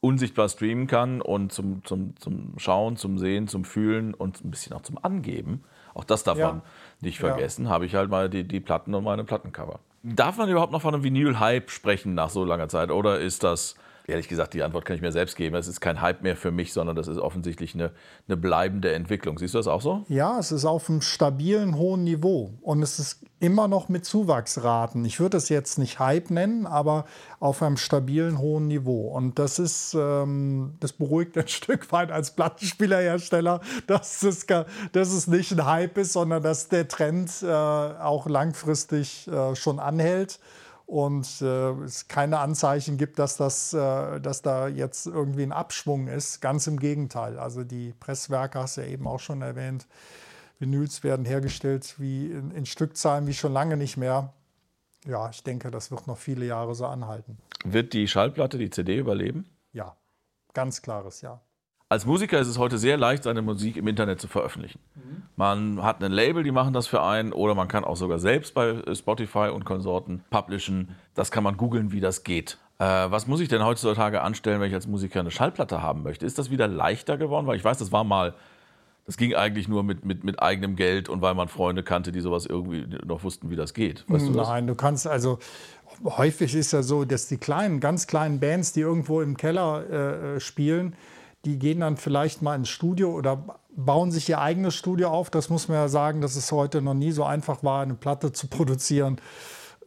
unsichtbar 0.01 0.49
streamen 0.49 0.87
kann 0.87 1.21
und 1.21 1.53
zum, 1.53 1.85
zum, 1.85 2.17
zum 2.17 2.55
Schauen, 2.57 2.97
zum 2.97 3.17
Sehen, 3.17 3.47
zum 3.47 3.63
Fühlen 3.63 4.13
und 4.13 4.43
ein 4.43 4.51
bisschen 4.51 4.73
auch 4.73 4.81
zum 4.81 4.97
Angeben. 5.01 5.63
Auch 5.93 6.03
das 6.03 6.23
darf 6.23 6.37
ja. 6.37 6.47
man 6.47 6.61
nicht 6.99 7.19
vergessen. 7.19 7.65
Ja. 7.65 7.71
Habe 7.71 7.85
ich 7.85 7.95
halt 7.95 8.09
mal 8.09 8.29
die, 8.29 8.43
die 8.43 8.59
Platten 8.59 8.93
und 8.93 9.03
meine 9.03 9.23
Plattencover. 9.23 9.79
Darf 10.03 10.37
man 10.37 10.49
überhaupt 10.49 10.71
noch 10.71 10.81
von 10.81 10.93
einem 10.93 11.03
Vinyl-Hype 11.03 11.69
sprechen 11.69 12.15
nach 12.15 12.31
so 12.31 12.43
langer 12.43 12.67
Zeit? 12.67 12.89
Oder 12.89 13.19
ist 13.19 13.43
das 13.43 13.75
Ehrlich 14.11 14.27
gesagt, 14.27 14.53
die 14.53 14.61
Antwort 14.61 14.85
kann 14.85 14.95
ich 14.95 15.01
mir 15.01 15.11
selbst 15.11 15.35
geben. 15.35 15.55
Es 15.55 15.67
ist 15.67 15.79
kein 15.79 16.01
Hype 16.01 16.21
mehr 16.21 16.35
für 16.35 16.51
mich, 16.51 16.73
sondern 16.73 16.95
das 16.95 17.07
ist 17.07 17.17
offensichtlich 17.17 17.73
eine, 17.73 17.91
eine 18.27 18.35
bleibende 18.35 18.93
Entwicklung. 18.93 19.39
Siehst 19.39 19.53
du 19.53 19.57
das 19.59 19.67
auch 19.67 19.81
so? 19.81 20.05
Ja, 20.09 20.37
es 20.37 20.51
ist 20.51 20.65
auf 20.65 20.89
einem 20.89 21.01
stabilen, 21.01 21.77
hohen 21.77 22.03
Niveau. 22.03 22.53
Und 22.61 22.83
es 22.83 22.99
ist 22.99 23.23
immer 23.39 23.67
noch 23.67 23.89
mit 23.89 24.05
Zuwachsraten. 24.05 25.03
Ich 25.05 25.19
würde 25.19 25.37
es 25.37 25.49
jetzt 25.49 25.79
nicht 25.79 25.99
Hype 25.99 26.29
nennen, 26.29 26.67
aber 26.67 27.05
auf 27.39 27.63
einem 27.63 27.77
stabilen, 27.77 28.37
hohen 28.37 28.67
Niveau. 28.67 29.07
Und 29.07 29.39
das 29.39 29.57
ist, 29.59 29.95
ähm, 29.97 30.75
das 30.79 30.93
beruhigt 30.93 31.37
ein 31.37 31.47
Stück 31.47 31.91
weit 31.91 32.11
als 32.11 32.31
Plattenspielerhersteller, 32.31 33.61
dass 33.87 34.21
es, 34.23 34.45
dass 34.45 35.13
es 35.13 35.27
nicht 35.27 35.51
ein 35.53 35.65
Hype 35.65 35.97
ist, 35.97 36.13
sondern 36.13 36.43
dass 36.43 36.67
der 36.67 36.87
Trend 36.87 37.31
äh, 37.41 37.47
auch 37.47 38.27
langfristig 38.27 39.27
äh, 39.27 39.55
schon 39.55 39.79
anhält 39.79 40.39
und 40.91 41.41
äh, 41.41 41.71
es 41.85 42.09
keine 42.09 42.39
Anzeichen 42.39 42.97
gibt, 42.97 43.17
dass, 43.17 43.37
das, 43.37 43.73
äh, 43.73 44.19
dass 44.19 44.41
da 44.41 44.67
jetzt 44.67 45.07
irgendwie 45.07 45.43
ein 45.43 45.53
Abschwung 45.53 46.09
ist. 46.09 46.41
Ganz 46.41 46.67
im 46.67 46.77
Gegenteil. 46.79 47.39
Also 47.39 47.63
die 47.63 47.93
Presswerke 47.93 48.59
hast 48.59 48.75
du 48.75 48.81
ja 48.81 48.87
eben 48.87 49.07
auch 49.07 49.21
schon 49.21 49.41
erwähnt. 49.41 49.87
Vinyls 50.59 51.01
werden 51.01 51.25
hergestellt 51.25 51.95
wie 51.97 52.25
in, 52.25 52.51
in 52.51 52.65
Stückzahlen 52.65 53.25
wie 53.25 53.33
schon 53.33 53.53
lange 53.53 53.77
nicht 53.77 53.95
mehr. 53.95 54.33
Ja, 55.05 55.29
ich 55.29 55.43
denke, 55.43 55.71
das 55.71 55.91
wird 55.91 56.07
noch 56.07 56.17
viele 56.17 56.45
Jahre 56.45 56.75
so 56.75 56.85
anhalten. 56.85 57.37
Wird 57.63 57.93
die 57.93 58.09
Schallplatte 58.09 58.57
die 58.57 58.69
CD 58.69 58.97
überleben? 58.97 59.49
Ja, 59.71 59.95
ganz 60.53 60.81
klares 60.81 61.21
Ja. 61.21 61.39
Als 61.91 62.05
Musiker 62.05 62.39
ist 62.39 62.47
es 62.47 62.57
heute 62.57 62.77
sehr 62.77 62.95
leicht, 62.95 63.23
seine 63.23 63.41
Musik 63.41 63.75
im 63.75 63.85
Internet 63.85 64.21
zu 64.21 64.29
veröffentlichen. 64.29 64.79
Mhm. 64.95 65.23
Man 65.35 65.83
hat 65.83 66.01
ein 66.01 66.13
Label, 66.13 66.41
die 66.41 66.51
machen 66.51 66.71
das 66.71 66.87
für 66.87 67.03
einen, 67.03 67.33
oder 67.33 67.53
man 67.53 67.67
kann 67.67 67.83
auch 67.83 67.97
sogar 67.97 68.17
selbst 68.17 68.53
bei 68.53 68.81
Spotify 68.95 69.49
und 69.53 69.65
Konsorten 69.65 70.23
publishen. 70.29 70.95
Das 71.15 71.31
kann 71.31 71.43
man 71.43 71.57
googeln, 71.57 71.91
wie 71.91 71.99
das 71.99 72.23
geht. 72.23 72.57
Äh, 72.79 72.85
was 72.85 73.27
muss 73.27 73.41
ich 73.41 73.49
denn 73.49 73.65
heutzutage 73.65 74.21
anstellen, 74.21 74.61
wenn 74.61 74.69
ich 74.69 74.73
als 74.73 74.87
Musiker 74.87 75.19
eine 75.19 75.31
Schallplatte 75.31 75.81
haben 75.81 76.01
möchte? 76.01 76.25
Ist 76.25 76.39
das 76.39 76.49
wieder 76.49 76.65
leichter 76.69 77.17
geworden? 77.17 77.45
Weil 77.45 77.57
ich 77.57 77.63
weiß, 77.65 77.79
das 77.79 77.91
war 77.91 78.05
mal, 78.05 78.35
das 79.05 79.17
ging 79.17 79.35
eigentlich 79.35 79.67
nur 79.67 79.83
mit, 79.83 80.05
mit, 80.05 80.23
mit 80.23 80.41
eigenem 80.41 80.77
Geld 80.77 81.09
und 81.09 81.21
weil 81.21 81.33
man 81.33 81.49
Freunde 81.49 81.83
kannte, 81.83 82.13
die 82.13 82.21
sowas 82.21 82.45
irgendwie 82.45 82.87
noch 83.05 83.25
wussten, 83.25 83.49
wie 83.49 83.57
das 83.57 83.73
geht. 83.73 84.05
Weißt 84.07 84.27
du 84.27 84.31
Nein, 84.31 84.65
das? 84.65 84.77
du 84.77 84.81
kannst 84.81 85.07
also 85.07 85.39
häufig 86.05 86.55
ist 86.55 86.71
ja 86.71 86.83
so, 86.83 87.03
dass 87.03 87.27
die 87.27 87.37
kleinen, 87.37 87.81
ganz 87.81 88.07
kleinen 88.07 88.39
Bands, 88.39 88.71
die 88.71 88.79
irgendwo 88.79 89.19
im 89.19 89.35
Keller 89.35 90.35
äh, 90.35 90.39
spielen, 90.39 90.95
die 91.45 91.57
gehen 91.57 91.79
dann 91.79 91.97
vielleicht 91.97 92.41
mal 92.41 92.55
ins 92.55 92.69
Studio 92.69 93.11
oder 93.11 93.59
bauen 93.75 94.11
sich 94.11 94.29
ihr 94.29 94.39
eigenes 94.39 94.75
Studio 94.75 95.09
auf. 95.09 95.29
Das 95.29 95.49
muss 95.49 95.67
man 95.67 95.77
ja 95.77 95.87
sagen, 95.87 96.21
dass 96.21 96.35
es 96.35 96.51
heute 96.51 96.81
noch 96.81 96.93
nie 96.93 97.11
so 97.11 97.23
einfach 97.23 97.63
war, 97.63 97.81
eine 97.81 97.95
Platte 97.95 98.31
zu 98.31 98.47
produzieren. 98.47 99.17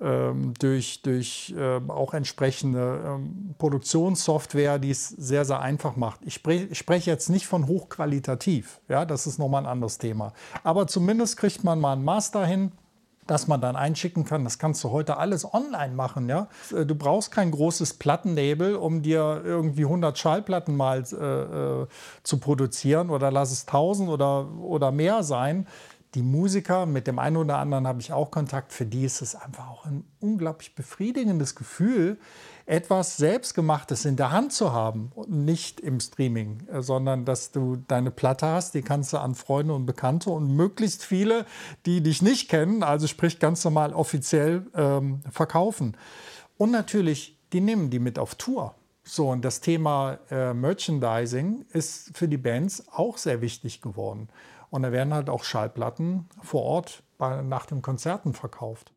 Ähm, 0.01 0.55
durch, 0.59 1.03
durch 1.03 1.55
äh, 1.57 1.81
auch 1.87 2.15
entsprechende 2.15 3.01
ähm, 3.07 3.55
Produktionssoftware, 3.59 4.81
die 4.81 4.91
es 4.91 5.09
sehr, 5.09 5.45
sehr 5.45 5.61
einfach 5.61 5.95
macht. 5.95 6.21
Ich, 6.25 6.35
spre 6.35 6.55
ich 6.55 6.77
spreche 6.77 7.13
jetzt 7.13 7.31
nicht 7.31 7.47
von 7.47 7.69
hochqualitativ, 7.69 8.81
ja, 8.89 9.05
das 9.05 9.29
ist 9.29 9.39
nochmal 9.39 9.63
ein 9.63 9.71
anderes 9.71 9.99
Thema. 9.99 10.33
Aber 10.65 10.89
zumindest 10.89 11.37
kriegt 11.37 11.63
man 11.63 11.81
mal 11.81 11.93
ein 11.93 12.03
Master 12.03 12.45
hin, 12.45 12.73
das 13.27 13.49
man 13.49 13.61
dann 13.61 13.77
einschicken 13.77 14.25
kann. 14.25 14.45
Das 14.45 14.59
kannst 14.59 14.83
du 14.85 14.91
heute 14.91 15.17
alles 15.17 15.53
online 15.53 15.95
machen. 15.95 16.29
Ja? 16.29 16.49
Äh, 16.75 16.87
du 16.87 16.95
brauchst 16.95 17.31
kein 17.31 17.51
großes 17.51 17.95
Plattennebel, 17.95 18.77
um 18.77 19.03
dir 19.03 19.43
irgendwie 19.45 19.85
100 19.85 20.19
Schallplatten 20.19 20.77
mal 20.77 21.05
äh, 21.13 21.83
äh, 21.83 21.87
zu 22.23 22.39
produzieren 22.39 23.11
oder 23.11 23.31
lass 23.31 23.53
es 23.53 23.67
1000 23.67 24.09
oder, 24.09 24.49
oder 24.61 24.91
mehr 24.91 25.23
sein. 25.23 25.67
Die 26.15 26.23
Musiker, 26.23 26.87
mit 26.87 27.09
dem 27.09 27.19
einen 27.19 27.37
oder 27.37 27.59
anderen 27.59 27.89
habe 27.89 28.01
ich 28.01 28.13
auch 28.13 28.31
Kontakt, 28.31 28.73
für 28.73 28.87
die 28.87 29.05
ist 29.05 29.21
es 29.21 29.35
einfach 29.35 29.69
auch 29.69 29.85
ein 29.85 30.05
unglaublich 30.21 30.77
befriedigendes 30.77 31.57
Gefühl, 31.57 32.19
etwas 32.67 33.17
Selbstgemachtes 33.17 34.05
in 34.05 34.17
der 34.17 34.31
Hand 34.31 34.53
zu 34.53 34.73
haben 34.73 35.11
und 35.15 35.31
nicht 35.31 35.81
im 35.81 35.99
Streaming, 35.99 36.67
äh, 36.69 36.83
sondern 36.83 37.25
dass 37.25 37.51
du 37.51 37.77
deine 37.89 38.13
Platte 38.13 38.47
hast, 38.47 38.75
die 38.75 38.83
kannst 38.83 39.13
du 39.13 39.19
an 39.19 39.35
Freunde 39.35 39.75
und 39.75 39.87
Bekannte 39.87 40.31
und 40.31 40.55
möglichst 40.55 41.05
viele, 41.05 41.47
die 41.85 42.01
dich 42.01 42.23
nicht 42.23 42.49
kennen, 42.49 42.83
also 42.85 43.09
sprich 43.09 43.41
ganz 43.41 43.65
normal 43.65 43.93
offiziell 43.93 44.67
ähm, 44.75 45.21
verkaufen. 45.31 45.97
Und 46.57 46.71
natürlich, 46.71 47.39
die 47.53 47.61
nehmen 47.61 47.91
die 47.91 47.99
mit 47.99 48.19
auf 48.19 48.37
Tour. 48.37 48.75
So, 49.03 49.31
und 49.31 49.45
das 49.45 49.61
Thema 49.61 50.19
äh, 50.31 50.55
Merchandising 50.55 51.67
ist 51.73 52.17
für 52.17 52.27
die 52.29 52.39
Bands 52.39 52.85
auch 52.91 53.19
sehr 53.19 53.43
wichtig 53.43 53.83
geworden. 53.83 54.29
Und 54.75 54.83
da 54.83 54.91
werden 54.91 55.15
halt 55.15 55.31
auch 55.31 55.45
Schallplatten 55.45 56.29
vor 56.43 56.63
Ort 56.63 57.05
bei, 57.17 57.43
nach 57.43 57.65
den 57.65 57.81
Konzerten 57.81 58.33
verkauft. 58.33 58.93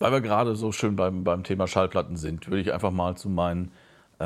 Weil 0.00 0.10
wir 0.10 0.20
gerade 0.20 0.56
so 0.56 0.72
schön 0.72 0.96
beim, 0.96 1.22
beim 1.22 1.44
Thema 1.44 1.68
Schallplatten 1.68 2.16
sind, 2.16 2.48
würde 2.48 2.60
ich 2.60 2.72
einfach 2.72 2.90
mal 2.90 3.16
zu 3.16 3.28
meinen 3.28 3.70
äh, 4.18 4.24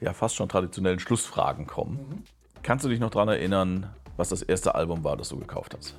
ja, 0.00 0.12
fast 0.12 0.34
schon 0.34 0.48
traditionellen 0.48 0.98
Schlussfragen 0.98 1.68
kommen. 1.68 1.94
Mhm. 1.94 2.22
Kannst 2.64 2.84
du 2.84 2.88
dich 2.88 2.98
noch 2.98 3.10
daran 3.10 3.28
erinnern, 3.28 3.94
was 4.16 4.30
das 4.30 4.42
erste 4.42 4.74
Album 4.74 5.04
war, 5.04 5.16
das 5.16 5.28
du 5.28 5.38
gekauft 5.38 5.76
hast? 5.78 5.94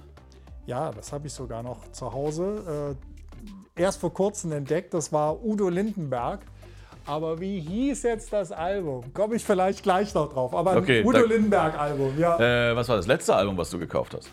Ja, 0.66 0.92
das 0.92 1.14
habe 1.14 1.28
ich 1.28 1.32
sogar 1.32 1.64
noch 1.64 1.90
zu 1.94 2.12
Hause. 2.12 2.98
Äh, 3.78 3.82
erst 3.82 4.02
vor 4.02 4.14
kurzem 4.14 4.52
entdeckt, 4.52 4.94
das 4.94 5.14
war 5.14 5.42
Udo 5.42 5.70
Lindenberg. 5.70 6.42
Aber 7.06 7.40
wie 7.40 7.60
hieß 7.60 8.04
jetzt 8.04 8.32
das 8.32 8.52
Album? 8.52 9.14
Komme 9.14 9.36
ich 9.36 9.44
vielleicht 9.44 9.84
gleich 9.84 10.14
noch 10.14 10.32
drauf. 10.32 10.56
Aber 10.56 10.78
okay, 10.78 11.04
Udo 11.04 11.26
Lindenberg-Album, 11.26 12.18
ja. 12.18 12.72
Äh, 12.72 12.76
was 12.76 12.88
war 12.88 12.96
das 12.96 13.08
letzte 13.08 13.36
Album, 13.36 13.58
was 13.58 13.70
du 13.70 13.78
gekauft 13.78 14.14
hast? 14.16 14.32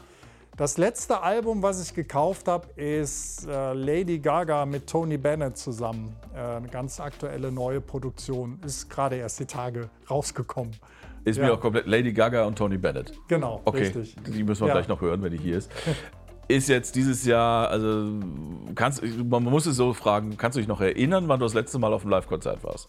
Das 0.57 0.77
letzte 0.77 1.23
Album, 1.23 1.63
was 1.63 1.83
ich 1.83 1.95
gekauft 1.95 2.47
habe, 2.47 2.69
ist 2.77 3.47
äh, 3.47 3.73
Lady 3.73 4.19
Gaga 4.19 4.67
mit 4.67 4.87
Tony 4.87 5.17
Bennett 5.17 5.57
zusammen. 5.57 6.15
Äh, 6.35 6.39
eine 6.39 6.69
ganz 6.69 7.01
aktuelle 7.01 7.51
neue 7.51 7.81
Produktion. 7.81 8.61
Ist 8.65 8.91
gerade 8.91 9.17
erst 9.17 9.41
die 9.41 9.47
Tage 9.47 9.89
rausgekommen. 10.11 10.77
Ist 11.25 11.39
ja. 11.39 11.47
mir 11.47 11.55
auch 11.55 11.61
komplett 11.61 11.87
Lady 11.87 12.13
Gaga 12.13 12.45
und 12.45 12.57
Tony 12.57 12.79
Bennett. 12.79 13.13
Genau, 13.29 13.61
okay. 13.65 13.79
richtig. 13.79 14.17
Die 14.27 14.45
müssen 14.45 14.63
wir 14.63 14.69
ja. 14.69 14.75
gleich 14.75 14.89
noch 14.89 15.01
hören, 15.01 15.23
wenn 15.23 15.33
die 15.33 15.39
hier 15.39 15.59
ist. 15.59 15.71
ist 16.51 16.69
jetzt 16.69 16.97
dieses 16.97 17.25
Jahr, 17.25 17.69
also 17.69 18.21
kannst, 18.75 19.03
man 19.03 19.45
muss 19.45 19.67
es 19.67 19.77
so 19.77 19.95
fragen, 19.95 20.37
kannst 20.37 20.57
du 20.57 20.61
dich 20.61 20.69
noch 20.69 20.81
erinnern, 20.81 21.29
wann 21.29 21.39
du 21.41 21.47
das 21.47 21.55
letzte 21.55 21.79
Mal 21.79 21.93
auf 21.93 22.03
einem 22.03 22.11
Live-Konzert 22.11 22.63
warst? 22.65 22.89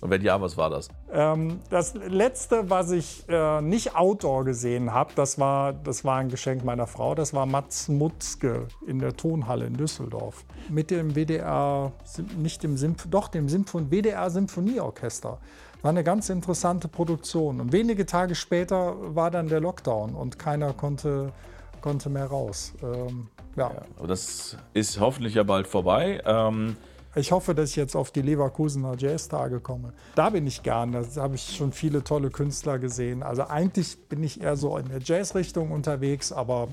Und 0.00 0.10
wenn 0.10 0.22
ja, 0.22 0.40
was 0.40 0.56
war 0.56 0.70
das? 0.70 0.88
Ähm, 1.12 1.58
das 1.70 1.94
letzte, 1.94 2.70
was 2.70 2.92
ich 2.92 3.24
äh, 3.28 3.60
nicht 3.60 3.96
outdoor 3.96 4.44
gesehen 4.44 4.92
habe, 4.94 5.12
das 5.16 5.40
war, 5.40 5.72
das 5.72 6.04
war 6.04 6.18
ein 6.18 6.28
Geschenk 6.28 6.64
meiner 6.64 6.86
Frau. 6.86 7.16
Das 7.16 7.34
war 7.34 7.46
Mats 7.46 7.88
Mutzke 7.88 8.68
in 8.86 9.00
der 9.00 9.16
Tonhalle 9.16 9.66
in 9.66 9.74
Düsseldorf. 9.74 10.44
Mit 10.68 10.92
dem 10.92 11.16
WDR, 11.16 11.90
nicht 12.36 12.62
dem 12.62 12.76
Symph 12.76 13.08
doch 13.10 13.26
dem 13.26 13.48
Symphon 13.48 13.90
WDR 13.90 14.30
Symphonieorchester. 14.30 15.38
War 15.82 15.90
eine 15.90 16.04
ganz 16.04 16.28
interessante 16.28 16.86
Produktion. 16.86 17.60
Und 17.60 17.72
wenige 17.72 18.06
Tage 18.06 18.36
später 18.36 18.94
war 19.16 19.32
dann 19.32 19.48
der 19.48 19.60
Lockdown 19.60 20.14
und 20.14 20.38
keiner 20.38 20.72
konnte, 20.74 21.32
konnte 21.80 22.10
mehr 22.10 22.26
raus. 22.26 22.72
Ähm, 22.82 23.28
ja. 23.56 23.70
ja. 23.70 24.06
das 24.06 24.56
ist 24.74 25.00
hoffentlich 25.00 25.34
ja 25.34 25.42
bald 25.42 25.66
vorbei. 25.66 26.20
Ähm 26.24 26.76
ich 27.14 27.32
hoffe, 27.32 27.54
dass 27.54 27.70
ich 27.70 27.76
jetzt 27.76 27.96
auf 27.96 28.10
die 28.10 28.22
Leverkusener 28.22 28.94
Jazz-Tage 28.96 29.60
komme. 29.60 29.92
Da 30.14 30.30
bin 30.30 30.46
ich 30.46 30.62
gern. 30.62 30.92
Da 30.92 31.04
habe 31.20 31.34
ich 31.34 31.56
schon 31.56 31.72
viele 31.72 32.04
tolle 32.04 32.30
Künstler 32.30 32.78
gesehen. 32.78 33.22
Also 33.22 33.44
eigentlich 33.44 33.98
bin 34.08 34.22
ich 34.22 34.40
eher 34.40 34.56
so 34.56 34.76
in 34.76 34.88
der 34.88 35.00
Jazz-Richtung 35.02 35.72
unterwegs, 35.72 36.32
aber 36.32 36.68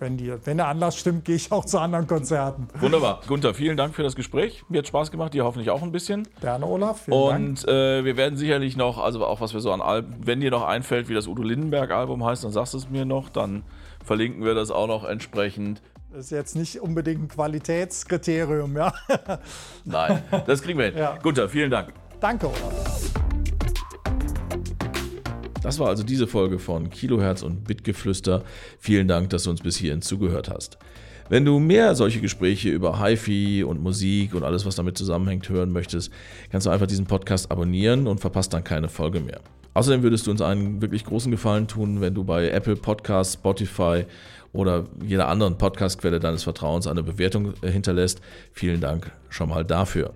wenn, 0.00 0.16
die, 0.16 0.32
wenn 0.44 0.56
der 0.56 0.66
Anlass 0.66 0.96
stimmt, 0.96 1.24
gehe 1.24 1.36
ich 1.36 1.52
auch 1.52 1.64
zu 1.64 1.78
anderen 1.78 2.06
Konzerten. 2.06 2.68
Wunderbar. 2.80 3.20
Gunther, 3.28 3.54
vielen 3.54 3.76
Dank 3.76 3.94
für 3.94 4.02
das 4.02 4.16
Gespräch. 4.16 4.64
Mir 4.68 4.78
hat 4.78 4.88
Spaß 4.88 5.10
gemacht, 5.10 5.34
dir 5.34 5.44
hoffentlich 5.44 5.70
auch 5.70 5.82
ein 5.82 5.92
bisschen. 5.92 6.26
Gerne, 6.40 6.66
Olaf. 6.66 7.06
Und 7.08 7.66
äh, 7.68 8.04
wir 8.04 8.16
werden 8.16 8.36
sicherlich 8.36 8.76
noch, 8.76 8.98
also 8.98 9.24
auch 9.24 9.40
was 9.40 9.54
wir 9.54 9.60
so 9.60 9.70
an 9.72 9.80
Alben, 9.80 10.16
wenn 10.24 10.40
dir 10.40 10.50
noch 10.50 10.64
einfällt, 10.64 11.08
wie 11.08 11.14
das 11.14 11.28
Udo 11.28 11.42
Lindenberg-Album 11.42 12.24
heißt, 12.24 12.44
dann 12.44 12.50
sagst 12.50 12.74
du 12.74 12.78
es 12.78 12.90
mir 12.90 13.04
noch. 13.04 13.28
Dann 13.28 13.62
verlinken 14.04 14.44
wir 14.44 14.54
das 14.54 14.70
auch 14.70 14.86
noch 14.86 15.04
entsprechend. 15.04 15.82
Das 16.12 16.26
ist 16.26 16.30
jetzt 16.30 16.54
nicht 16.54 16.80
unbedingt 16.80 17.22
ein 17.22 17.28
Qualitätskriterium, 17.28 18.76
ja. 18.76 18.92
Nein, 19.84 20.22
das 20.46 20.62
kriegen 20.62 20.78
wir 20.78 20.86
hin. 20.86 20.96
Ja. 20.96 21.18
Gunther, 21.20 21.48
vielen 21.48 21.70
Dank. 21.70 21.92
Danke, 22.20 22.46
Olaf. 22.46 23.10
Das 25.62 25.78
war 25.78 25.88
also 25.88 26.04
diese 26.04 26.26
Folge 26.26 26.58
von 26.58 26.90
Kilohertz 26.90 27.42
und 27.42 27.64
Bitgeflüster. 27.64 28.44
Vielen 28.78 29.08
Dank, 29.08 29.30
dass 29.30 29.44
du 29.44 29.50
uns 29.50 29.62
bis 29.62 29.76
hierhin 29.76 30.02
zugehört 30.02 30.50
hast. 30.50 30.78
Wenn 31.30 31.46
du 31.46 31.58
mehr 31.58 31.94
solche 31.94 32.20
Gespräche 32.20 32.68
über 32.68 33.02
HiFi 33.02 33.64
und 33.64 33.82
Musik 33.82 34.34
und 34.34 34.44
alles, 34.44 34.66
was 34.66 34.76
damit 34.76 34.98
zusammenhängt, 34.98 35.48
hören 35.48 35.72
möchtest, 35.72 36.12
kannst 36.50 36.66
du 36.66 36.70
einfach 36.70 36.86
diesen 36.86 37.06
Podcast 37.06 37.50
abonnieren 37.50 38.06
und 38.06 38.20
verpasst 38.20 38.52
dann 38.52 38.62
keine 38.62 38.90
Folge 38.90 39.20
mehr. 39.20 39.40
Außerdem 39.74 40.02
würdest 40.02 40.26
du 40.26 40.30
uns 40.30 40.40
einen 40.40 40.80
wirklich 40.80 41.04
großen 41.04 41.30
Gefallen 41.30 41.66
tun, 41.66 42.00
wenn 42.00 42.14
du 42.14 42.24
bei 42.24 42.48
Apple 42.48 42.76
Podcasts, 42.76 43.34
Spotify 43.34 44.04
oder 44.52 44.84
jeder 45.04 45.28
anderen 45.28 45.58
Podcastquelle 45.58 46.20
deines 46.20 46.44
Vertrauens 46.44 46.86
eine 46.86 47.02
Bewertung 47.02 47.54
äh, 47.60 47.70
hinterlässt. 47.70 48.20
Vielen 48.52 48.80
Dank 48.80 49.10
schon 49.28 49.48
mal 49.48 49.64
dafür. 49.64 50.14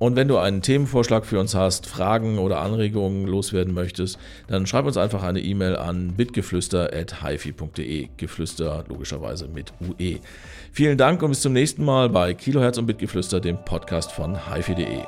Und 0.00 0.16
wenn 0.16 0.28
du 0.28 0.38
einen 0.38 0.62
Themenvorschlag 0.62 1.26
für 1.26 1.38
uns 1.38 1.54
hast, 1.54 1.86
Fragen 1.86 2.38
oder 2.38 2.60
Anregungen 2.60 3.26
loswerden 3.26 3.74
möchtest, 3.74 4.18
dann 4.48 4.66
schreib 4.66 4.86
uns 4.86 4.96
einfach 4.96 5.22
eine 5.22 5.40
E-Mail 5.40 5.76
an 5.76 6.14
bitgeflüster.hifi.de. 6.16 8.08
Geflüster 8.16 8.84
logischerweise 8.88 9.46
mit 9.48 9.74
UE. 9.82 10.20
Vielen 10.72 10.96
Dank 10.96 11.22
und 11.22 11.28
bis 11.28 11.42
zum 11.42 11.52
nächsten 11.52 11.84
Mal 11.84 12.08
bei 12.08 12.32
Kilohertz 12.32 12.78
und 12.78 12.86
Bitgeflüster, 12.86 13.40
dem 13.40 13.62
Podcast 13.62 14.10
von 14.10 14.38
hifi.de. 14.50 15.04